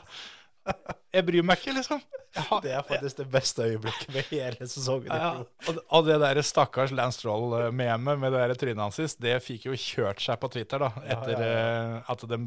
[1.15, 2.01] Jeg bryr meg ikke, liksom.
[2.35, 5.13] Har, Det er faktisk det beste øyeblikket med hele sesongen.
[5.15, 9.69] ja, og, og det der stakkars Lance Stroll-memet med det der trynet hans, det fikk
[9.69, 12.41] jo kjørt seg på Twitter da, etter eh, at de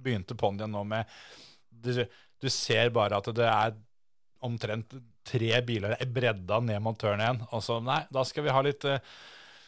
[0.00, 1.10] begynte ponnien nå med
[1.84, 2.00] du,
[2.40, 3.76] du ser bare at det er
[4.44, 7.46] omtrent tre biler bredda ned mot turn 1.
[7.52, 8.98] Og så nei, da skal vi ha litt uh,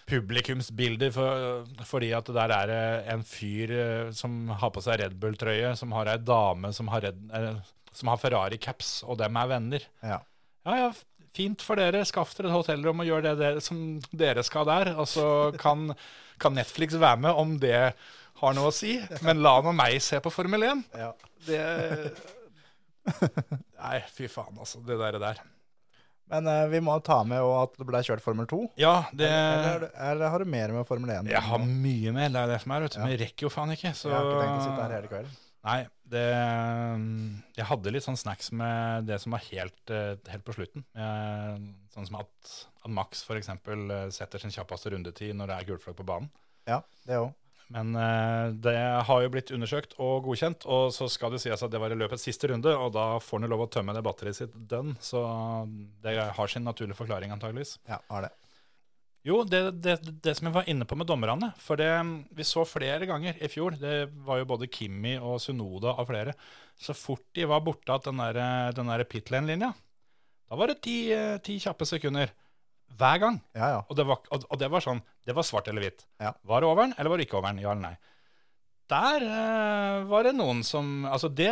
[0.06, 2.82] publikumsbilder, for, fordi at der er det
[3.14, 7.08] en fyr uh, som har på seg Red Bull-trøye, som har ei dame som har,
[7.08, 7.56] Red, eh,
[7.96, 9.86] som har Ferrari-caps, og dem er venner.
[10.04, 10.20] Ja.
[10.66, 10.90] Ja, ja,
[11.36, 12.04] fint for dere.
[12.08, 13.80] Skaff dere et hotellrom og gjør det dere, som
[14.12, 14.92] dere skal der.
[15.00, 15.26] Og så
[15.64, 15.90] kan,
[16.42, 17.78] kan Netflix være med om det
[18.42, 18.98] har noe å si.
[19.24, 20.82] Men la nå meg se på Formel 1.
[21.00, 21.12] Ja.
[21.46, 21.60] Det
[23.06, 24.80] Nei, fy faen, altså.
[24.84, 25.18] Det der.
[25.22, 25.40] der.
[26.32, 28.56] Men uh, vi må ta med at det ble kjørt Formel 2.
[28.82, 31.28] Ja, det Eller, er du- eller har du mer med Formel 1?
[31.30, 32.80] Jeg har mye mer, det er det som er.
[32.86, 32.98] vet du.
[32.98, 33.04] Ja.
[33.04, 33.92] Men jeg rekker jo faen ikke.
[33.94, 35.36] Så Jeg har ikke tenkt å sitte her hele kvelden.
[35.70, 35.78] Nei,
[36.10, 36.26] det
[37.56, 40.84] Jeg hadde litt sånn snacks med det som var helt, eh, helt på slutten.
[40.94, 41.56] Eh,
[41.96, 42.52] Sånn som at,
[42.84, 43.48] at Max f.eks.
[44.14, 46.30] setter sin kjappeste rundetid når det er gult flagg på banen.
[46.68, 47.34] Ja, det også.
[47.74, 48.76] Men eh, det
[49.08, 51.98] har jo blitt undersøkt og godkjent, og så skal det sies at det var i
[51.98, 54.92] løpets siste runde, og da får han jo lov å tømme det batteriet sitt dønn,
[55.02, 55.24] så
[56.04, 57.78] det har sin naturlige forklaring antageligvis.
[57.90, 58.30] Ja, har det.
[59.26, 61.90] Jo, det, det, det som jeg var inne på med dommerne, for det
[62.36, 66.36] vi så flere ganger i fjor, det var jo både Kimmi og Sunoda og flere,
[66.78, 68.38] så fort de var borte av den der,
[68.76, 69.72] den der pit lane-linja,
[70.46, 72.30] da var det ti, eh, ti kjappe sekunder
[72.94, 73.40] hver gang.
[73.58, 73.80] Ja, ja.
[73.90, 76.06] Og det, var, og, og det var sånn, det var svart eller hvitt.
[76.22, 76.30] Ja.
[76.46, 77.58] Var det overen, eller var det ikke overen?
[77.58, 77.96] Ja eller nei?
[78.86, 81.48] Der uh, var det noen som Altså, det,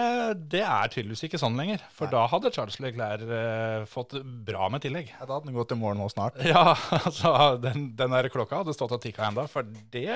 [0.52, 1.82] det er tydeligvis ikke sånn lenger.
[1.90, 2.12] For Nei.
[2.14, 4.14] da hadde Charles Leclerc uh, fått
[4.46, 5.10] bra med tillegg.
[5.16, 6.38] Ja, Da hadde den gått i morgen nå snart.
[6.46, 7.32] Ja, altså,
[7.64, 10.06] den, den der klokka hadde stått og tikka enda, for det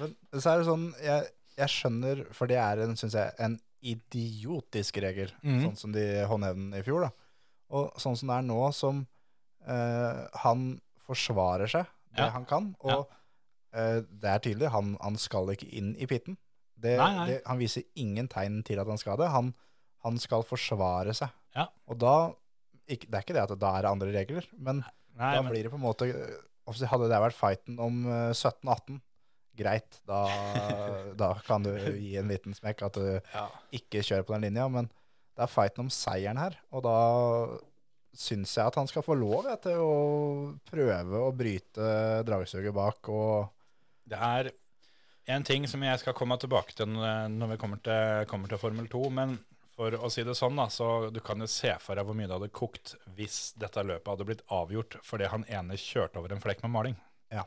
[0.00, 1.24] Men så er det sånn, jeg,
[1.60, 5.62] jeg skjønner, for det er en, synes jeg, en idiotisk regel, Mm.
[5.64, 7.06] sånn som de håndhevde den i fjor.
[7.08, 7.10] da.
[7.72, 9.00] Og sånn som det er nå, som
[9.68, 10.68] uh, han
[11.08, 12.30] forsvarer seg det Ja.
[12.34, 13.16] han kan, og eh,
[13.70, 16.38] det er tydelig, han, han skal ikke inn i pitten.
[16.80, 17.26] Det, Nei, nei.
[17.28, 19.28] Det, han viser ingen tegn til at han skal det.
[19.34, 19.52] Han,
[20.06, 21.32] han skal forsvare seg.
[21.56, 21.66] Ja.
[21.90, 22.14] Og da,
[22.86, 24.82] ikke, det er ikke det at da er det andre regler, men
[25.18, 26.08] Nei, da men, blir det på en måte
[26.70, 29.00] Hadde det vært fighten om eh, 17-18,
[29.58, 29.96] greit.
[30.06, 30.20] Da,
[31.22, 33.46] da kan du gi en liten smekk at du ja.
[33.74, 34.68] ikke kjører på den linja.
[34.70, 36.94] Men det er fighten om seieren her, og da
[38.14, 39.96] syns jeg at han skal få lov jeg, til å
[40.68, 41.90] prøve å bryte
[42.28, 43.10] dragsuget bak.
[43.10, 43.50] og
[44.10, 44.50] Det er
[45.30, 48.88] en ting som jeg skal komme tilbake til når vi kommer til, kommer til Formel
[48.90, 49.02] 2.
[49.14, 49.36] Men
[49.76, 52.26] for å si det sånn, da, så du kan jo se for deg hvor mye
[52.28, 56.42] det hadde kokt hvis dette løpet hadde blitt avgjort fordi han ene kjørte over en
[56.42, 56.98] flekk med maling.
[57.32, 57.46] Ja,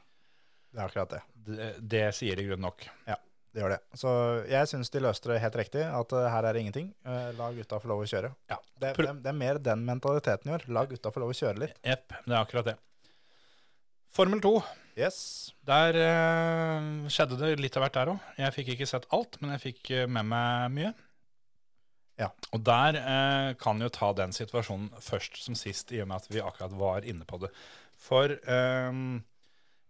[0.72, 1.22] Det er akkurat det.
[1.46, 2.88] Det, det sier i grunnen nok.
[3.06, 3.20] Ja,
[3.54, 3.82] Det gjør det.
[4.00, 4.14] Så
[4.50, 6.88] jeg syns de løste det helt riktig, at eh, her er det ingenting.
[7.06, 8.32] Eh, la gutta få lov å kjøre.
[8.50, 8.58] Ja.
[8.82, 10.66] Det, det, det er mer den mentaliteten i år.
[10.74, 11.76] La gutta få lov å kjøre litt.
[11.86, 12.78] Jepp, det er akkurat det.
[14.14, 14.56] Formel 2.
[15.00, 15.54] Yes.
[15.66, 18.28] Der uh, skjedde det litt av hvert der òg.
[18.38, 20.92] Jeg fikk ikke sett alt, men jeg fikk eh, med meg mye.
[22.22, 22.30] Ja.
[22.54, 26.30] Og der uh, kan jo ta den situasjonen først som sist, i og med at
[26.30, 27.50] vi akkurat var inne på det.
[27.98, 29.00] For uh,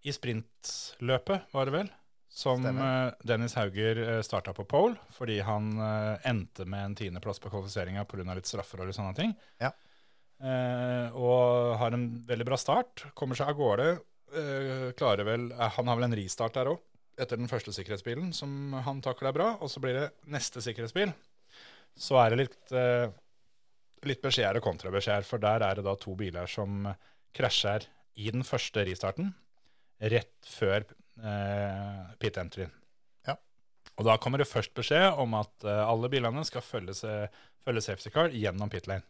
[0.03, 1.91] i sprintløpet, var det vel,
[2.33, 2.63] som
[3.21, 5.67] Dennis Hauger uh, starta på pole fordi han
[6.25, 8.25] endte med en tiendeplass på kvalifiseringa pga.
[8.33, 9.35] litt straffer og litt sånne ting.
[9.61, 9.69] Ja.
[11.13, 13.05] Og har en veldig bra start.
[13.15, 13.85] Kommer seg av gårde.
[14.37, 16.81] Eh, klarer vel eh, Han har vel en ristart der òg,
[17.19, 19.53] etter den første sikkerhetsbilen, som han takler bra.
[19.61, 21.13] Og så blir det neste sikkerhetsbil.
[21.93, 23.05] Så er det litt, uh,
[24.09, 26.87] litt beskjeder og kontrabeskjeder, for der er det da to biler som
[27.37, 27.85] krasjer
[28.17, 29.29] i den første ristarten,
[30.01, 30.87] rett før
[31.21, 32.65] uh, pit entry.
[33.29, 33.37] Ja.
[33.93, 36.97] Og da kommer det først beskjed om at alle bilene skal følge,
[37.61, 39.05] følge safety car gjennom pit lane.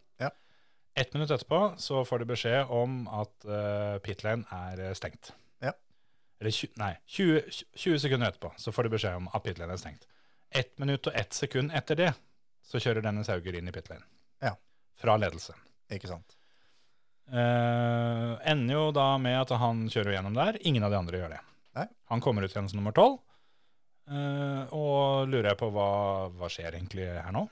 [0.95, 5.31] Ett minutt etterpå så får de beskjed om at uh, pitlane er eh, stengt.
[5.63, 5.71] Ja.
[6.37, 7.41] Eller nei, 20,
[7.73, 10.05] 20 sekunder etterpå så får de beskjed om at pitlane er stengt.
[10.53, 12.11] Ett minutt og ett sekund etter det
[12.69, 14.05] så kjører Dennis Hauger inn i pitlane.
[14.45, 14.53] Ja.
[15.01, 15.57] Fra ledelse.
[15.93, 16.37] Ikke sant.
[17.33, 20.61] Uh, ender jo da med at han kjører gjennom der.
[20.61, 21.43] Ingen av de andre gjør det.
[21.79, 21.87] Nei.
[22.13, 23.17] Han kommer ut igjen som nummer tolv.
[24.11, 25.89] eh, og lurer jeg på hva,
[26.35, 27.47] hva skjer egentlig her nå.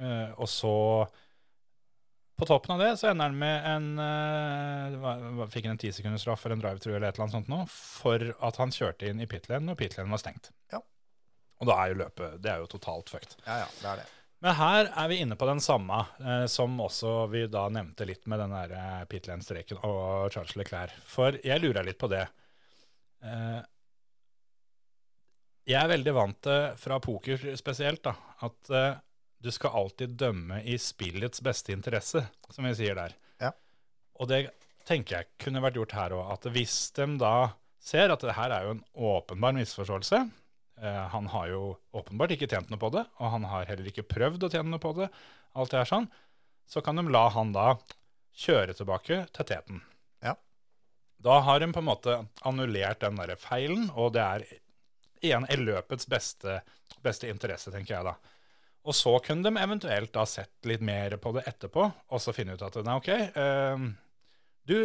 [0.00, 0.74] Uh, og så
[2.40, 3.90] på toppen av det så ender han med en
[5.02, 7.60] hva, Fikk han en ti sekunders straff en drive-through eller et eller annet sånt nå,
[7.70, 10.50] for at han kjørte inn i pit-lane når pit-lane var stengt.
[10.72, 10.80] Ja.
[11.60, 13.36] Og da er jo løpet Det er jo totalt fucked.
[13.44, 14.08] Ja, ja, det er det.
[14.40, 18.24] Men her er vi inne på den samme eh, som også vi da nevnte litt
[18.30, 20.94] med den der eh, Pitlane-streken og Charles Leclerc.
[21.04, 22.22] For jeg lurer litt på det.
[23.20, 23.60] Eh,
[25.68, 28.14] jeg er veldig vant til, fra poker spesielt, da,
[28.48, 28.96] at eh,
[29.40, 33.14] du skal alltid dømme i spillets beste interesse, som vi sier der.
[33.40, 33.54] Ja.
[34.20, 34.50] Og det
[34.88, 36.34] tenker jeg kunne vært gjort her òg.
[36.34, 37.34] At hvis de da
[37.80, 40.26] ser at det her er jo en åpenbar misforståelse,
[40.82, 44.06] Eh, han har jo åpenbart ikke tjent noe på det, og han har heller ikke
[44.08, 45.10] prøvd å tjene noe på det.
[45.52, 46.10] alt det her sånn,
[46.70, 47.78] Så kan de la han da
[48.32, 49.80] kjøre tilbake til teten.
[50.22, 50.36] Ja.
[51.18, 54.44] Da har de på en måte annullert den der feilen, og det er
[55.20, 56.62] igjen i løpets beste,
[57.02, 58.14] beste interesse, tenker jeg da.
[58.88, 62.56] Og så kunne de eventuelt da sett litt mer på det etterpå, og så finne
[62.56, 63.84] ut at nei, ok, eh,
[64.70, 64.78] du,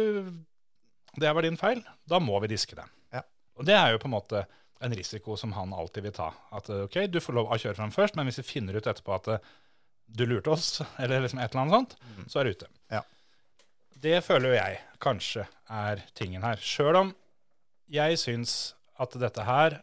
[1.16, 2.84] det var din feil, da må vi diske det.
[3.16, 3.22] Ja.
[3.56, 4.44] Og det er jo på en måte
[4.84, 6.28] en risiko som han alltid vil ta.
[6.52, 8.86] At eh, ok, du får lov å kjøre fram først, men hvis vi finner ut
[8.86, 9.52] etterpå at eh,
[10.06, 12.72] du lurte oss, eller liksom et eller annet sånt, så er du ute.
[12.92, 13.02] Ja.
[13.96, 16.60] Det føler jo jeg kanskje er tingen her.
[16.60, 17.14] Sjøl om
[17.92, 19.80] jeg syns at dette her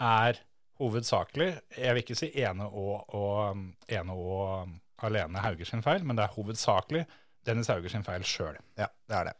[0.00, 0.40] er
[0.80, 1.48] hovedsakelig
[1.78, 3.56] Jeg vil ikke si ene og, og,
[3.88, 4.68] ene og
[5.04, 7.04] alene Hauger sin feil, men det er hovedsakelig
[7.46, 8.56] Dennis Hauger sin feil sjøl.
[8.80, 9.34] Ja, det er det.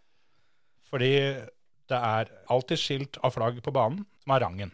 [0.91, 1.13] Fordi
[1.89, 4.73] det er alltid skilt av flagg på banen som er rangen.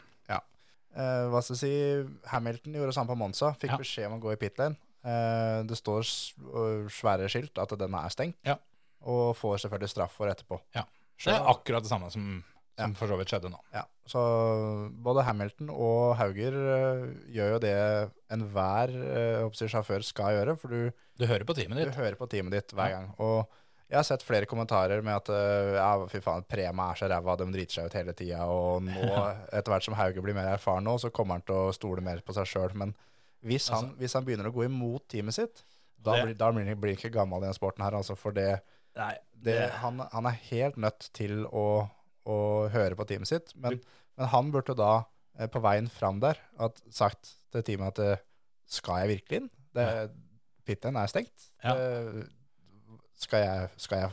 [0.91, 3.53] Eh, hva skal jeg si, Hamilton gjorde det samme på Monza.
[3.63, 3.77] Fikk Ja.
[3.79, 4.75] beskjed om å gå i pit lane.
[5.07, 6.03] Eh, det står
[6.91, 8.57] svære skilt at den er stengt, Ja.
[9.07, 10.59] og får selvfølgelig straff for etterpå.
[10.75, 10.83] Ja.
[11.25, 12.43] Det er akkurat det samme som,
[12.79, 13.59] som for så vidt skjedde nå.
[13.75, 14.21] Ja, så
[15.05, 17.75] både Hamilton og Hauger øh, gjør jo det
[18.33, 21.91] enhver øh, håper sjåfør skal gjøre, for du, Du hører på teamet ditt.
[21.93, 23.11] du hører på teamet ditt hver gang.
[23.21, 23.45] Og
[23.91, 27.37] jeg har sett flere kommentarer med at øh, ja, fy faen, Prema er så ræva,
[27.37, 29.03] de driter seg ut hele tida, og nå,
[29.57, 32.23] etter hvert som Hauger blir mer erfaren nå, så kommer han til å stole mer
[32.25, 32.75] på seg sjøl.
[32.79, 32.95] Men
[33.43, 35.65] hvis han, hvis han begynner å gå imot teamet sitt,
[36.01, 38.61] da, Det- blir, da blir han ikke gammel i den sporten her, altså, for det
[38.97, 39.13] Nei,
[39.47, 41.89] det, han, han er helt nødt til å,
[42.29, 43.79] å høre på teamet sitt, men,
[44.19, 45.05] men han burde da
[45.39, 48.27] eh, på veien fram der at sagt til teamet at eh,
[48.71, 49.49] skal jeg virkelig inn?
[49.75, 49.87] Det,
[50.67, 51.49] Pitten er stengt.
[51.65, 51.75] Ja.
[51.75, 52.21] Eh,
[53.21, 54.13] skal jeg, skal jeg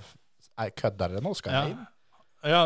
[0.57, 1.33] er, Kødder dere nå?
[1.37, 1.85] Skal jeg inn?
[2.47, 2.61] Ja,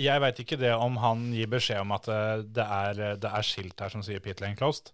[0.00, 2.08] jeg- veit ikke det om han gir beskjed om at
[2.56, 4.90] det er, det er skilt her som sier pit lane closed.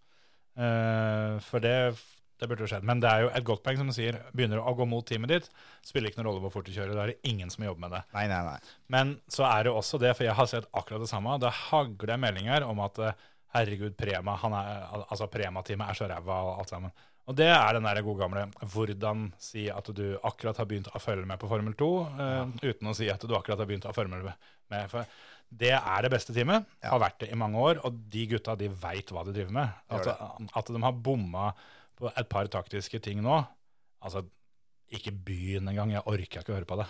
[0.58, 1.94] Uh, for det,
[2.38, 2.84] det burde jo skjedd.
[2.86, 4.18] Men det er jo et godt poeng som sier.
[4.36, 5.48] Begynner du å gå mot teamet ditt,
[5.86, 6.94] spiller ikke noen rolle hvor fort du kjører.
[6.94, 8.02] Da er det ingen som jobber med det.
[8.14, 8.58] Nei, nei, nei.
[8.94, 11.34] Men så er det også det, for jeg har sett akkurat det samme.
[11.42, 13.26] Det hagler meldinger om at eh,
[13.56, 16.94] herregud, Prema han er, altså Prema-teamet er så ræva og alt sammen.
[17.28, 21.00] Og det er den der gode gamle hvordan si at du akkurat har begynt å
[21.02, 21.88] følge med på Formel 2,
[22.24, 24.86] eh, uten å si at du akkurat har begynt å følge med.
[24.88, 25.04] For
[25.48, 26.90] det er det beste teamet, Ja.
[26.94, 29.68] har vært det i mange år, og de gutta de veit hva de driver med.
[29.92, 30.08] At,
[30.56, 31.50] at de har bomma
[31.98, 33.40] på et par taktiske ting nå,
[34.04, 34.24] altså
[34.94, 36.86] ikke begynn engang, jeg orker ikke å høre på det.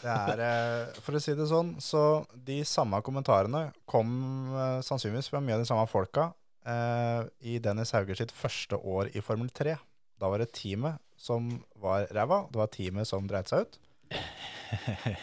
[0.00, 2.02] Det er, eh, for å si det sånn, så
[2.32, 4.12] de samme kommentarene kom
[4.54, 6.28] eh, sannsynligvis fra mye av de samme folka
[6.64, 9.74] eh, i Dennis Hauger sitt første år i Formel 3.
[10.20, 11.50] Da var det teamet som
[11.80, 13.80] var ræva, det var teamet som dreit seg ut.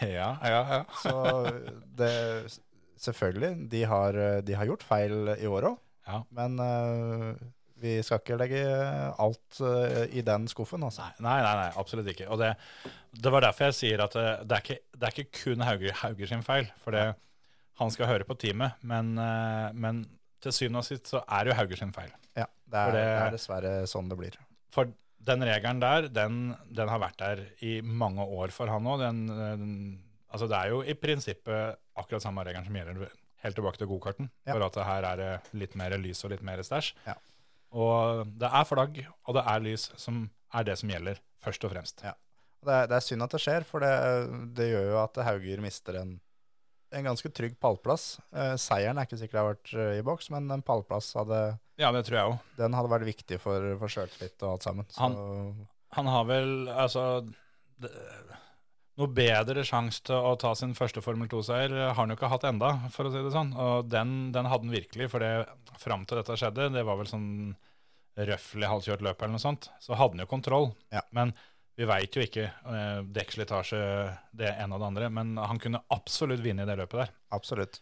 [0.04, 0.82] ja, ja, ja.
[1.02, 1.16] Så
[1.98, 2.12] det,
[3.02, 5.78] selvfølgelig, de har, de har gjort feil i år òg,
[6.08, 6.22] Ja.
[6.32, 7.32] men eh,
[7.82, 8.62] vi skal ikke legge
[9.22, 11.08] alt eh, i den skuffen, altså.
[11.24, 12.30] Nei, nei, nei, absolutt ikke.
[12.34, 12.52] Og det,
[13.14, 15.98] det var derfor jeg sier at det, det, er, ikke, det er ikke kun Hauger,
[16.04, 16.70] Hauger sin feil.
[16.84, 17.06] For det,
[17.82, 20.06] han skal høre på teamet, men, eh, men
[20.44, 22.14] til syvende og sist så er det jo Hauger sin feil.
[22.38, 24.40] Ja, det er, det, er dessverre sånn det blir.
[24.74, 24.90] For
[25.28, 26.42] den regelen der, den,
[26.74, 29.04] den har vært der i mange år for han òg.
[30.28, 34.30] Altså det er jo i prinsippet akkurat samme regelen som gjelder helt tilbake til gokarten.
[34.46, 34.56] Ja.
[34.56, 36.94] For at her er det litt mer lys og litt mer stæsj.
[37.08, 37.18] Ja.
[37.78, 40.24] Og det er flagg, og det er lys som
[40.58, 42.02] er det som gjelder, først og fremst.
[42.06, 42.16] Ja.
[42.66, 43.92] Det er, det er synd at det skjer, for det,
[44.58, 46.16] det gjør jo at Hauger mister en,
[46.98, 48.08] en ganske trygg pallplass.
[48.34, 51.42] Eh, seieren er ikke sikkert det har vært eh, i boks, men en pallplass hadde,
[51.78, 52.56] Ja, det tror jeg også.
[52.64, 54.90] den hadde vært viktig for, for sjøltillit og alt sammen.
[54.96, 55.12] Så,
[56.00, 57.04] Han har vel Altså,
[57.84, 57.92] det,
[58.98, 62.48] noe bedre sjanse til å ta sin første Formel 2-seier har han jo ikke hatt
[62.50, 63.52] enda, for å si det sånn.
[63.54, 65.46] Og den, den hadde han virkelig, for det
[65.78, 67.28] fram til dette skjedde, det var vel sånn
[68.18, 70.72] røffelig halvkjørt løp eller noe sånt, så hadde han jo kontroll.
[70.94, 71.04] Ja.
[71.14, 71.36] Men
[71.78, 73.82] vi veit jo ikke eh, dekkslitasje,
[74.34, 75.10] det ene og det andre.
[75.14, 77.12] Men han kunne absolutt vinne i det løpet der.
[77.38, 77.78] Absolutt.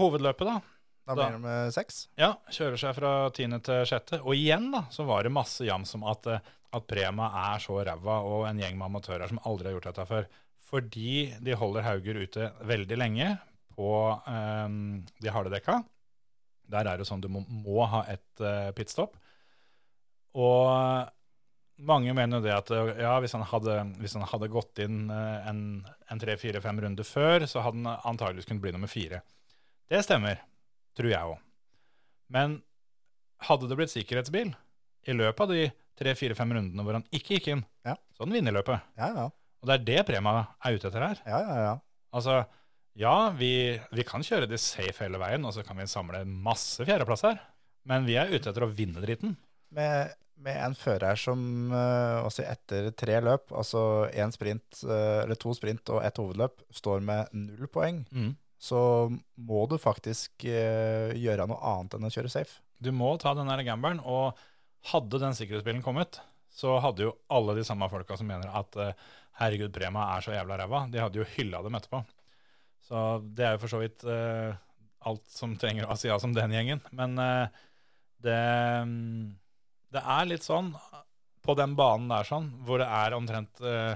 [0.00, 0.60] Hovedløpet, da.
[1.04, 2.06] Da Da- blir det med seks.
[2.16, 4.22] Ja, kjører seg fra tiende til sjette.
[4.24, 6.40] Og igjen da, så var det masse jams om at, eh,
[6.74, 10.06] at Prema er så ræva, og en gjeng med amatører som aldri har gjort dette
[10.10, 10.28] før.
[10.64, 13.34] Fordi de holder Hauger ute veldig lenge
[13.74, 14.78] på eh,
[15.22, 15.80] de harde dekka.
[16.72, 19.18] Der er det sånn du må, må ha et uh, pitstop.
[20.40, 21.10] Og
[21.82, 25.08] mange mener jo det at eh, ja, hvis han hadde, hvis han hadde gått inn
[25.10, 25.62] eh, en,
[26.10, 29.22] en tre, fire, fem runder før, så hadde han antageligvis kunnet bli nummer fire.
[29.90, 30.42] Det stemmer,
[30.96, 31.40] tror jeg òg.
[32.34, 32.60] Men
[33.48, 34.54] hadde det blitt sikkerhetsbil
[35.04, 35.64] i løpet av de
[35.98, 37.94] tre, fire, fem rundene hvor han ikke gikk inn, Ja.
[38.14, 38.80] så hadde han vunnet løpet.
[38.98, 39.26] Ja, ja.
[39.64, 40.32] Og det er det Prema
[40.64, 41.20] er ute etter her.
[41.24, 41.74] Ja, ja, ja.
[42.14, 42.40] Altså,
[43.00, 43.52] ja, vi,
[43.96, 47.40] vi kan kjøre det safe hele veien, og så kan vi samle masse fjerdeplasser.
[47.88, 49.34] Men vi er ute etter å vinne driten.
[49.74, 50.12] Med,
[50.44, 55.52] med en fører som eh, også etter tre løp, altså en sprint, eh, eller to
[55.56, 58.04] sprint og ett hovedløp, står med null poeng,
[58.64, 58.78] så
[59.36, 62.60] må du faktisk eh, gjøre noe annet enn å kjøre safe.
[62.80, 64.38] Du må ta den der gambelen, og
[64.90, 66.20] hadde den sikkerhetsbilen kommet,
[66.54, 69.06] så hadde jo alle de samme folka som mener at eh,
[69.40, 72.04] herregud, Prema er så jævla ræva, de hadde jo hylla dem etterpå.
[72.84, 74.52] Så det er jo for så vidt uh,
[75.08, 76.82] alt som trenger å si ja som den gjengen.
[76.92, 77.62] Men uh,
[78.22, 78.40] det,
[78.84, 79.30] mm,
[79.96, 80.68] det er litt sånn
[81.44, 83.94] på den banen der sånn, hvor det er omtrent uh,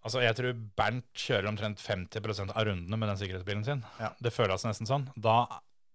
[0.00, 3.82] Altså, jeg tror Bernt kjører omtrent 50% av rundene med den sikkerhetsbilen sin.
[4.00, 4.08] Ja.
[4.16, 5.02] Det føles nesten sånn.
[5.12, 5.42] Da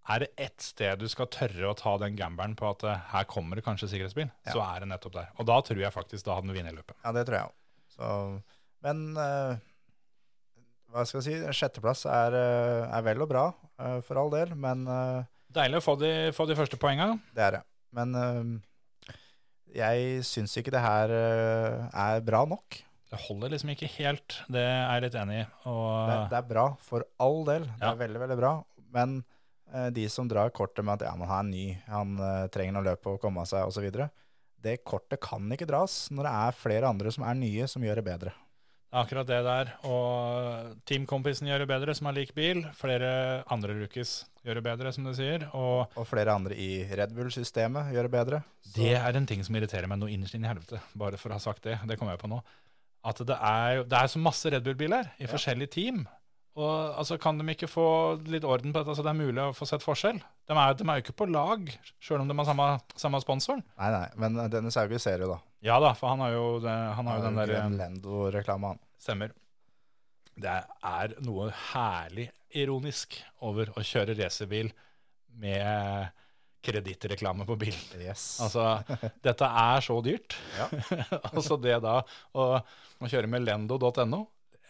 [0.09, 3.23] er det ett sted du skal tørre å ta den gambelen på at eh, her
[3.29, 4.51] kommer det kanskje sikkerhetsbil, Ja.
[4.53, 5.29] så er det nettopp der.
[5.39, 6.97] Og da tror jeg faktisk da hadde han vunnet løpet.
[7.03, 8.43] Ja, det tror jeg òg.
[8.85, 9.55] Men uh,
[10.93, 13.45] hva skal jeg si, sjetteplass er, eh, er vel og bra,
[13.81, 14.85] uh, for all del, men
[15.55, 17.13] Deilig å få de, få de første poenga.
[17.33, 17.61] det er det.
[17.95, 18.11] Men
[19.75, 22.81] jeg syns ikke det her er bra nok.
[23.11, 25.45] Det holder liksom ikke helt, det er jeg litt enig i.
[25.71, 27.63] Og Det, det er bra, for all del.
[27.69, 27.93] Det Ja.
[27.93, 28.51] er veldig, veldig bra.
[28.91, 29.23] Men
[29.91, 32.83] de som drar kortet med at ja, men han er ny, han eh, trenger noe
[32.91, 33.89] løp og komme av seg osv.,
[34.65, 37.99] det kortet kan ikke dras når det er flere andre som er nye, som gjør
[38.01, 38.31] det bedre.
[38.33, 39.71] det er akkurat det der.
[39.85, 42.63] Og teamkompisen gjør det bedre, som har lik bil.
[42.73, 45.45] Flere andre rookies gjør det bedre, som du sier.
[45.53, 48.43] Og Og flere andre i Red Bull-systemet gjør det bedre.
[48.63, 51.29] Så- det er en ting som irriterer meg noe innerst inne i helvete, bare for
[51.29, 51.77] å ha sagt det.
[51.85, 52.41] Det kommer jeg på nå.
[53.05, 56.07] At det er, det er så masse Red Bull-biler i forskjellige team.
[56.55, 57.87] Og altså, Kan de ikke få
[58.31, 60.21] litt orden på dette, så det er mulig å få sett forskjell?
[60.47, 61.67] De er, de er jo ikke på lag,
[61.99, 62.67] sjøl om de har samme,
[63.01, 63.63] samme sponsoren.
[63.75, 65.39] Nei, nei, men eh, Dennis Hauge ser jo da.
[65.65, 68.83] Ja da, for han har jo, det, han har jo den Lendo-reklama, han.
[69.01, 69.33] Stemmer.
[70.35, 74.71] Det er noe herlig ironisk over å kjøre racerbil
[75.41, 76.13] med
[76.65, 77.83] kredittreklame på bilen.
[77.99, 78.27] Yes.
[78.45, 78.63] Altså,
[79.23, 80.37] dette er så dyrt.
[80.57, 80.69] Ja.
[81.33, 84.21] altså det da å, å kjøre med lendo.no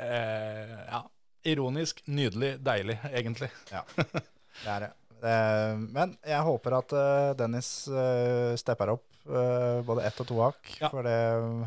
[0.01, 1.05] eh, Ja,
[1.45, 3.49] ironisk, nydelig, deilig, egentlig.
[3.71, 4.91] Ja, Det er det.
[5.25, 10.67] Eh, Men jeg håper at eh, Dennis eh, stepper opp både ett og to hakk.
[10.77, 10.91] Ja.
[10.93, 11.07] For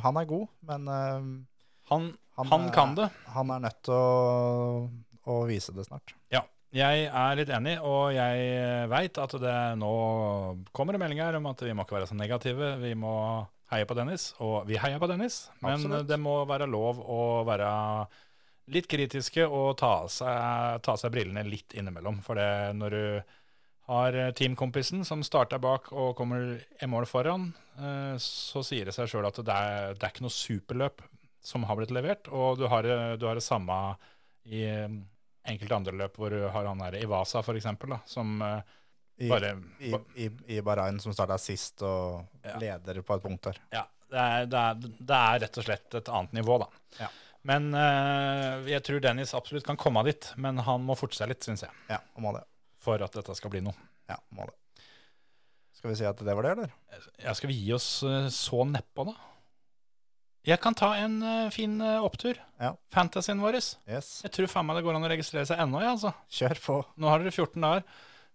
[0.05, 0.84] han er god, men
[1.90, 2.05] Han,
[2.38, 3.09] Han han, er- kan det.
[3.34, 4.84] han er nødt til å,
[5.26, 6.14] å vise det snart.
[6.30, 6.44] Ja.
[6.70, 9.90] Jeg er litt enig, og jeg veit at det nå
[10.76, 12.74] kommer det meldinger om at vi må ikke være så negative.
[12.82, 13.14] Vi må
[13.72, 15.46] heie på Dennis, og vi heier på Dennis.
[15.64, 16.06] Men Absolutt.
[16.12, 17.72] det må være lov å være
[18.73, 22.20] litt kritiske og ta av seg, ta seg brillene litt innimellom.
[22.27, 23.05] For det når du
[23.89, 27.51] har teamkompisen som starter bak og kommer i mål foran,
[27.81, 31.05] eh, så sier det seg sjøl at det er, det er ikke noe superløp
[31.49, 32.28] som har blitt levert.
[32.28, 32.85] Og du har,
[33.16, 33.78] du har det samme
[34.49, 34.89] i eh,
[35.49, 38.74] enkelte andre løp hvor du har han der Ivasa for eksempel, da, som eh,
[39.24, 40.28] I, bare i, i,
[40.59, 42.59] i Bahrain, som starta sist og Ja.
[42.61, 43.57] leder på et punkt der.
[43.73, 46.69] Ja, det er, det, er, det er rett og slett et annet nivå, da.
[47.01, 47.09] Ja.
[47.48, 51.44] Men eh, jeg tror Dennis absolutt kan komme dit, men han må forte seg litt,
[51.46, 52.44] syns jeg, Ja, han må det.
[52.84, 53.76] for at dette skal bli noe.
[54.10, 54.56] Ja, han må det.
[55.78, 56.72] Skal vi si at det var det, eller?
[57.22, 59.14] Ja, skal vi gi oss eh, så nedpå, da?
[60.48, 62.38] Jeg kan ta en eh, fin eh, opptur.
[62.60, 62.72] Ja.
[62.94, 63.58] Fantasyen vår.
[63.88, 64.08] Yes.
[64.24, 66.12] Jeg tror faen meg det går an å registrere seg ennå, ja, altså.
[66.34, 66.78] Kjør på.
[67.00, 67.84] Nå har dere 14 dager.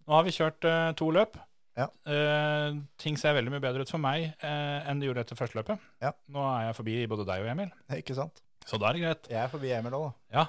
[0.08, 1.38] Nå har vi kjørt eh, to løp.
[1.80, 1.88] Ja.
[2.06, 5.58] Eh, ting ser veldig mye bedre ut for meg eh, enn det gjorde etter første
[5.58, 5.82] løpet.
[6.06, 6.12] Ja.
[6.32, 8.44] Nå er jeg forbi både deg og Emil, Ikke sant?
[8.68, 9.30] Så da er det greit.
[9.34, 10.38] Jeg er forbi Emil òg, da.
[10.40, 10.46] Ja,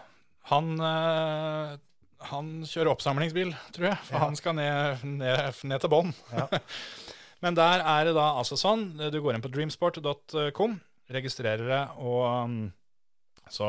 [0.51, 1.75] han, eh,
[2.31, 4.25] han kjører oppsamlingsbil, tror jeg, for Ja.
[4.27, 6.15] han skal ned, ned, ned til bånn.
[6.33, 6.49] Ja.
[7.45, 10.79] Men der er det da altså sånn, du går inn på dreamsport.com,
[11.13, 12.55] registrerer det, og um,
[13.53, 13.67] så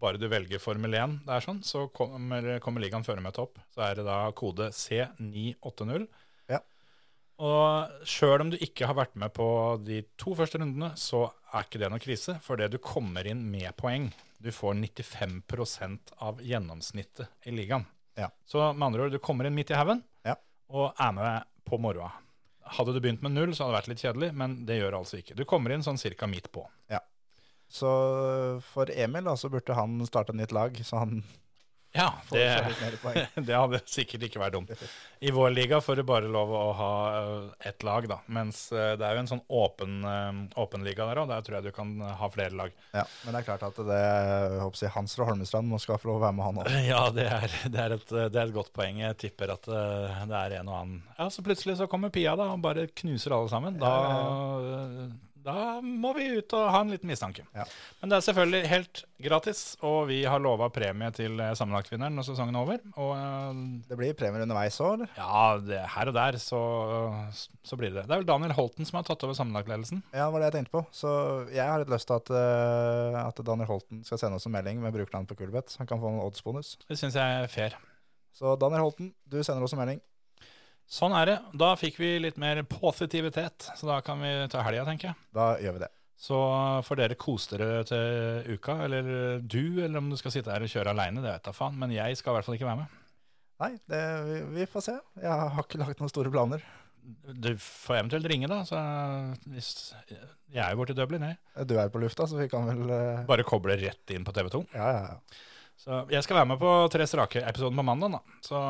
[0.00, 3.60] bare du velger Formel 1, det er sånn, så kommer, kommer ligaen føremøtet opp.
[3.74, 6.06] Så er det da kode C980.
[7.40, 9.44] Og sjøl om du ikke har vært med på
[9.84, 11.22] de to første rundene, så
[11.54, 14.10] er ikke det noe krise, For det du kommer inn med poeng.
[14.40, 17.86] Du får 95% av gjennomsnittet i ligaen.
[18.16, 18.28] Ja.
[18.48, 20.34] Så med andre ord, du kommer inn midt i haugen Ja.
[20.68, 22.10] og er med på moroa.
[22.76, 25.18] Hadde du begynt med null, så hadde det vært litt kjedelig, men det gjør altså
[25.20, 25.34] ikke.
[25.36, 26.66] Du kommer inn sånn cirka midt på.
[26.92, 27.00] Ja.
[27.70, 27.88] Så
[28.72, 31.22] for Emil da, så burde han starte et nytt lag, så han
[31.92, 32.66] Ja, det,
[33.34, 34.70] det hadde sikkert ikke vært dumt.
[35.20, 38.20] I vår liga får du bare lov å ha eh, ett lag, da.
[38.30, 41.32] Mens eh, det er jo en sånn åpen, eh, åpen liga der òg.
[41.32, 41.90] Der tror jeg du kan
[42.20, 42.76] ha flere lag.
[42.94, 45.98] Ja, men det er klart at det jeg håper å Hans fra Holmestrand må skal
[45.98, 46.70] få lov å være med han òg.
[46.90, 49.02] Ja, det er, det, er et, det er et godt poeng.
[49.02, 52.48] Jeg tipper at det er en og annen Ja, så plutselig så kommer Pia da
[52.54, 53.76] og bare knuser alle sammen.
[53.82, 53.92] Da,
[55.44, 57.44] da må vi ut og ha en liten mistanke.
[57.56, 57.64] Ja.
[58.00, 62.26] Men det er selvfølgelig helt gratis, og vi har lova premie til eh, sammenlagtvinneren når
[62.28, 62.82] sesongen er over.
[63.00, 65.12] Og eh, Det blir premier underveis òg, eller?
[65.16, 66.60] ja, det, her og der så,
[67.64, 68.06] så blir det det.
[68.10, 70.02] Er vel Daniel Holten som har tatt over sammenlagtledelsen.
[70.12, 70.84] Ja, det var det jeg tenkte på.
[70.96, 71.14] Så
[71.54, 74.80] jeg har litt lyst til at, eh, at Daniel Holten skal sende oss en melding
[74.84, 75.78] med brukernavn på Kulbeth.
[75.80, 76.76] Han kan få en oddsbonus.
[76.88, 77.76] Det syns jeg er fair.
[78.36, 80.00] Så Daniel Holten, du sender oss en melding.
[80.90, 81.38] Sånn er det.
[81.54, 85.18] Da fikk vi litt mer positivitet, så da kan vi ta helga, tenker jeg.
[85.36, 85.90] Da gjør vi det.
[86.20, 86.38] Så
[86.84, 90.72] får dere kose dere til uka, eller du, eller om du skal sitte her og
[90.72, 91.78] kjøre aleine, det vet jeg faen.
[91.80, 92.98] Men jeg skal i hvert fall ikke være med.
[93.62, 94.96] Nei, det, vi, vi får se.
[95.22, 96.64] Jeg har ikke lagt noen store planer.
[97.30, 98.58] Du får eventuelt ringe, da.
[98.68, 98.80] Så
[99.54, 99.70] hvis,
[100.10, 101.38] jeg er jo borte i Dublin, jeg.
[101.70, 103.22] Du er på lufta, så vi kan vel uh...
[103.30, 104.64] Bare koble rett inn på TV 2.
[104.74, 105.46] Ja, ja, ja.
[105.80, 108.40] Så jeg skal være med på Tre strake-episoden på mandag, da.
[108.44, 108.60] Så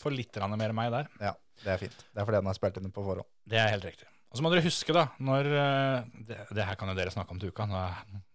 [0.00, 1.12] får litt mer meg der.
[1.28, 1.36] ja.
[1.64, 2.06] Det er fint.
[2.10, 3.28] Det er fordi han har spilt inn på forhånd.
[3.48, 4.08] Det er helt riktig.
[4.30, 7.34] Og så må dere huske, da, når eh, det, det her kan jo dere snakke
[7.34, 7.80] om til uka, nå,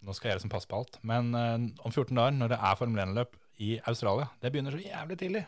[0.03, 0.97] nå skal jeg som passe på alt.
[1.07, 4.83] Men eh, om 14 dager, når det er Formel 1-løp i Australia, det begynner så
[4.83, 5.45] jævlig tidlig.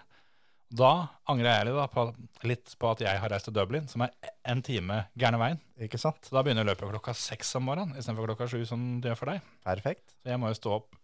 [0.67, 0.91] Da
[1.31, 2.05] angrer jeg litt, da, på,
[2.47, 5.61] litt på at jeg har reist til Dublin, som er en time gærne veien.
[5.83, 6.27] Ikke sant?
[6.31, 9.53] Da begynner løpet klokka seks om morgenen istedenfor klokka sju, som det gjør for deg.
[9.67, 10.15] Perfekt.
[10.19, 10.97] Så jeg må jo stå opp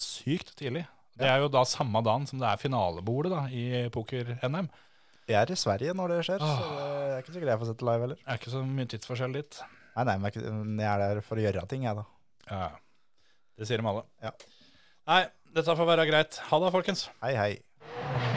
[0.00, 0.84] sykt tidlig.
[1.18, 4.70] Det er jo da samme dagen som det er finalebordet da, i poker-NM.
[5.30, 7.86] Jeg er i Sverige når det skjer, så det er ikke sikkert jeg får sette
[7.86, 8.18] live heller.
[8.22, 9.60] Det er ikke så mye tidsforskjell dit.
[9.94, 12.06] Nei, nei, men jeg er der for å gjøre ting, jeg, da.
[12.50, 12.68] Ja,
[13.60, 14.06] det sier de alle.
[14.24, 14.34] Ja.
[15.10, 15.22] Nei,
[15.54, 16.42] dette får være greit.
[16.50, 17.08] Ha det, folkens.
[17.22, 18.29] Hei, hei.